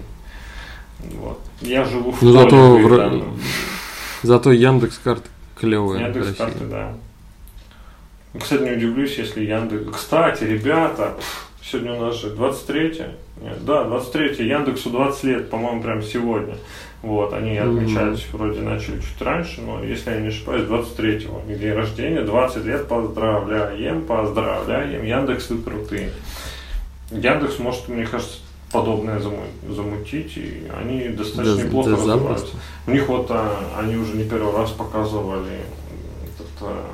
Вот. 1.19 1.41
Я 1.61 1.85
живу 1.85 2.11
в 2.11 2.21
Ну 2.21 2.33
Толе, 2.33 2.43
зато, 2.43 2.75
в. 2.77 2.85
Ро- 2.93 3.23
зато 4.23 4.51
Яндекс 4.51 4.97
карты 5.03 5.29
клевые 5.59 5.99
в 5.99 6.01
Яндекс 6.07 6.25
России. 6.27 6.37
карты, 6.37 6.65
да. 6.65 6.93
Ну, 8.33 8.39
Кстати, 8.39 8.61
не 8.63 8.71
удивлюсь, 8.71 9.17
если 9.17 9.43
Яндекс... 9.43 9.95
Кстати, 9.95 10.43
ребята, 10.45 11.15
сегодня 11.61 11.93
у 11.93 11.99
нас 12.01 12.15
же 12.19 12.29
23 12.31 13.01
Нет, 13.41 13.65
да, 13.65 13.83
23 13.83 14.47
Яндексу 14.47 14.89
20 14.89 15.23
лет, 15.25 15.49
по-моему, 15.49 15.81
прям 15.83 16.01
сегодня. 16.01 16.55
Вот, 17.01 17.33
они 17.33 17.59
Мгм. 17.59 17.77
отмечать 17.79 18.25
вроде 18.31 18.61
начали 18.61 18.99
чуть 18.99 19.19
раньше, 19.21 19.61
но 19.61 19.83
если 19.83 20.11
я 20.11 20.19
не 20.21 20.27
ошибаюсь, 20.27 20.63
23-го. 20.67 21.41
И 21.51 21.55
день 21.57 21.73
рождения, 21.73 22.21
20 22.21 22.63
лет, 22.65 22.87
поздравляем, 22.87 24.03
поздравляем. 24.03 25.03
Яндекс, 25.03 25.49
вы 25.49 25.61
крутые. 25.63 26.11
Яндекс 27.09 27.57
может, 27.59 27.87
мне 27.89 28.05
кажется, 28.05 28.37
подобное 28.71 29.19
заму- 29.19 29.73
замутить, 29.73 30.37
и 30.37 30.63
они 30.79 31.09
достаточно 31.09 31.55
Да, 31.57 31.63
неплохо 31.63 31.89
да, 31.89 31.95
развиваются. 31.97 32.27
запросто. 32.47 32.57
У 32.87 32.91
них 32.91 33.07
вот 33.07 33.27
а, 33.29 33.57
они 33.79 33.95
уже 33.97 34.13
не 34.13 34.23
первый 34.23 34.55
раз 34.55 34.71
показывали 34.71 35.59
этот, 36.23 36.47
а, 36.61 36.85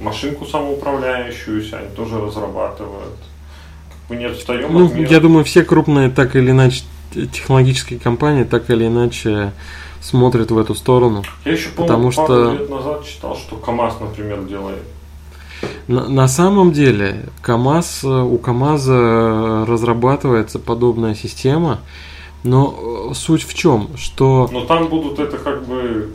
машинку 0.00 0.44
самоуправляющуюся, 0.46 1.78
они 1.78 1.88
тоже 1.94 2.20
разрабатывают. 2.20 3.16
Как 3.90 4.08
бы 4.08 4.16
не 4.16 4.24
отстаем 4.26 4.72
Ну, 4.72 4.86
от 4.86 4.94
мира. 4.94 5.10
я 5.10 5.20
думаю, 5.20 5.44
все 5.44 5.62
крупные 5.64 6.10
так 6.10 6.34
или 6.36 6.50
иначе 6.50 6.82
технологические 7.32 7.98
компании 7.98 8.44
так 8.44 8.68
или 8.70 8.86
иначе 8.86 9.52
смотрят 10.00 10.50
в 10.50 10.58
эту 10.58 10.74
сторону. 10.74 11.24
Я 11.44 11.52
еще, 11.52 11.68
помню, 11.70 11.88
потому 11.88 12.12
пару 12.12 12.26
что- 12.26 12.52
лет 12.52 12.70
назад 12.70 13.04
читал, 13.06 13.36
что 13.36 13.56
КАМАЗ, 13.56 13.94
например, 14.00 14.42
делает. 14.44 14.82
На, 15.86 16.08
на 16.08 16.28
самом 16.28 16.72
деле, 16.72 17.26
КАМАЗ, 17.42 18.00
э, 18.04 18.08
у 18.08 18.38
КАМАЗа 18.38 18.94
э, 18.94 19.64
разрабатывается 19.66 20.58
подобная 20.58 21.14
система, 21.14 21.80
но 22.44 23.08
э, 23.10 23.14
суть 23.14 23.42
в 23.42 23.54
чем, 23.54 23.88
что 23.96 24.48
Но 24.52 24.64
там 24.66 24.88
будут 24.88 25.18
это 25.18 25.38
как 25.38 25.64
бы 25.66 26.10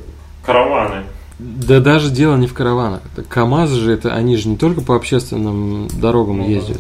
караваны. 0.46 1.04
да 1.40 1.80
даже 1.80 2.10
дело 2.12 2.38
не 2.38 2.48
в 2.48 2.54
караванах. 2.54 3.02
КАМАЗ 3.30 3.72
же 3.72 3.92
это 3.94 4.14
они 4.14 4.38
же 4.38 4.48
не 4.50 4.58
только 4.58 4.82
по 4.82 4.96
общественным 4.96 5.88
дорогам 5.90 6.38
Ну 6.38 6.44
да. 6.46 6.50
ездят. 6.52 6.80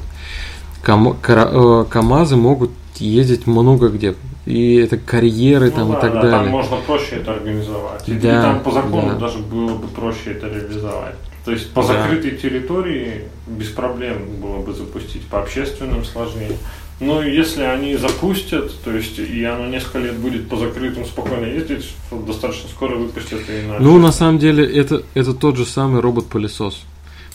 Кам- 0.84 1.16
кара- 1.22 1.49
э, 1.51 1.86
КАМАЗы 1.89 2.36
могут 2.38 2.72
ездить 2.97 3.47
много 3.47 3.89
где. 3.89 4.16
И 4.45 4.76
это 4.76 4.97
карьеры 4.97 5.72
Ну 5.72 5.76
там 5.78 5.91
да, 5.93 5.97
и 5.97 6.01
так 6.01 6.14
да, 6.14 6.22
далее. 6.22 6.39
Там 6.43 6.49
можно 6.49 6.78
проще 6.86 7.16
это 7.16 7.32
организовать. 7.34 8.07
И, 8.07 8.11
и 8.11 8.16
Да, 8.20 8.41
там 8.41 8.59
по 8.59 8.72
закону 8.72 9.14
да. 9.14 9.16
даже 9.16 9.39
было 9.39 9.76
бы 9.76 9.88
проще 9.88 10.32
это 10.32 10.47
реализовать. 10.47 11.16
То 11.46 11.52
есть 11.52 11.72
по 11.74 11.82
Да. 11.82 11.88
закрытой 11.89 12.32
территории 12.32 13.24
без 13.48 13.68
проблем 13.68 14.20
было 14.41 14.58
бы 14.60 14.74
запустить, 14.74 15.24
по 15.28 15.41
общественным 15.41 16.06
сложнее. 16.06 16.58
Но 17.00 17.22
если 17.22 17.64
они 17.64 17.98
запустят, 17.98 18.72
то 18.84 18.91
есть 18.91 19.20
и 19.20 19.44
оно 19.44 19.66
несколько 19.68 20.00
лет 20.00 20.16
будет 20.16 20.48
по 20.48 20.56
закрытым 20.56 21.06
спокойно 21.06 21.46
ездить, 21.46 21.94
то 22.10 22.18
достаточно 22.18 22.70
скоро 22.70 22.96
выпустят 22.96 23.41
и 23.50 23.68
на 23.68 23.80
Ну, 23.80 23.98
на 23.98 24.12
самом 24.14 24.39
деле, 24.39 24.64
это, 24.66 25.04
это 25.14 25.34
тот 25.34 25.58
же 25.58 25.66
самый 25.66 26.00
робот-пылесос. 26.02 26.82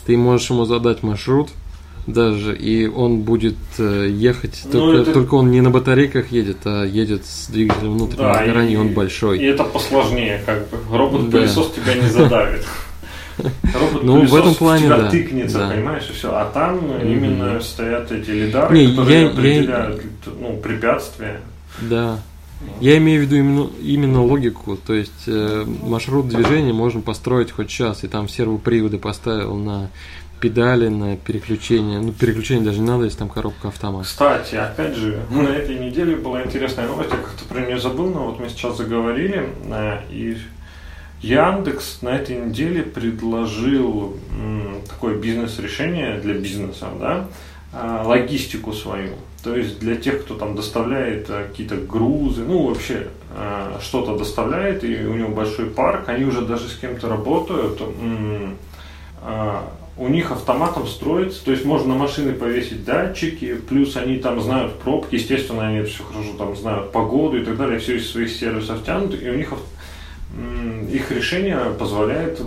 Ты 0.07 0.17
можешь 0.17 0.49
ему 0.49 0.65
задать 0.65 1.03
маршрут 1.03 1.51
даже, 2.07 2.57
и 2.57 2.87
он 2.87 3.21
будет 3.21 3.57
э, 3.79 4.09
ехать, 4.11 4.63
Ну, 4.65 4.71
только, 4.71 5.03
это- 5.03 5.13
только 5.13 5.35
он 5.35 5.51
не 5.51 5.61
на 5.61 5.69
батарейках 5.69 6.33
едет, 6.33 6.59
а 6.65 6.85
едет 6.87 7.27
с 7.27 7.49
двигателем 7.49 7.93
внутреннего 7.95 8.33
Да, 8.33 8.43
сгорания, 8.45 8.73
и 8.73 8.77
он 8.77 8.95
большой. 8.95 9.39
И 9.39 9.45
это 9.45 9.65
посложнее, 9.65 10.41
как 10.47 10.67
бы. 10.71 10.79
Робот-пылесос 10.97 11.73
тебя 11.73 11.93
не 11.95 12.09
задавит. 12.09 12.65
Робот 13.39 14.03
Ну, 14.05 14.25
в 14.27 14.35
этом 14.35 14.55
плане, 14.55 14.85
тебя 14.87 14.97
да. 14.99 15.11
тыкнется, 15.11 15.59
Да. 15.59 15.69
понимаешь, 15.71 16.09
и 16.09 16.13
все. 16.13 16.31
А 16.35 16.45
там 16.53 16.77
Мгм. 16.77 17.01
именно 17.09 17.61
стоят 17.61 18.11
эти 18.13 18.31
лидары, 18.31 18.77
Не, 18.79 18.91
которые 18.91 19.17
я- 19.21 19.23
я- 19.27 19.29
определяют 19.31 20.03
ну, 20.41 20.57
препятствия. 20.57 21.41
Да. 21.83 22.19
Я 22.81 22.99
имею 22.99 23.21
в 23.21 23.27
виду 23.27 23.37
именно, 23.37 23.71
именно 23.81 24.23
логику, 24.25 24.77
то 24.77 24.93
есть 24.93 25.25
э, 25.29 25.65
маршрут 25.85 26.27
движения 26.29 26.73
можно 26.73 27.01
построить 27.01 27.53
хоть 27.53 27.69
час, 27.69 28.03
и 28.03 28.09
там 28.09 28.29
сервоприводы 28.29 28.99
поставил 28.99 29.55
на 29.55 29.91
педали, 30.41 30.89
на 30.89 31.17
переключение. 31.17 32.01
Ну, 32.01 32.13
переключение 32.13 32.65
даже 32.65 32.81
не 32.81 32.87
надо, 32.87 33.05
если 33.05 33.19
там 33.19 33.29
коробка 33.29 33.69
автомат. 33.69 34.07
Кстати, 34.07 34.57
опять 34.57 34.97
же, 34.97 35.21
на 35.31 35.49
этой 35.49 35.77
неделе 35.79 36.17
была 36.17 36.43
интересная 36.45 36.87
новость, 36.89 37.11
я 37.11 37.17
как-то 37.17 37.45
про 37.45 37.61
нее 37.61 37.79
забыл, 37.79 38.09
но 38.11 38.27
вот 38.27 38.41
мы 38.41 38.49
сейчас 38.49 38.77
заговорили, 38.77 39.49
э, 39.65 39.99
и 40.11 40.37
Яндекс 41.21 41.99
на 42.03 42.11
этой 42.17 42.37
неделе 42.37 42.83
предложил 42.83 44.17
такое 44.89 45.17
бизнес-решение 45.17 46.19
для 46.21 46.35
бизнеса, 46.35 46.87
да, 47.01 47.27
а, 47.73 48.03
логистику 48.07 48.73
свою. 48.73 49.11
То 49.43 49.55
есть 49.57 49.79
для 49.81 49.97
тех, 49.97 50.25
кто 50.25 50.35
там 50.35 50.55
доставляет 50.55 51.27
а, 51.29 51.47
какие-то 51.49 51.77
грузы, 51.77 52.43
ну 52.47 52.67
вообще 52.69 53.09
а, 53.37 53.79
что-то 53.83 54.17
доставляет, 54.17 54.85
и 54.85 55.05
у 55.05 55.15
него 55.15 55.29
большой 55.31 55.67
парк, 55.67 56.09
они 56.09 56.25
уже 56.25 56.43
даже 56.43 56.69
с 56.69 56.77
кем-то 56.77 57.09
работают. 57.09 57.81
а, 59.23 59.69
у 60.01 60.07
них 60.07 60.31
автоматом 60.31 60.87
строится, 60.87 61.45
то 61.45 61.51
есть 61.51 61.65
можно 61.65 61.95
на 61.95 61.99
машины 61.99 62.33
повесить 62.33 62.85
датчики, 62.85 63.55
плюс 63.69 63.97
они 63.97 64.19
там 64.19 64.41
знают 64.41 64.79
пробки, 64.79 65.17
естественно, 65.17 65.67
они 65.67 65.83
все 65.83 66.05
хорошо 66.05 66.35
там 66.39 66.55
знают 66.57 66.93
погоду 66.93 67.37
и 67.37 67.45
так 67.45 67.57
далее, 67.57 67.81
все 67.81 67.97
из 67.97 68.09
своих 68.09 68.31
сервисов 68.31 68.85
тянут, 68.85 69.21
и 69.21 69.29
у 69.29 69.35
них 69.35 69.51
ав- 69.53 69.59
м, 69.59 69.65
их 70.91 71.11
решение 71.11 71.59
позволяет 71.79 72.41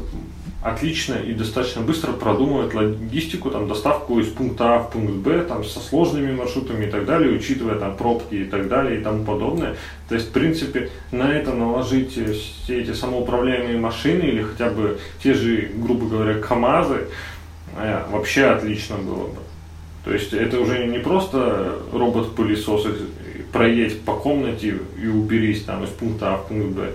отлично 0.62 1.16
и 1.16 1.34
достаточно 1.34 1.82
быстро 1.82 2.14
продумывать 2.14 2.74
логистику, 2.74 3.50
там, 3.50 3.68
доставку 3.68 4.20
из 4.20 4.28
пункта 4.28 4.76
А 4.76 4.80
в 4.80 4.92
пункт 4.92 5.14
Б, 5.14 5.44
там, 5.44 5.64
со 5.64 5.80
сложными 5.80 6.32
маршрутами 6.32 6.86
и 6.86 6.90
так 6.90 7.06
далее, 7.06 7.36
учитывая 7.36 7.80
там 7.80 7.98
пробки 7.98 8.36
и 8.36 8.44
так 8.46 8.68
далее 8.68 9.00
и 9.00 9.04
тому 9.04 9.24
подобное. 9.24 9.76
То 10.08 10.16
есть, 10.16 10.30
в 10.30 10.32
принципе, 10.32 10.90
на 11.12 11.32
это 11.32 11.54
наложить 11.54 12.16
э, 12.18 12.34
все 12.34 12.82
эти 12.82 12.94
самоуправляемые 12.94 13.80
машины 13.80 14.24
или 14.24 14.44
хотя 14.44 14.70
бы 14.70 15.00
те 15.24 15.34
же, 15.34 15.72
грубо 15.76 16.06
говоря, 16.08 16.40
КАМАЗы, 16.40 17.08
э, 17.78 18.04
вообще 18.12 18.46
отлично 18.46 18.98
было 18.98 19.28
бы. 19.28 19.38
То 20.06 20.14
есть 20.14 20.34
это 20.34 20.60
уже 20.60 20.86
не 20.86 21.00
просто 21.00 21.80
робот-пылесос, 21.92 22.86
э, 22.86 22.92
проедь 23.52 24.02
по 24.02 24.14
комнате 24.14 24.78
и 25.02 25.08
уберись 25.08 25.64
там 25.64 25.84
из 25.84 25.90
пункта 25.90 26.36
А 26.36 26.38
в 26.38 26.48
пункт 26.48 26.76
Б. 26.76 26.92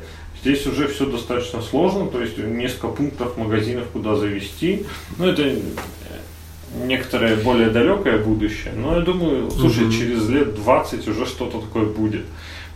Здесь 0.47 0.65
уже 0.65 0.87
все 0.87 1.07
достаточно 1.07 1.61
сложно, 1.61 2.07
то 2.07 2.23
есть 2.23 2.39
несколько 2.39 2.87
пунктов 2.87 3.37
магазинов, 3.37 3.87
куда 3.93 4.15
завести. 4.15 4.87
Ну, 5.19 5.27
это 5.27 5.43
э, 5.43 5.59
некоторое 6.85 7.35
более 7.35 7.69
далекое 7.71 8.19
будущее, 8.23 8.73
но 8.77 8.95
я 8.95 9.01
думаю, 9.01 9.51
слушай, 9.51 9.87
Мгм. 9.87 9.91
через 9.91 10.29
лет 10.29 10.55
20 10.55 11.09
уже 11.09 11.27
что-то 11.27 11.61
такое 11.63 11.87
будет. 11.87 12.27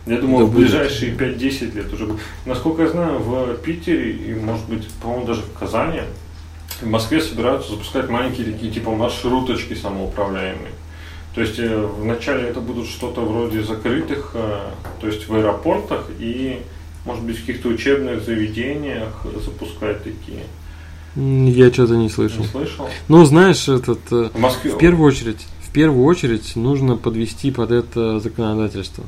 Я 0.05 0.17
думаю, 0.17 0.47
да 0.47 0.51
в 0.51 0.53
ближайшие 0.53 1.13
5-10 1.15 1.73
лет 1.73 1.93
уже 1.93 2.07
будет. 2.07 2.19
Насколько 2.45 2.81
я 2.81 2.89
знаю, 2.89 3.19
в 3.19 3.55
Питере 3.59 4.11
и, 4.11 4.33
может 4.33 4.67
быть, 4.67 4.89
по-моему, 5.01 5.27
даже 5.27 5.41
в 5.41 5.57
Казани, 5.57 6.01
в 6.81 6.87
Москве 6.87 7.21
собираются 7.21 7.71
запускать 7.71 8.09
маленькие 8.09 8.47
такие 8.51 8.69
типа 8.69 8.91
маршруточки 8.91 9.75
самоуправляемые. 9.75 10.73
То 11.33 11.39
есть 11.39 11.57
э, 11.57 11.87
вначале 11.99 12.49
это 12.49 12.59
будут 12.59 12.87
что-то 12.87 13.21
вроде 13.21 13.63
закрытых, 13.63 14.31
э, 14.33 14.59
то 14.99 15.07
есть 15.07 15.29
в 15.29 15.33
аэропортах 15.33 16.09
и, 16.19 16.59
может 17.05 17.23
быть, 17.23 17.37
в 17.37 17.45
каких-то 17.45 17.69
учебных 17.69 18.23
заведениях 18.23 19.25
запускать 19.43 20.03
такие. 20.03 20.43
Я 21.15 21.71
что-то 21.73 21.95
не 21.95 22.09
слышал. 22.09 22.39
Не 22.41 22.47
слышал? 22.47 22.89
Ну, 23.07 23.25
знаешь, 23.25 23.67
этот 23.67 23.99
э, 24.11 24.29
в, 24.33 24.39
Москве... 24.39 24.71
в 24.71 24.77
первую 24.77 25.07
очередь, 25.07 25.45
в 25.61 25.71
первую 25.71 26.05
очередь 26.05 26.55
нужно 26.55 26.95
подвести 26.95 27.51
под 27.51 27.71
это 27.71 28.19
законодательство. 28.19 29.03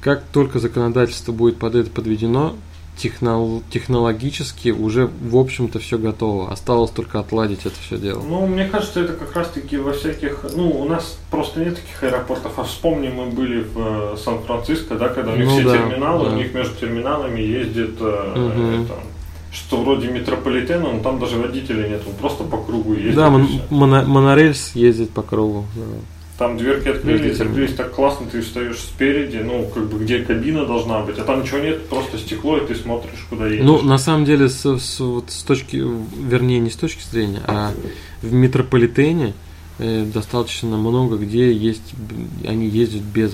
Как 0.00 0.24
только 0.32 0.58
законодательство 0.58 1.32
будет 1.32 1.58
под 1.58 1.74
это 1.76 1.90
подведено, 1.90 2.56
технол- 2.96 3.62
технологически 3.70 4.70
уже, 4.70 5.08
в 5.20 5.36
общем-то, 5.36 5.78
все 5.78 5.98
готово. 5.98 6.50
Осталось 6.50 6.90
только 6.90 7.18
отладить 7.20 7.66
это 7.66 7.76
все 7.86 7.98
дело. 7.98 8.22
Ну, 8.22 8.46
мне 8.46 8.66
кажется, 8.66 9.00
это 9.00 9.12
как 9.12 9.34
раз-таки 9.34 9.76
во 9.76 9.92
всяких... 9.92 10.44
Ну, 10.54 10.70
у 10.70 10.84
нас 10.88 11.18
просто 11.30 11.60
нет 11.60 11.76
таких 11.76 12.02
аэропортов. 12.02 12.58
А 12.58 12.64
вспомни, 12.64 13.08
мы 13.08 13.26
были 13.26 13.62
в 13.62 14.14
э, 14.14 14.16
Сан-Франциско, 14.16 14.96
да, 14.96 15.08
когда 15.08 15.32
у 15.32 15.36
них 15.36 15.46
ну, 15.46 15.52
все 15.52 15.64
да, 15.64 15.72
терминалы, 15.76 16.30
да. 16.30 16.32
у 16.32 16.38
них 16.38 16.54
между 16.54 16.74
терминалами 16.76 17.40
ездит 17.40 18.00
угу. 18.00 18.08
это, 18.08 18.94
что 19.52 19.82
вроде 19.82 20.08
метрополитена, 20.08 20.92
но 20.92 21.00
там 21.00 21.18
даже 21.18 21.38
водителя 21.38 21.88
нет, 21.88 22.02
он 22.06 22.14
просто 22.14 22.44
по 22.44 22.58
кругу 22.58 22.94
ездит. 22.94 23.14
Да, 23.14 23.30
мон- 23.30 24.06
монорельс 24.06 24.72
ездит 24.74 25.10
по 25.10 25.22
кругу. 25.22 25.66
Да. 25.74 25.82
Там 26.38 26.58
дверки 26.58 26.88
открылись, 26.88 27.40
открылись 27.40 27.74
так 27.74 27.92
классно, 27.92 28.26
ты 28.30 28.42
встаешь 28.42 28.78
спереди, 28.78 29.38
ну, 29.38 29.70
как 29.72 29.86
бы 29.86 29.98
где 29.98 30.18
кабина 30.18 30.66
должна 30.66 31.00
быть, 31.00 31.18
а 31.18 31.24
там 31.24 31.42
ничего 31.42 31.60
нет, 31.60 31.88
просто 31.88 32.18
стекло, 32.18 32.58
и 32.58 32.66
ты 32.66 32.74
смотришь, 32.74 33.26
куда 33.30 33.46
едешь. 33.46 33.64
Ну, 33.64 33.80
на 33.80 33.96
самом 33.96 34.26
деле, 34.26 34.50
с, 34.50 34.66
с, 34.66 35.00
вот 35.00 35.30
с 35.30 35.42
точки, 35.42 35.76
вернее, 35.76 36.58
не 36.58 36.68
с 36.68 36.76
точки 36.76 37.02
зрения, 37.10 37.40
а 37.46 37.72
в 38.20 38.32
метрополитене 38.34 39.32
э, 39.78 40.04
достаточно 40.04 40.76
много 40.76 41.16
где 41.16 41.50
есть, 41.50 41.94
они 42.46 42.68
ездят 42.68 43.02
без 43.02 43.32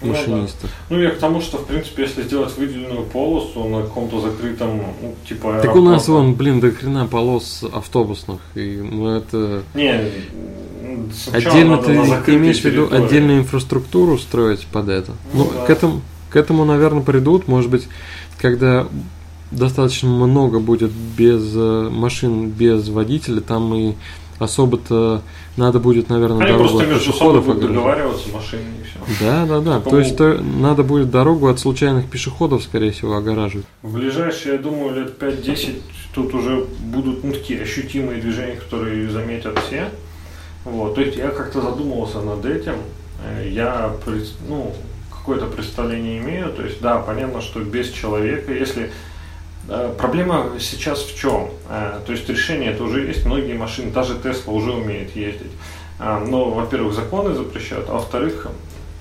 машинистов. 0.00 0.70
Ну, 0.88 0.96
да. 0.96 0.96
ну, 0.96 1.02
я 1.02 1.10
к 1.10 1.18
тому, 1.18 1.40
что, 1.40 1.58
в 1.58 1.66
принципе, 1.66 2.02
если 2.02 2.22
сделать 2.22 2.56
выделенную 2.56 3.04
полосу 3.04 3.64
на 3.64 3.82
каком-то 3.82 4.20
закрытом, 4.20 4.82
ну, 5.02 5.14
типа 5.28 5.56
аэропорта... 5.56 5.66
Так 5.66 5.76
у 5.76 5.82
нас 5.82 6.08
вон, 6.08 6.34
блин, 6.34 6.60
до 6.60 6.70
хрена 6.70 7.06
полос 7.06 7.64
автобусных, 7.72 8.40
и 8.54 8.80
ну 8.80 9.08
это... 9.16 9.62
Не, 9.74 10.10
Отдельно 11.32 11.78
ты 11.78 11.92
имеешь 12.36 12.60
в 12.60 12.64
виду 12.64 12.88
отдельную 12.90 13.40
инфраструктуру 13.40 14.18
строить 14.18 14.66
под 14.66 14.88
это? 14.88 15.12
Ну, 15.32 15.44
ну 15.44 15.52
да. 15.54 15.64
к 15.66 15.70
этому, 15.70 16.00
к 16.30 16.36
этому, 16.36 16.64
наверное, 16.64 17.02
придут, 17.02 17.48
может 17.48 17.70
быть, 17.70 17.88
когда 18.38 18.86
достаточно 19.50 20.08
много 20.08 20.58
будет 20.58 20.90
без 20.90 21.52
э, 21.54 21.88
машин, 21.90 22.50
без 22.50 22.88
водителя, 22.88 23.40
там 23.40 23.74
и 23.74 23.94
особо-то 24.38 25.22
надо 25.56 25.80
будет, 25.80 26.08
наверное, 26.08 26.46
Они 26.46 26.52
дорогу 26.52 26.78
от 26.78 26.88
пешеходов 26.88 27.46
будут 27.46 27.62
договариваться 27.62 28.28
машины 28.32 28.62
и 28.80 28.84
все. 28.84 29.24
Да, 29.24 29.46
да, 29.46 29.60
да. 29.60 29.80
То 29.80 29.98
есть 29.98 30.16
то, 30.16 30.34
надо 30.34 30.82
будет 30.82 31.10
дорогу 31.10 31.48
от 31.48 31.58
случайных 31.58 32.08
пешеходов, 32.08 32.62
скорее 32.62 32.92
всего, 32.92 33.16
огораживать. 33.16 33.66
В 33.82 33.94
ближайшие, 33.94 34.54
я 34.54 34.60
думаю, 34.60 34.94
лет 34.94 35.20
5-10 35.20 35.80
тут 36.14 36.34
уже 36.34 36.66
будут 36.80 37.24
ну, 37.24 37.32
такие 37.32 37.62
ощутимые 37.62 38.20
движения, 38.20 38.56
которые 38.56 39.10
заметят 39.10 39.58
все. 39.66 39.90
Вот, 40.64 40.94
то 40.94 41.00
есть 41.00 41.16
я 41.16 41.28
как-то 41.30 41.60
задумывался 41.60 42.20
над 42.20 42.44
этим. 42.44 42.76
Э, 43.24 43.48
я 43.48 43.92
ну, 44.48 44.72
какое-то 45.10 45.46
представление 45.46 46.18
имею. 46.18 46.52
То 46.52 46.62
есть, 46.62 46.80
да, 46.80 46.98
понятно, 46.98 47.40
что 47.40 47.60
без 47.60 47.90
человека, 47.90 48.52
если 48.52 48.90
э, 49.68 49.94
Проблема 49.98 50.52
сейчас 50.58 51.02
в 51.02 51.18
чем? 51.18 51.50
Э, 51.68 52.00
то 52.04 52.12
есть 52.12 52.28
решение 52.28 52.72
это 52.72 52.84
уже 52.84 53.06
есть, 53.06 53.24
многие 53.24 53.54
машины, 53.54 53.90
даже 53.90 54.18
Тесла 54.18 54.52
уже 54.52 54.72
умеет 54.72 55.14
ездить. 55.16 55.52
Но, 55.98 56.50
во-первых, 56.50 56.94
законы 56.94 57.34
запрещают, 57.34 57.88
а 57.88 57.94
во-вторых, 57.94 58.46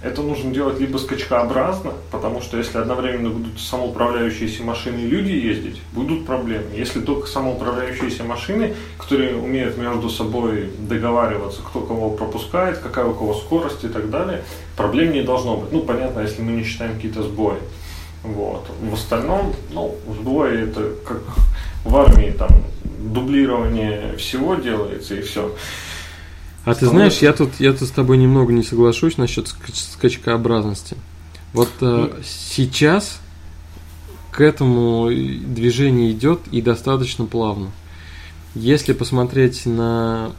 это 0.04 0.22
нужно 0.22 0.54
делать 0.54 0.80
либо 0.80 0.98
скачкообразно, 0.98 1.93
потому 2.12 2.41
что 2.41 2.58
если 2.58 2.78
одновременно 2.78 3.30
будут 3.30 3.60
самоуправляющиеся 3.60 4.64
машины 4.64 5.00
и 5.00 5.08
люди 5.08 5.32
ездить, 5.32 5.82
будут 5.91 6.26
проблемы. 6.26 6.66
Если 6.76 7.02
только 7.02 7.28
самоуправляющиеся 7.28 8.24
машины, 8.24 8.76
которые 8.98 9.36
умеют 9.36 9.78
между 9.78 10.10
собой 10.10 10.70
договариваться, 10.78 11.62
кто 11.62 11.82
кого 11.82 12.12
пропускает, 12.12 12.78
какая 12.78 13.06
у 13.06 13.14
кого 13.14 13.34
скорость 13.34 13.84
и 13.84 13.88
так 13.88 14.10
далее, 14.12 14.43
проблем 14.76 15.14
не 15.14 15.24
должно 15.24 15.58
быть. 15.58 15.72
Ну, 15.72 15.82
понятно, 15.82 16.20
если 16.20 16.41
мы 16.41 16.52
не 16.52 16.64
считаем 16.64 16.95
какие-то 16.95 17.24
сбои. 17.24 17.58
Вот. 18.24 18.68
В 18.82 18.93
остальном, 18.93 19.54
ну, 19.72 19.95
сбои 20.20 20.70
это 20.70 20.93
как 21.08 21.22
в 21.84 21.95
армии, 21.95 22.32
там, 22.32 22.50
дублирование 23.00 24.16
всего 24.18 24.56
делается 24.56 25.16
и 25.16 25.22
все. 25.22 25.52
А 26.68 26.76
ты 26.76 26.86
знаешь, 26.86 27.20
я 27.20 27.32
тут, 27.32 27.51
я 27.59 27.72
тут 27.72 27.88
с 27.88 27.91
тобой 27.91 28.18
немного 28.18 28.51
не 28.51 28.61
соглашусь 28.61 29.18
насчет 29.18 29.47
скачкообразности. 29.74 30.97
Вот 31.53 31.70
э, 31.80 31.86
ну. 31.86 32.09
сейчас 32.26 33.22
к 34.32 34.41
этому 34.41 35.07
движение 35.09 36.11
идет 36.11 36.41
и 36.51 36.61
достаточно 36.61 37.24
плавно. 37.24 37.72
Если 38.53 38.91
посмотреть 38.91 39.65
на 39.65 40.32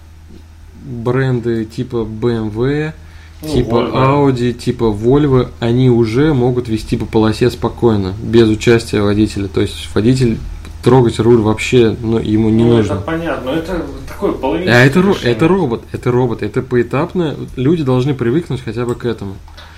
бренды 0.84 1.64
типа 1.64 2.06
BMW, 2.06 2.92
ну, 3.40 3.48
типа 3.48 3.74
Volvo. 3.74 4.32
Audi, 4.34 4.52
типа 4.52 4.84
Volvo, 4.84 5.48
они 5.60 5.88
уже 5.88 6.34
могут 6.34 6.68
вести 6.68 6.98
по 6.98 7.06
полосе 7.06 7.50
спокойно, 7.50 8.12
без 8.22 8.50
участия 8.50 9.00
водителя. 9.00 9.48
То 9.48 9.62
есть 9.62 9.88
водитель 9.94 10.36
трогать 10.84 11.18
руль 11.20 11.40
вообще 11.40 11.96
ну, 11.98 12.18
ему 12.18 12.50
не 12.50 12.64
ну, 12.64 12.76
нужно. 12.76 12.92
Это 12.92 13.02
понятно, 13.02 13.52
но 13.52 13.56
это 13.56 13.82
такое 14.18 14.32
половина. 14.32 14.72
А 14.72 14.84
это, 14.84 15.00
это 15.22 15.48
робот, 15.48 15.84
это 15.92 16.10
робот, 16.10 16.42
это 16.42 16.62
поэтапно. 16.62 17.36
Люди 17.56 17.84
должны 17.84 18.14
привыкнуть 18.14 18.62
хотя 18.62 18.84
бы 18.84 18.94
к 18.94 19.04
этому. 19.04 19.36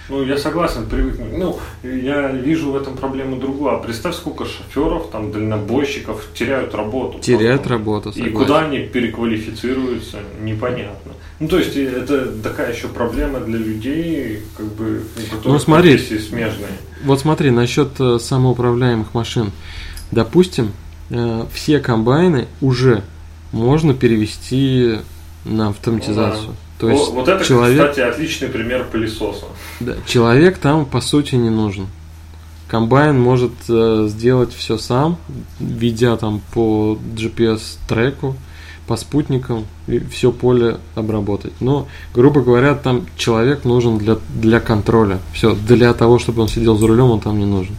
Ну, 0.08 0.24
я 0.24 0.36
согласен, 0.36 0.86
привыкнуть. 0.86 1.38
Ну, 1.38 1.60
я 1.84 2.32
вижу 2.32 2.72
в 2.72 2.76
этом 2.76 2.96
проблему 2.96 3.36
другую. 3.36 3.70
А 3.70 3.78
представь, 3.78 4.16
сколько 4.16 4.44
шоферов, 4.44 5.10
там, 5.12 5.30
дальнобойщиков 5.30 6.26
теряют 6.34 6.74
работу. 6.74 7.20
Теряют 7.20 7.62
просто. 7.62 7.68
работу, 7.68 8.12
согласен. 8.12 8.34
И 8.34 8.36
куда 8.36 8.60
они 8.62 8.80
переквалифицируются, 8.80 10.18
непонятно. 10.40 11.12
Ну, 11.38 11.46
то 11.46 11.58
есть, 11.58 11.76
это 11.76 12.26
такая 12.42 12.74
еще 12.74 12.88
проблема 12.88 13.38
для 13.38 13.58
людей, 13.58 14.40
как 14.56 14.66
бы, 14.66 15.02
ну, 15.44 15.58
смотри, 15.60 15.96
смежные. 15.96 16.72
Вот 17.04 17.20
смотри, 17.20 17.50
насчет 17.50 17.88
э, 18.00 18.18
самоуправляемых 18.18 19.14
машин. 19.14 19.52
Допустим, 20.10 20.72
Э, 21.10 21.44
все 21.52 21.80
комбайны 21.80 22.46
уже 22.60 23.02
можно 23.52 23.94
перевести 23.94 24.98
на 25.44 25.68
автоматизацию. 25.68 26.48
Да. 26.48 26.54
То 26.78 26.90
есть 26.90 27.06
вот, 27.06 27.14
вот 27.14 27.28
это, 27.28 27.44
человек, 27.44 27.90
кстати, 27.90 28.00
отличный 28.08 28.48
пример 28.48 28.86
пылесоса. 28.90 29.46
Да, 29.80 29.96
человек 30.06 30.58
там 30.58 30.86
по 30.86 31.00
сути 31.00 31.34
не 31.34 31.50
нужен. 31.50 31.88
Комбайн 32.68 33.20
может 33.20 33.52
э, 33.68 34.06
сделать 34.08 34.54
все 34.54 34.78
сам, 34.78 35.18
ведя 35.58 36.16
там 36.16 36.40
по 36.54 36.96
GPS 37.16 37.78
треку, 37.88 38.36
по 38.86 38.96
спутникам 38.96 39.66
и 39.88 39.98
все 39.98 40.32
поле 40.32 40.78
обработать. 40.94 41.52
Но, 41.60 41.88
грубо 42.14 42.40
говоря, 42.40 42.74
там 42.74 43.06
человек 43.16 43.64
нужен 43.64 43.98
для, 43.98 44.16
для 44.34 44.60
контроля. 44.60 45.18
Все, 45.32 45.54
для 45.54 45.92
того, 45.94 46.18
чтобы 46.18 46.42
он 46.42 46.48
сидел 46.48 46.78
за 46.78 46.86
рулем, 46.86 47.10
он 47.10 47.20
там 47.20 47.38
не 47.38 47.44
нужен. 47.44 47.76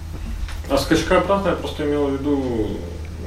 А 0.69 0.77
скачкообразно 0.77 1.49
я 1.49 1.55
просто 1.55 1.85
имел 1.85 2.07
в 2.07 2.13
виду 2.13 2.67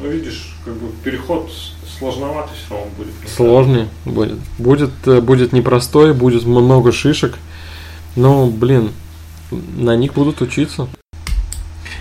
ну, 0.05 0.11
видишь, 0.11 0.55
как 0.65 0.75
бы 0.75 0.89
переход 1.03 1.51
сложновато 1.99 2.51
все 2.55 2.75
равно 2.75 2.91
будет. 2.97 3.13
Сложнее 3.29 3.89
будет. 4.05 4.39
Будет, 4.59 4.91
э, 5.07 5.21
будет 5.21 5.53
непростой, 5.53 6.13
будет 6.13 6.45
много 6.45 6.93
шишек. 6.93 7.39
Но, 8.17 8.47
блин, 8.47 8.91
на 9.51 9.97
них 9.97 10.15
будут 10.15 10.41
учиться. 10.41 10.89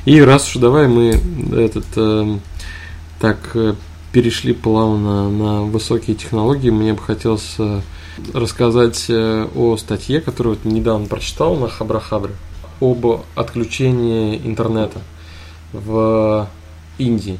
И 0.05 0.21
раз 0.21 0.49
уж 0.49 0.61
давай 0.61 0.87
мы 0.87 1.19
этот 1.53 1.85
э, 1.95 2.37
так 3.19 3.37
э, 3.55 3.73
перешли 4.11 4.53
плавно 4.53 5.29
на 5.29 5.61
высокие 5.63 6.15
технологии, 6.15 6.69
мне 6.69 6.93
бы 6.93 7.01
хотелось 7.01 7.55
э, 7.57 7.81
рассказать 8.33 9.05
э, 9.09 9.47
о 9.55 9.77
статье, 9.77 10.21
которую 10.21 10.55
вот 10.55 10.65
недавно 10.65 11.07
прочитал 11.07 11.55
на 11.55 11.67
Хабрахабре, 11.69 12.33
об 12.81 13.05
отключении 13.35 14.37
интернета 14.45 15.01
в 15.71 16.47
Индии. 16.97 17.39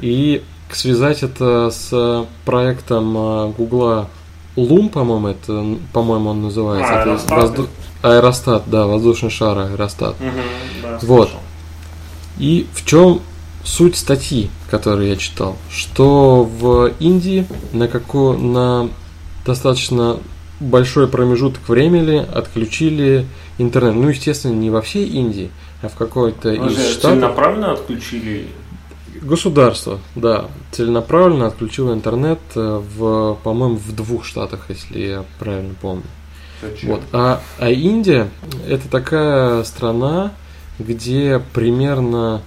И 0.00 0.42
связать 0.76 1.22
это 1.22 1.70
с 1.70 2.26
проектом 2.44 3.14
а, 3.16 3.48
Гугла 3.56 4.08
Лум, 4.56 4.88
по-моему, 4.90 5.28
это, 5.28 5.78
по-моему, 5.92 6.30
он 6.30 6.42
называется. 6.42 6.92
А, 6.92 7.02
это 7.02 7.34
воздух... 7.34 7.66
Аэростат, 8.02 8.64
да, 8.66 8.86
воздушный 8.86 9.30
шар 9.30 9.58
Аэростат. 9.58 10.16
Угу, 10.20 10.30
да, 10.82 10.98
вот. 11.02 11.30
И 12.38 12.66
в 12.74 12.84
чем 12.84 13.20
суть 13.64 13.96
статьи, 13.96 14.50
которую 14.70 15.08
я 15.08 15.16
читал? 15.16 15.56
Что 15.70 16.42
в 16.44 16.90
Индии 16.98 17.46
на, 17.72 17.88
како... 17.88 18.34
на 18.34 18.90
достаточно 19.46 20.18
большой 20.60 21.08
промежуток 21.08 21.68
времени 21.68 22.16
отключили 22.16 23.26
интернет. 23.58 23.94
Ну, 23.94 24.08
естественно, 24.08 24.54
не 24.54 24.70
во 24.70 24.82
всей 24.82 25.06
Индии, 25.06 25.50
а 25.82 25.88
в 25.88 25.94
какой-то 25.94 26.52
из 26.52 26.72
штатов. 26.72 27.12
Целенаправленно 27.12 27.72
отключили 27.72 28.48
Государство, 29.22 30.00
да, 30.16 30.46
целенаправленно 30.72 31.46
отключило 31.46 31.94
интернет 31.94 32.40
э, 32.54 32.82
в, 32.96 33.38
по-моему, 33.44 33.76
в 33.76 33.94
двух 33.94 34.24
штатах, 34.24 34.66
если 34.68 34.98
я 34.98 35.24
правильно 35.38 35.74
помню. 35.80 36.04
Зачем? 36.60 36.90
Вот. 36.90 37.02
А, 37.12 37.40
а 37.58 37.70
Индия 37.70 38.28
это 38.68 38.88
такая 38.88 39.62
страна, 39.64 40.32
где 40.78 41.40
примерно 41.52 42.42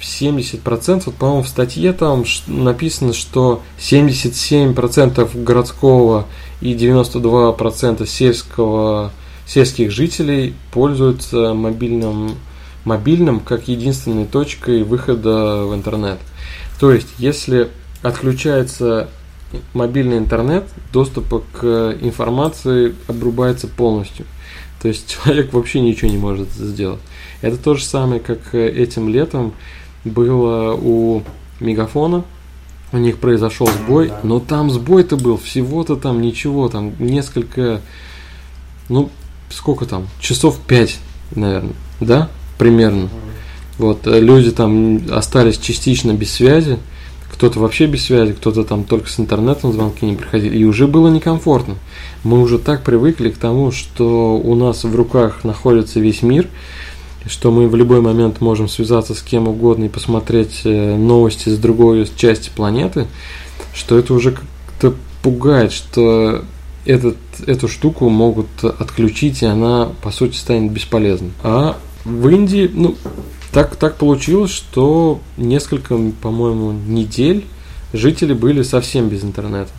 70%, 0.00 1.02
вот, 1.06 1.14
по-моему, 1.14 1.42
в 1.42 1.48
статье 1.48 1.92
там 1.92 2.24
написано, 2.46 3.12
что 3.12 3.62
77% 3.78 5.42
городского 5.42 6.26
и 6.60 6.74
92% 6.74 8.06
сельского, 8.06 9.10
сельских 9.46 9.90
жителей 9.90 10.54
пользуются 10.72 11.54
мобильным, 11.54 12.36
мобильным 12.86 13.40
как 13.40 13.68
единственной 13.68 14.24
точкой 14.24 14.84
выхода 14.84 15.64
в 15.66 15.74
интернет. 15.74 16.18
То 16.80 16.92
есть, 16.92 17.08
если 17.18 17.68
отключается 18.02 19.08
мобильный 19.74 20.18
интернет, 20.18 20.64
доступ 20.92 21.44
к 21.52 21.96
информации 22.00 22.94
обрубается 23.08 23.66
полностью. 23.68 24.24
То 24.80 24.88
есть 24.88 25.10
человек 25.24 25.52
вообще 25.52 25.80
ничего 25.80 26.10
не 26.10 26.16
может 26.16 26.50
сделать. 26.52 27.00
Это 27.42 27.56
то 27.56 27.74
же 27.74 27.84
самое, 27.84 28.20
как 28.20 28.54
этим 28.54 29.08
летом 29.08 29.52
было 30.04 30.74
у 30.74 31.22
Мегафона, 31.60 32.24
у 32.92 32.98
них 32.98 33.18
произошел 33.18 33.66
сбой, 33.66 34.08
да. 34.08 34.20
но 34.22 34.38
там 34.38 34.70
сбой-то 34.70 35.16
был 35.16 35.36
всего-то 35.36 35.96
там 35.96 36.22
ничего, 36.22 36.68
там 36.68 36.92
несколько, 37.00 37.80
ну, 38.88 39.10
сколько 39.50 39.86
там, 39.86 40.06
часов 40.20 40.58
пять, 40.66 40.98
наверное, 41.34 41.72
да, 42.00 42.30
примерно. 42.58 43.08
Вот, 43.78 44.06
э, 44.06 44.20
люди 44.20 44.50
там 44.50 45.02
остались 45.10 45.58
частично 45.58 46.12
без 46.12 46.32
связи, 46.32 46.78
кто-то 47.30 47.60
вообще 47.60 47.86
без 47.86 48.04
связи, 48.04 48.32
кто-то 48.32 48.64
там 48.64 48.84
только 48.84 49.10
с 49.10 49.20
интернетом 49.20 49.72
звонки 49.72 50.06
не 50.06 50.16
приходили, 50.16 50.56
и 50.56 50.64
уже 50.64 50.86
было 50.86 51.08
некомфортно. 51.08 51.74
Мы 52.24 52.40
уже 52.40 52.58
так 52.58 52.82
привыкли 52.82 53.30
к 53.30 53.36
тому, 53.36 53.72
что 53.72 54.36
у 54.36 54.54
нас 54.54 54.84
в 54.84 54.94
руках 54.94 55.44
находится 55.44 56.00
весь 56.00 56.22
мир, 56.22 56.48
что 57.26 57.50
мы 57.50 57.68
в 57.68 57.76
любой 57.76 58.00
момент 58.00 58.40
можем 58.40 58.68
связаться 58.68 59.14
с 59.14 59.20
кем 59.20 59.48
угодно 59.48 59.84
и 59.84 59.88
посмотреть 59.88 60.62
э, 60.64 60.96
новости 60.96 61.50
с 61.50 61.58
другой 61.58 62.08
части 62.16 62.50
планеты, 62.54 63.06
что 63.74 63.98
это 63.98 64.14
уже 64.14 64.30
как-то 64.32 64.94
пугает, 65.22 65.72
что 65.72 66.42
этот, 66.86 67.16
эту 67.46 67.68
штуку 67.68 68.08
могут 68.08 68.46
отключить, 68.62 69.42
и 69.42 69.46
она, 69.46 69.90
по 70.02 70.10
сути, 70.10 70.36
станет 70.36 70.72
бесполезной. 70.72 71.32
А 71.42 71.76
в 72.06 72.28
Индии, 72.28 72.70
ну, 72.72 72.96
так, 73.52 73.76
так 73.76 73.96
получилось, 73.96 74.52
что 74.52 75.20
несколько, 75.36 75.98
по-моему, 76.22 76.72
недель 76.72 77.44
жители 77.92 78.32
были 78.32 78.62
совсем 78.62 79.08
без 79.08 79.24
интернета. 79.24 79.70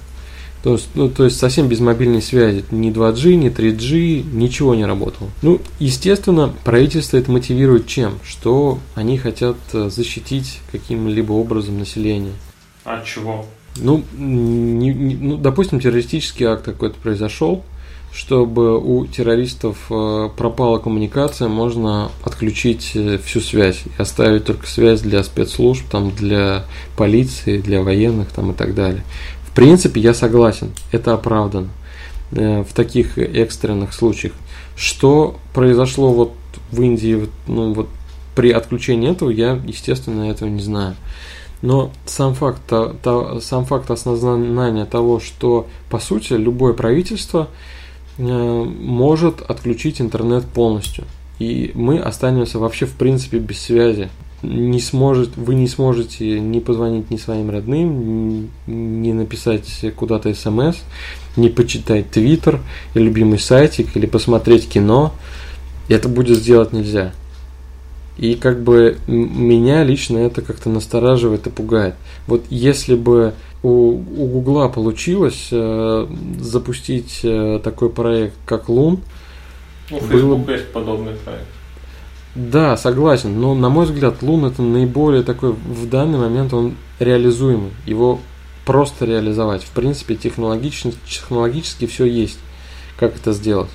То 0.64 0.74
есть, 0.74 0.90
ну, 0.96 1.10
то 1.10 1.24
есть 1.24 1.38
совсем 1.38 1.68
без 1.68 1.80
мобильной 1.80 2.22
связи. 2.22 2.66
Ни 2.72 2.92
2G, 2.92 3.36
ни 3.36 3.50
3G, 3.50 4.24
ничего 4.34 4.76
не 4.76 4.86
работало. 4.86 5.30
Ну, 5.42 5.62
естественно, 5.80 6.54
правительство 6.66 7.18
это 7.18 7.32
мотивирует 7.32 7.88
чем? 7.88 8.20
Что 8.26 8.80
они 8.96 9.18
хотят 9.18 9.56
э, 9.74 9.90
защитить 9.90 10.60
каким-либо 10.72 11.32
образом 11.32 11.80
население. 11.80 12.34
От 12.84 13.06
чего? 13.06 13.46
Ну, 13.78 14.04
не, 14.18 14.94
не, 14.94 15.16
ну, 15.16 15.38
допустим, 15.38 15.80
террористический 15.80 16.46
акт 16.48 16.66
какой-то 16.66 16.96
произошел, 17.02 17.64
чтобы 18.18 18.80
у 18.80 19.06
террористов 19.06 19.78
э, 19.92 20.30
пропала 20.36 20.80
коммуникация, 20.80 21.48
можно 21.48 22.12
отключить 22.24 22.92
э, 22.96 23.20
всю 23.24 23.42
связь 23.42 23.84
и 23.86 24.02
оставить 24.02 24.46
только 24.46 24.66
связь 24.68 25.02
для 25.02 25.24
спецслужб, 25.24 25.86
там, 25.90 26.12
для 26.12 26.66
полиции, 26.96 27.60
для 27.60 27.84
военных 27.84 28.30
там, 28.30 28.52
и 28.52 28.54
так 28.56 28.74
далее 28.74 29.04
принципе, 29.58 30.00
я 30.00 30.14
согласен, 30.14 30.70
это 30.92 31.16
оправдан 31.16 31.70
э, 32.30 32.62
в 32.62 32.74
таких 32.74 33.18
экстренных 33.18 33.92
случаях. 33.92 34.34
Что 34.76 35.40
произошло 35.52 36.14
вот 36.14 36.34
в 36.72 36.80
Индии 36.80 37.28
ну, 37.48 37.74
вот 37.74 37.90
при 38.36 38.52
отключении 38.52 39.10
этого, 39.10 39.32
я, 39.32 39.60
естественно, 39.66 40.30
этого 40.30 40.48
не 40.48 40.62
знаю. 40.62 40.96
Но 41.64 41.92
сам 42.06 42.36
факт, 42.36 42.62
то, 42.68 43.40
сам 43.42 43.66
факт 43.66 43.90
осознания 43.90 44.86
того, 44.86 45.20
что 45.20 45.66
по 45.90 45.98
сути 45.98 46.34
любое 46.34 46.74
правительство 46.74 47.48
может 48.18 49.42
отключить 49.42 50.02
интернет 50.02 50.46
полностью. 50.46 51.06
И 51.40 51.72
мы 51.76 52.00
останемся 52.00 52.60
вообще 52.60 52.86
в 52.86 52.94
принципе 52.94 53.38
без 53.38 53.60
связи 53.60 54.10
не 54.44 54.80
сможет, 54.80 55.36
вы 55.36 55.56
не 55.56 55.68
сможете 55.68 56.40
не 56.40 56.60
позвонить 56.60 57.10
ни 57.10 57.18
своим 57.18 57.50
родным, 57.50 58.50
не 58.68 59.14
написать 59.14 59.68
куда-то 59.96 60.34
смс, 60.34 60.78
не 61.36 61.50
почитать 61.50 62.12
твиттер, 62.12 62.62
любимый 62.94 63.40
сайтик, 63.40 63.96
или 63.96 64.06
посмотреть 64.06 64.70
кино. 64.70 65.14
Это 65.90 66.08
будет 66.08 66.38
сделать 66.38 66.74
нельзя. 66.74 67.14
И 68.18 68.36
как 68.36 68.64
бы 68.64 68.98
меня 69.08 69.84
лично 69.84 70.18
это 70.18 70.42
как-то 70.42 70.70
настораживает 70.70 71.48
и 71.48 71.52
пугает. 71.52 71.96
Вот 72.26 72.46
если 72.50 72.96
бы 72.96 73.34
у, 73.64 73.70
у 73.70 74.28
Гугла 74.28 74.70
получилось 74.70 75.50
э, 75.52 76.08
запустить 76.40 77.22
э, 77.24 77.60
такой 77.64 77.90
проект, 77.90 78.36
как 78.46 78.70
Лун, 78.70 79.00
ну, 79.90 80.00
Facebook 80.00 80.40
было... 80.40 80.54
есть 80.54 80.72
подобный 80.72 81.14
проект. 81.14 81.48
Да, 82.36 82.78
согласен, 82.78 83.40
но 83.40 83.56
на 83.56 83.70
мой 83.70 83.86
взгляд 83.86 84.22
Лун 84.22 84.46
это 84.46 84.62
наиболее 84.62 85.24
такой 85.24 85.54
в 85.54 85.90
данный 85.90 86.20
момент 86.20 86.54
он 86.54 86.76
реализуемый. 87.00 87.72
Его 87.86 88.20
просто 88.64 89.06
реализовать. 89.06 89.64
В 89.64 89.72
принципе, 89.72 90.16
технологически, 90.16 90.94
технологически 91.10 91.88
все 91.88 92.06
есть, 92.06 92.38
как 93.00 93.16
это 93.16 93.32
сделать. 93.32 93.70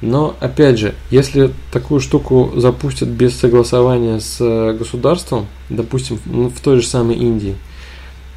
Но, 0.00 0.34
опять 0.40 0.78
же, 0.78 0.94
если 1.10 1.52
такую 1.72 2.00
штуку 2.00 2.52
запустят 2.56 3.08
без 3.08 3.38
согласования 3.38 4.18
с 4.18 4.40
э, 4.40 4.72
государством, 4.72 5.46
допустим, 5.68 6.18
ну, 6.24 6.48
в 6.48 6.58
той 6.60 6.80
же 6.80 6.86
самой 6.86 7.16
Индии, 7.16 7.56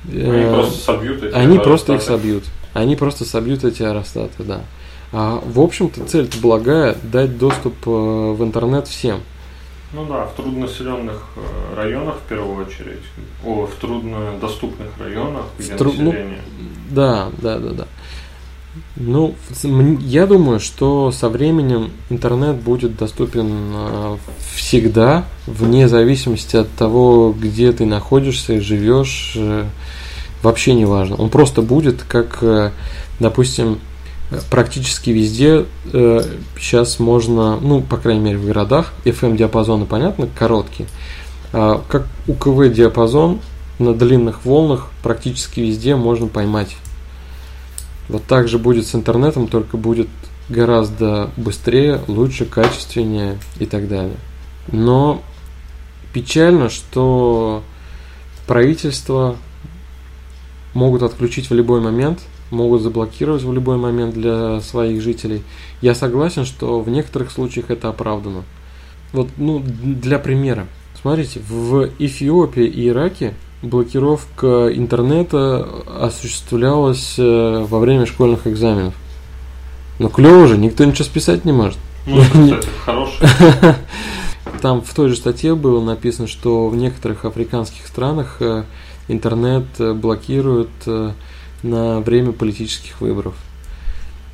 они 0.08 0.44
э, 0.44 0.54
просто 0.54 0.80
собьют 0.80 1.24
эти 1.24 1.34
Они 1.34 1.60
просто 1.60 1.94
их 1.94 2.02
собьют. 2.02 2.44
Они 2.74 2.96
просто 2.96 3.26
собьют 3.26 3.64
эти 3.64 3.84
аэростаты, 3.84 4.44
да. 4.44 4.62
А, 5.12 5.42
в 5.46 5.60
общем-то, 5.60 6.06
цель 6.06 6.30
благая– 6.42 6.98
дать 7.04 7.38
доступ 7.38 7.76
э, 7.86 7.90
в 7.90 8.44
интернет 8.44 8.88
всем– 8.88 9.22
ну 9.94 10.06
да, 10.08 10.26
в 10.26 10.34
труднонаселенных 10.34 11.22
э, 11.36 11.76
районах 11.76 12.16
в 12.16 12.28
первую 12.28 12.66
очередь, 12.66 13.04
о, 13.46 13.68
в 13.68 13.76
труднодоступных 13.76 14.88
районах, 15.00 15.46
где 15.60 15.76
Тру... 15.76 15.94
Ну, 15.96 16.06
население. 16.06 16.40
Ну, 16.58 16.66
да, 16.90 17.30
да, 17.38 17.60
да, 17.60 17.70
да. 17.74 17.88
Ну, 18.96 19.36
я 20.02 20.26
думаю, 20.26 20.60
что 20.60 21.12
со 21.12 21.30
временем 21.30 21.92
интернет 22.10 22.56
будет 22.56 22.98
доступен 22.98 23.50
э, 23.74 24.18
всегда, 24.56 25.26
вне 25.46 25.88
зависимости 25.88 26.56
от 26.56 26.72
того, 26.72 27.36
где 27.40 27.72
ты 27.72 27.86
находишься 27.86 28.54
и 28.54 28.60
живешь, 28.60 29.34
э, 29.36 29.66
вообще 30.42 30.74
не 30.74 30.86
важно. 30.86 31.18
Он 31.18 31.30
просто 31.30 31.62
будет, 31.62 32.04
как, 32.04 32.72
допустим, 33.20 33.80
практически 34.50 35.10
везде 35.10 35.66
э, 35.92 36.22
сейчас 36.60 37.00
можно, 37.00 37.60
ну, 37.60 37.82
по 37.82 37.98
крайней 37.98 38.22
мере, 38.22 38.38
в 38.38 38.46
городах, 38.46 38.94
FM-диапазоны, 39.06 39.86
понятно, 39.86 40.28
короткие. 40.38 40.88
А, 41.52 41.82
как 41.88 42.08
УКВ-диапазон 42.28 43.40
на 43.80 43.94
длинных 43.94 44.46
волнах 44.46 44.90
практически 45.02 45.60
везде 45.60 45.96
можно 45.96 46.28
поймать. 46.28 46.76
Вот 48.10 48.24
так 48.26 48.48
же 48.48 48.58
будет 48.58 48.86
с 48.86 48.96
интернетом, 48.96 49.48
только 49.48 49.78
будет 49.78 50.10
гораздо 50.50 51.30
быстрее, 51.38 52.02
лучше, 52.08 52.46
качественнее 52.46 53.40
и 53.60 53.66
так 53.66 53.88
далее. 53.88 54.18
Но 54.72 55.22
печально, 56.12 56.70
что 56.70 57.64
правительства 58.46 59.38
могут 60.74 61.04
отключить 61.04 61.50
в 61.50 61.54
любой 61.54 61.82
момент– 61.82 62.20
могут 62.54 62.82
заблокировать 62.82 63.44
в 63.44 63.52
любой 63.52 63.78
момент 63.78 64.14
для 64.14 64.62
своих 64.62 65.02
жителей. 65.02 65.44
Я 65.82 65.96
согласен, 65.96 66.46
что 66.46 66.80
в 66.80 66.90
некоторых 66.90 67.32
случаях 67.32 67.70
это 67.70 67.90
оправдано. 67.90 68.44
Вот, 69.12 69.30
ну, 69.38 69.62
для 69.62 70.20
примера. 70.20 70.68
Смотрите, 71.02 71.42
в 71.42 71.90
Эфиопии 72.00 72.66
и 72.66 72.88
Ираке 72.88 73.34
блокировка 73.64 74.70
интернета 74.76 75.66
осуществлялась 76.00 77.16
э, 77.18 77.66
во 77.68 77.80
время 77.80 78.06
школьных 78.06 78.46
экзаменов. 78.46 78.94
Но 80.00 80.10
клево 80.10 80.48
же, 80.48 80.58
никто 80.58 80.84
ничего 80.84 81.06
списать 81.06 81.46
не 81.46 81.54
может. 81.54 81.78
Ну, 82.06 82.22
кстати, 82.22 82.68
хороший. 82.86 83.28
Там 84.62 84.82
в 84.82 84.94
той 84.94 85.10
же 85.10 85.16
статье 85.16 85.56
было 85.56 85.84
написано, 85.84 86.28
что 86.28 86.68
в 86.68 86.76
некоторых 86.76 87.26
африканских 87.26 87.88
странах 87.88 88.38
э, 88.42 88.66
интернет 89.08 89.66
блокируют 89.80 90.70
э, 90.86 91.12
на 91.64 92.02
время 92.02 92.34
политических 92.34 93.00
выборов. 93.00 93.36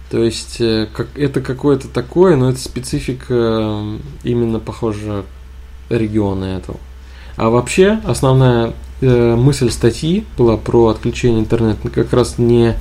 То 0.10 0.24
есть 0.24 0.58
как, 0.94 1.08
это 1.16 1.40
какое-то 1.40 1.88
такое, 1.88 2.36
но 2.36 2.50
это 2.50 2.60
специфика 2.60 3.84
именно, 4.24 4.60
похоже, 4.60 5.24
региона 5.90 6.46
этого. 6.46 6.80
А 7.38 7.52
вообще 7.52 8.00
основная 8.06 8.74
мысль 9.02 9.70
статьи 9.70 10.26
была 10.38 10.58
про 10.58 10.88
отключение 10.88 11.40
интернета 11.40 11.90
как 11.90 12.12
раз 12.14 12.38
не, 12.38 12.76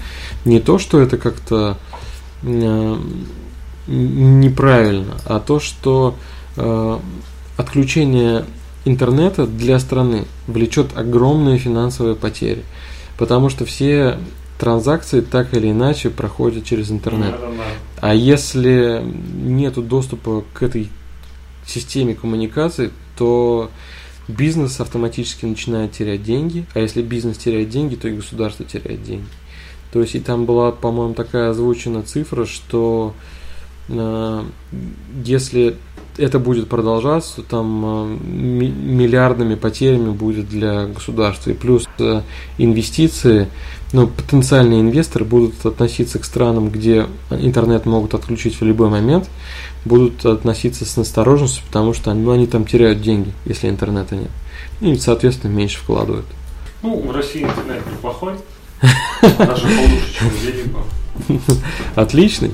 не 0.45 0.61
то, 0.61 0.79
что 0.79 1.01
это 1.01 1.17
как-то 1.17 1.79
э, 2.43 2.97
неправильно, 3.87 5.17
а 5.25 5.41
то, 5.41 5.61
что 5.61 6.17
э, 6.57 6.99
отключение 7.57 8.45
интернета 8.85 9.47
для 9.47 9.79
страны 9.79 10.25
влечет 10.47 10.97
огромные 10.97 11.59
финансовые 11.59 12.17
потери. 12.17 12.65
Потому 13.17 13.49
что 13.49 13.65
все 13.65 14.19
транзакции 14.59 15.21
так 15.21 15.55
или 15.55 15.71
иначе 15.71 16.11
проходят 16.11 16.65
через 16.65 16.91
интернет. 16.91 17.35
А 18.01 18.15
если 18.15 19.03
нет 19.43 19.75
доступа 19.87 20.45
к 20.53 20.63
этой 20.63 20.91
системе 21.67 22.15
коммуникаций, 22.15 22.91
то 23.17 23.71
бизнес 24.29 24.81
автоматически 24.81 25.47
начинает 25.47 25.93
терять 25.93 26.23
деньги, 26.23 26.67
а 26.75 26.81
если 26.81 27.03
бизнес 27.03 27.39
теряет 27.39 27.71
деньги, 27.71 27.95
то 27.97 28.09
и 28.09 28.13
государство 28.13 28.65
теряет 28.65 29.03
деньги. 29.03 29.27
То 29.93 30.01
есть 30.01 30.15
и 30.15 30.21
там 30.21 30.45
была, 30.45 30.71
по-моему, 30.71 31.15
такая 31.15 31.51
озвучена 31.51 32.03
цифра, 32.03 32.45
что 32.45 33.15
э, 33.89 34.45
если 35.25 35.77
это 36.19 36.39
будет 36.39 36.69
продолжаться, 36.69 37.37
то 37.37 37.43
там 37.43 37.85
э, 37.85 38.19
миллиардными 38.23 39.55
потерями 39.55 40.11
будет 40.11 40.49
для 40.49 40.87
государства. 40.87 41.51
И 41.51 41.55
плюс 41.55 41.87
э, 41.99 42.23
инвестиции, 42.59 43.49
ну, 43.93 44.09
потенциальные 44.09 44.81
инвесторы 44.81 45.25
будут 45.25 45.65
относиться 45.65 46.19
к 46.19 46.25
странам, 46.25 46.71
где 46.71 47.07
интернет 47.31 47.87
могут 47.87 48.15
отключить 48.15 48.61
в 48.61 48.65
любой 48.65 48.91
момент, 48.91 49.31
будут 49.89 50.25
относиться 50.25 50.85
с 50.85 50.97
настороженностью, 50.97 51.65
потому 51.67 51.95
что 51.95 52.15
ну, 52.15 52.31
они 52.31 52.47
там 52.47 52.65
теряют 52.65 53.03
деньги, 53.03 53.33
если 53.45 53.69
интернета 53.69 54.15
нет. 54.15 54.31
И, 54.81 54.97
соответственно, 54.97 55.51
меньше 55.51 55.79
вкладывают. 55.79 56.27
Ну, 56.83 57.01
в 57.01 57.11
России 57.11 57.43
интернет 57.43 57.83
неплохой. 57.91 58.35
Даже 59.23 59.63
получше, 59.63 60.15
чем 60.15 60.31
где-либо. 60.31 60.81
Отличный. 61.97 62.53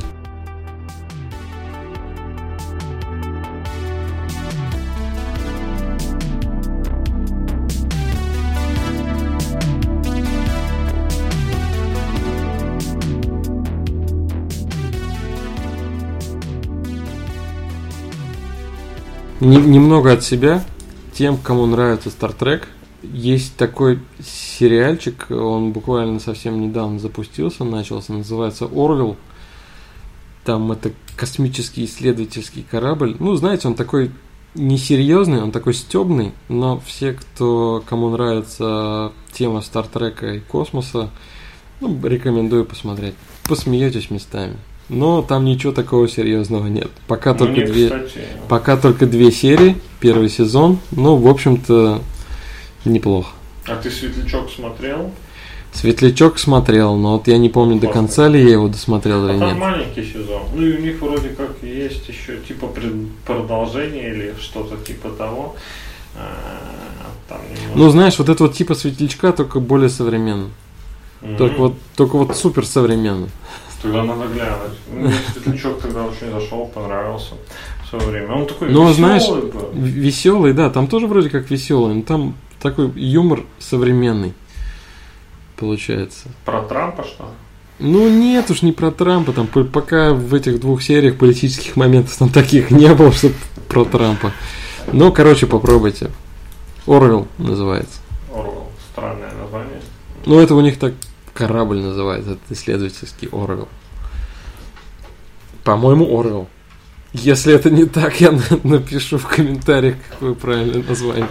Немного 19.45 20.13
от 20.13 20.25
себя. 20.25 20.65
Тем, 21.13 21.37
кому 21.37 21.67
нравится 21.67 22.09
Star 22.09 22.37
Trek, 22.37 22.65
есть 23.03 23.57
такой 23.57 24.01
сериальчик, 24.19 25.27
он 25.31 25.73
буквально 25.73 26.19
совсем 26.19 26.61
недавно 26.61 26.99
запустился, 26.99 27.63
начался, 27.63 28.15
называется 28.15 28.65
Орвел. 28.65 29.17
Там 30.45 30.73
это 30.73 30.93
космический 31.15 31.85
исследовательский 31.85 32.67
корабль. 32.69 33.17
Ну, 33.21 33.37
знаете, 33.37 33.69
он 33.69 33.75
такой 33.75 34.11
несерьезный, 34.55 35.43
он 35.43 35.53
такой 35.53 35.75
стебный, 35.75 36.33
но 36.49 36.81
все, 36.81 37.13
кто, 37.13 37.85
кому 37.87 38.09
нравится 38.11 39.13
тема 39.33 39.61
Стартрека 39.61 40.35
и 40.35 40.41
космоса, 40.41 41.11
ну, 41.81 41.99
рекомендую 42.03 42.65
посмотреть. 42.65 43.15
Посмеетесь 43.47 44.11
местами. 44.11 44.57
Но 44.89 45.23
там 45.23 45.45
ничего 45.45 45.73
такого 45.73 46.09
серьезного 46.09 46.67
нет. 46.67 46.91
Пока 47.07 47.33
ну, 47.33 47.39
только 47.39 47.67
две, 47.67 47.87
кстати... 47.87 48.27
пока 48.49 48.77
только 48.77 49.07
две 49.07 49.33
серии, 49.33 49.77
первый 50.01 50.29
сезон. 50.29 50.79
Ну, 50.91 51.17
в 51.17 51.27
общем-то, 51.27 52.03
неплохо. 52.85 53.31
А 53.67 53.77
ты 53.77 53.91
Светлячок 53.91 54.51
смотрел? 54.51 55.11
Светлячок 55.73 56.39
смотрел, 56.39 56.97
но 56.97 57.15
вот 57.15 57.27
я 57.27 57.37
не 57.37 57.49
помню 57.49 57.81
Классно. 57.81 57.89
до 57.89 57.93
конца 57.95 58.29
ли 58.29 58.41
я 58.41 58.53
его 58.53 58.69
досмотрел 58.69 59.27
а 59.27 59.33
или 59.33 59.39
там 59.41 59.49
нет. 59.49 59.59
маленький 59.59 60.05
сезон. 60.05 60.43
Ну 60.55 60.63
и 60.65 60.77
у 60.77 60.81
них 60.81 61.01
вроде 61.01 61.31
как 61.31 61.51
есть 61.63 62.09
еще 62.09 62.39
типа 62.47 62.71
продолжение 63.27 64.11
или 64.11 64.35
что-то 64.39 64.77
типа 64.77 65.09
того. 65.11 65.57
А, 66.17 66.31
там 67.29 67.41
немного... 67.51 67.79
Ну 67.79 67.91
знаешь, 67.91 68.19
вот 68.19 68.29
это 68.29 68.45
вот 68.45 68.55
типа 68.55 68.77
светлячка 68.77 69.33
только 69.33 69.59
более 69.59 69.89
современно. 69.89 70.51
Mm-hmm. 71.23 71.37
Только 71.39 71.59
вот 71.59 71.75
только 71.97 72.19
вот 72.19 72.37
супер 72.37 72.65
современно. 72.65 73.29
Тогда 73.85 74.03
надо 74.03 74.27
глянуть. 74.29 74.79
Мне 74.93 75.13
Светлячок 75.35 75.81
тогда 75.81 76.05
очень 76.05 76.31
зашел, 76.31 76.67
понравился 76.67 77.35
в 77.85 77.89
свое 77.91 78.07
время. 78.07 78.33
Он 78.33 78.47
такой 78.47 78.71
ну, 78.71 78.89
веселый 78.89 78.95
знаешь, 78.95 79.29
был. 79.29 79.71
Веселый, 79.75 80.53
да, 80.55 80.71
там 80.71 80.87
тоже 80.87 81.07
вроде 81.07 81.29
как 81.29 81.51
веселый, 81.51 81.95
но 81.95 82.03
там 82.03 82.35
такой 82.61 82.91
юмор 82.97 83.43
современный 83.59 84.33
получается. 85.57 86.29
Про 86.47 86.63
Трампа 86.63 87.05
что? 87.05 87.29
Ну 87.79 88.09
нет 88.09 88.51
уж 88.51 88.63
не 88.63 88.73
про 88.73 88.91
Трампа, 88.91 89.33
там 89.33 89.47
пока 89.47 90.15
в 90.15 90.33
этих 90.33 90.61
двух 90.61 90.83
сериях 90.83 91.19
политических 91.19 91.77
моментов 91.77 92.17
там 92.17 92.31
таких 92.31 92.71
не 92.71 92.93
было, 92.95 93.13
что 93.13 93.31
про 93.69 93.85
Трампа. 93.85 94.33
Ну, 94.93 95.13
короче, 95.13 95.47
попробуйте. 95.47 96.11
Орвел 96.87 97.29
называется. 97.37 98.01
Орвел, 98.33 98.69
странное 98.93 99.33
название. 99.35 99.81
Ну, 100.25 100.41
это 100.41 100.55
у 100.55 100.61
них 100.61 100.79
так 100.79 100.95
корабль 101.35 101.81
называется, 101.81 102.33
это 102.33 102.55
исследовательский 102.55 103.29
Орвел. 103.33 103.69
По-моему, 105.65 106.19
Орвел. 106.19 106.49
Если 107.13 107.55
это 107.55 107.71
не 107.71 107.85
так, 107.85 108.21
я 108.21 108.33
напишу 108.65 109.19
в 109.19 109.27
комментариях, 109.27 109.97
какое 110.11 110.35
правильное 110.35 110.83
название. 110.83 111.29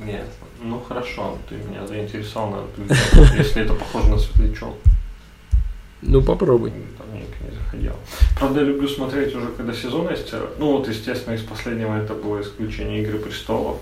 Нет, 0.00 0.26
ну 0.62 0.80
хорошо, 0.80 1.38
ты 1.48 1.56
меня 1.56 1.86
заинтересовал, 1.86 2.66
если 3.36 3.62
это 3.62 3.74
похоже 3.74 4.08
на 4.08 4.18
светлячок. 4.18 4.74
Ну, 6.02 6.20
попробуй. 6.20 6.72
Там 6.98 7.06
не 7.14 7.56
заходил. 7.56 7.92
Правда, 8.38 8.60
я 8.60 8.66
люблю 8.66 8.88
смотреть 8.88 9.34
уже, 9.34 9.46
когда 9.56 9.72
сезон 9.72 10.10
есть. 10.10 10.34
Ну, 10.58 10.76
вот, 10.76 10.88
естественно, 10.88 11.34
из 11.34 11.42
последнего 11.42 11.96
это 11.96 12.14
было 12.14 12.42
исключение 12.42 13.02
Игры 13.02 13.18
престолов. 13.18 13.78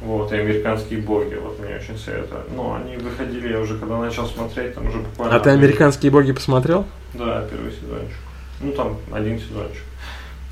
Вот, 0.00 0.30
и 0.30 0.36
американские 0.36 1.00
боги, 1.00 1.34
вот 1.34 1.58
мне 1.58 1.76
очень 1.76 1.98
советую. 1.98 2.42
Но 2.54 2.74
они 2.74 2.96
выходили, 2.96 3.52
я 3.52 3.60
уже 3.60 3.78
когда 3.78 3.98
начал 3.98 4.26
смотреть, 4.26 4.74
там 4.74 4.86
уже 4.88 4.98
буквально... 4.98 5.36
А 5.36 5.40
ты 5.40 5.50
американские 5.50 6.12
боги 6.12 6.32
посмотрел? 6.32 6.84
Да, 7.14 7.46
первый 7.50 7.72
сезончик. 7.72 8.16
Ну, 8.60 8.72
там 8.72 8.96
один 9.12 9.38
сезончик. 9.38 9.82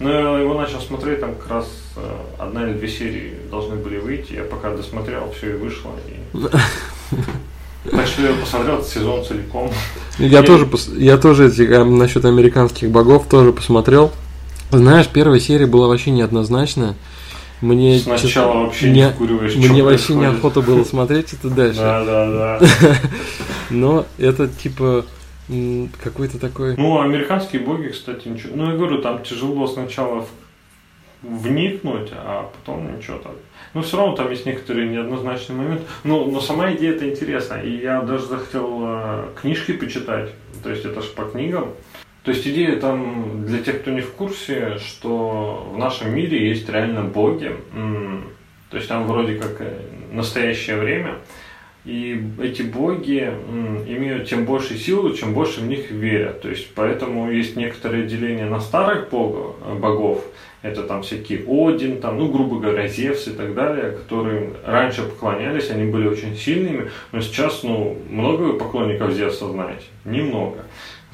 Но 0.01 0.11
я 0.11 0.39
его 0.39 0.55
начал 0.55 0.81
смотреть, 0.81 1.21
там 1.21 1.35
как 1.35 1.51
раз 1.51 1.67
э, 1.97 2.17
одна 2.39 2.65
или 2.65 2.73
две 2.73 2.89
серии 2.89 3.35
должны 3.51 3.77
были 3.77 3.99
выйти. 3.99 4.33
Я 4.33 4.45
пока 4.45 4.75
досмотрел, 4.75 5.33
все 5.37 5.51
и 5.51 5.57
вышло. 5.57 5.93
И... 6.09 6.39
Так 7.91 8.07
что 8.07 8.23
я 8.23 8.33
посмотрел 8.33 8.77
этот 8.77 8.89
сезон 8.89 9.25
целиком. 9.27 9.71
Я 10.19 10.41
и... 10.41 10.47
тоже, 10.47 10.67
я 10.97 11.19
тоже 11.19 11.49
эти, 11.49 11.63
э, 11.63 11.85
насчет 11.85 12.25
американских 12.25 12.89
богов 12.91 13.29
тоже 13.29 13.53
посмотрел. 13.53 14.11
Знаешь, 14.71 15.07
первая 15.07 15.39
серия 15.39 15.67
была 15.67 15.87
вообще 15.87 16.11
неоднозначная. 16.11 16.95
Мне 17.61 17.99
Сначала 17.99 18.29
честно, 18.29 18.63
вообще 18.63 18.91
не 18.91 19.09
вкуриваешь, 19.11 19.57
Мне 19.57 19.83
вообще 19.83 20.15
неохота 20.15 20.61
было 20.61 20.85
смотреть 20.85 21.33
это 21.33 21.49
дальше. 21.51 21.81
Да, 21.81 22.05
да, 22.05 22.59
да. 22.61 22.67
Но 23.71 24.07
это 24.19 24.49
типа 24.49 25.05
какой-то 26.03 26.39
такой... 26.39 26.77
Ну, 26.77 27.01
американские 27.01 27.63
боги, 27.63 27.89
кстати, 27.89 28.29
ничего... 28.29 28.57
Ну, 28.57 28.71
я 28.71 28.77
говорю, 28.77 29.01
там 29.03 29.23
тяжело 29.23 29.67
сначала 29.67 30.27
вникнуть, 31.23 32.11
а 32.13 32.51
потом 32.53 32.97
ничего 32.97 33.19
так. 33.19 33.33
Но 33.73 33.83
все 33.83 33.97
равно 33.97 34.15
там 34.15 34.31
есть 34.31 34.47
некоторые 34.47 34.89
неоднозначные 34.89 35.57
моменты. 35.59 35.85
Но, 36.05 36.25
но 36.27 36.41
сама 36.41 36.73
идея 36.75 36.93
это 36.93 37.09
интересна. 37.09 37.55
И 37.55 37.81
я 37.81 38.03
даже 38.03 38.27
захотел 38.27 38.81
э, 38.83 39.25
книжки 39.41 39.73
почитать. 39.73 40.31
То 40.63 40.71
есть 40.71 40.85
это 40.85 41.03
же 41.03 41.09
по 41.09 41.25
книгам. 41.25 41.71
То 42.25 42.31
есть 42.31 42.47
идея 42.47 42.77
там, 42.77 43.45
для 43.47 43.63
тех, 43.63 43.83
кто 43.83 43.91
не 43.91 44.01
в 44.01 44.13
курсе, 44.13 44.79
что 44.79 45.71
в 45.73 45.79
нашем 45.79 46.15
мире 46.15 46.49
есть 46.49 46.69
реально 46.71 47.03
боги. 47.03 47.53
То 48.71 48.79
есть 48.79 48.89
там 48.89 49.07
вроде 49.07 49.37
как 49.37 49.61
э, 49.61 49.83
настоящее 50.11 50.79
время. 50.79 51.17
И 51.85 52.19
эти 52.43 52.63
боги 52.63 53.31
имеют 53.87 54.27
тем 54.27 54.47
больше 54.47 54.79
силу, 54.79 55.13
чем 55.13 55.35
больше 55.35 55.61
в 55.61 55.67
них 55.67 55.91
верят. 55.91 56.41
То 56.41 56.49
есть 56.49 56.75
поэтому 56.75 57.31
есть 57.31 57.57
некоторые 57.57 58.07
деления 58.07 58.47
на 58.47 58.59
старых 58.59 59.11
богов, 59.11 59.57
э, 59.65 59.75
богов. 59.75 60.25
Это 60.63 60.83
там 60.83 61.03
всякие 61.03 61.45
Один, 61.47 62.01
там, 62.01 62.19
ну, 62.19 62.33
грубо 62.33 62.59
говоря, 62.59 62.89
Зевс 62.89 63.29
и 63.29 63.33
так 63.33 63.55
далее, 63.55 63.93
которые 63.93 64.55
раньше 64.65 65.03
поклонялись, 65.03 65.69
они 65.69 65.91
были 65.91 66.09
очень 66.09 66.35
сильными, 66.35 66.91
но 67.13 67.21
сейчас, 67.21 67.63
ну, 67.63 67.99
много 68.09 68.55
поклонников 68.55 69.13
Зевса 69.13 69.47
знаете? 69.51 69.85
Немного. 70.07 70.65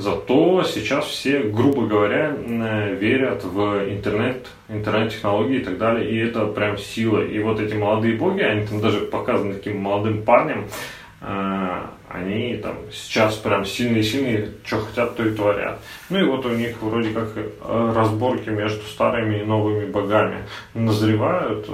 Зато 0.01 0.65
сейчас 0.65 1.05
все, 1.05 1.41
грубо 1.41 1.87
говоря, 1.87 2.31
верят 2.31 3.45
в 3.45 3.85
интернет, 3.91 4.49
интернет-технологии 4.71 5.59
и 5.59 5.65
так 5.65 5.77
далее, 5.77 6.11
и 6.11 6.17
это 6.17 6.47
прям 6.47 6.79
сила. 6.79 7.23
И 7.23 7.39
вот 7.41 7.61
эти 7.61 7.75
молодые 7.75 8.17
боги, 8.17 8.41
они 8.41 8.67
там 8.67 8.81
даже 8.81 9.01
показаны 9.01 9.53
таким 9.55 9.83
молодым 9.83 10.23
парнем, 10.23 10.69
э, 11.21 11.83
они 12.09 12.57
там 12.57 12.77
сейчас 12.91 13.37
прям 13.37 13.67
сильные-сильные, 13.67 14.49
что 14.65 14.81
хотят, 14.81 15.17
то 15.17 15.27
и 15.27 15.35
творят. 15.35 15.79
Ну 16.09 16.19
и 16.19 16.25
вот 16.25 16.47
у 16.47 16.51
них 16.51 16.81
вроде 16.81 17.11
как 17.11 17.33
э, 17.37 17.93
разборки 17.95 18.49
между 18.49 18.83
старыми 18.87 19.41
и 19.41 19.45
новыми 19.45 19.85
богами 19.85 20.39
назревают. 20.73 21.69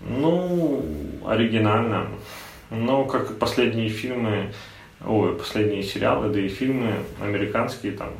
Ну, 0.00 0.84
оригинально. 1.24 2.08
Но 2.70 3.04
как 3.04 3.30
и 3.30 3.34
последние 3.34 3.90
фильмы, 3.90 4.52
ой, 5.06 5.34
последние 5.36 5.82
сериалы, 5.82 6.28
да 6.28 6.40
и 6.40 6.48
фильмы 6.48 6.94
американские, 7.20 7.92
там, 7.92 8.10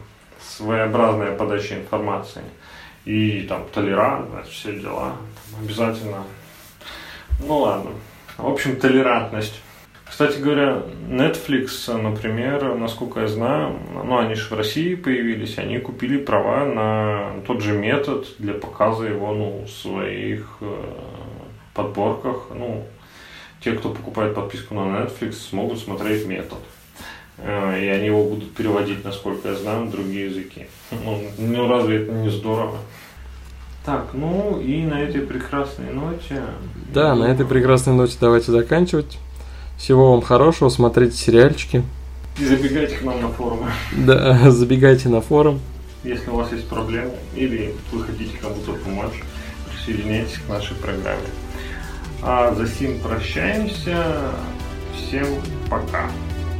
своеобразная 0.41 1.37
подача 1.37 1.75
информации. 1.75 2.43
И 3.05 3.43
там 3.43 3.67
толерантность, 3.73 4.51
все 4.51 4.79
дела. 4.79 5.17
Там, 5.51 5.65
обязательно. 5.65 6.25
Ну 7.41 7.59
ладно. 7.59 7.91
В 8.37 8.47
общем, 8.47 8.77
толерантность. 8.77 9.61
Кстати 10.11 10.39
говоря, 10.39 10.83
Netflix, 11.09 11.91
например, 11.97 12.75
насколько 12.75 13.21
я 13.21 13.29
знаю, 13.29 13.79
ну 14.05 14.19
они 14.19 14.35
же 14.35 14.49
в 14.49 14.53
России 14.53 14.95
появились, 14.95 15.57
они 15.57 15.79
купили 15.79 16.19
права 16.19 16.67
на 16.67 17.41
тот 17.47 17.63
же 17.63 17.73
метод 17.73 18.27
для 18.39 18.55
показа 18.55 19.07
его 19.07 19.33
ну, 19.33 19.65
в 19.65 19.71
своих 19.71 20.57
э, 20.61 20.85
подборках. 21.75 22.49
Ну, 22.55 22.85
те, 23.63 23.73
кто 23.73 23.91
покупает 23.91 24.35
подписку 24.35 24.75
на 24.75 24.81
Netflix, 24.81 25.35
смогут 25.35 25.79
смотреть 25.79 26.27
метод. 26.27 26.59
Э, 27.39 27.81
и 27.81 27.89
они 27.89 28.07
его 28.07 28.25
будут 28.25 28.55
переводить, 28.55 29.05
насколько 29.05 29.49
я 29.49 29.55
знаю, 29.55 29.87
на 29.87 29.91
другие 29.91 30.27
языки. 30.27 30.67
Ну, 31.05 31.23
ну 31.39 31.69
разве 31.69 32.03
это 32.03 32.13
не 32.13 32.31
здорово? 32.31 32.79
Так, 33.85 34.11
ну 34.13 34.61
и 34.61 34.83
на 34.83 35.01
этой 35.01 35.23
прекрасной 35.23 35.91
ноте... 35.93 36.43
Да, 36.93 37.15
на 37.15 37.25
этой 37.25 37.47
прекрасной 37.47 37.95
ноте 37.95 38.17
давайте 38.21 38.53
заканчивать. 38.53 39.19
Всего 39.79 40.13
вам 40.13 40.21
хорошего, 40.21 40.69
смотрите 40.69 41.17
сериальчики. 41.17 41.83
И 42.39 42.45
забегайте 42.45 42.97
к 42.97 43.03
нам 43.03 43.21
на 43.23 43.29
форумы. 43.29 43.71
Да, 43.97 44.51
забегайте 44.51 45.09
на 45.09 45.23
форум. 45.23 45.61
Если 46.05 46.29
у 46.31 46.37
вас 46.37 46.53
есть 46.53 46.69
проблемы 46.69 47.13
или 47.35 47.75
вы 47.93 48.03
хотите 48.03 48.37
кому-то 48.39 48.73
помочь, 48.73 49.23
присоединяйтесь 49.71 50.39
к 50.47 50.49
нашей 50.49 50.77
программе. 50.77 51.27
А 52.23 52.55
за 52.55 52.67
сим 52.67 52.99
прощаемся. 53.01 54.05
Всем 54.95 55.27
пока. 55.69 56.11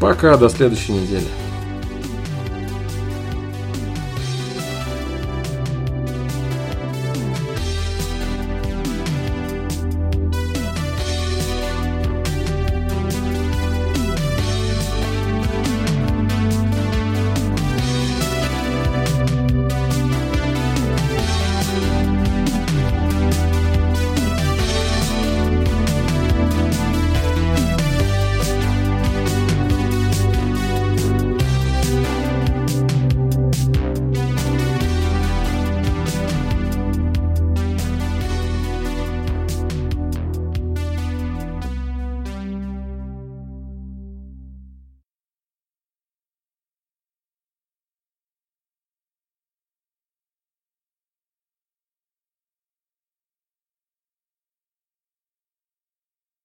Пока, 0.01 0.37
до 0.37 0.49
следующей 0.49 0.93
недели. 0.93 1.27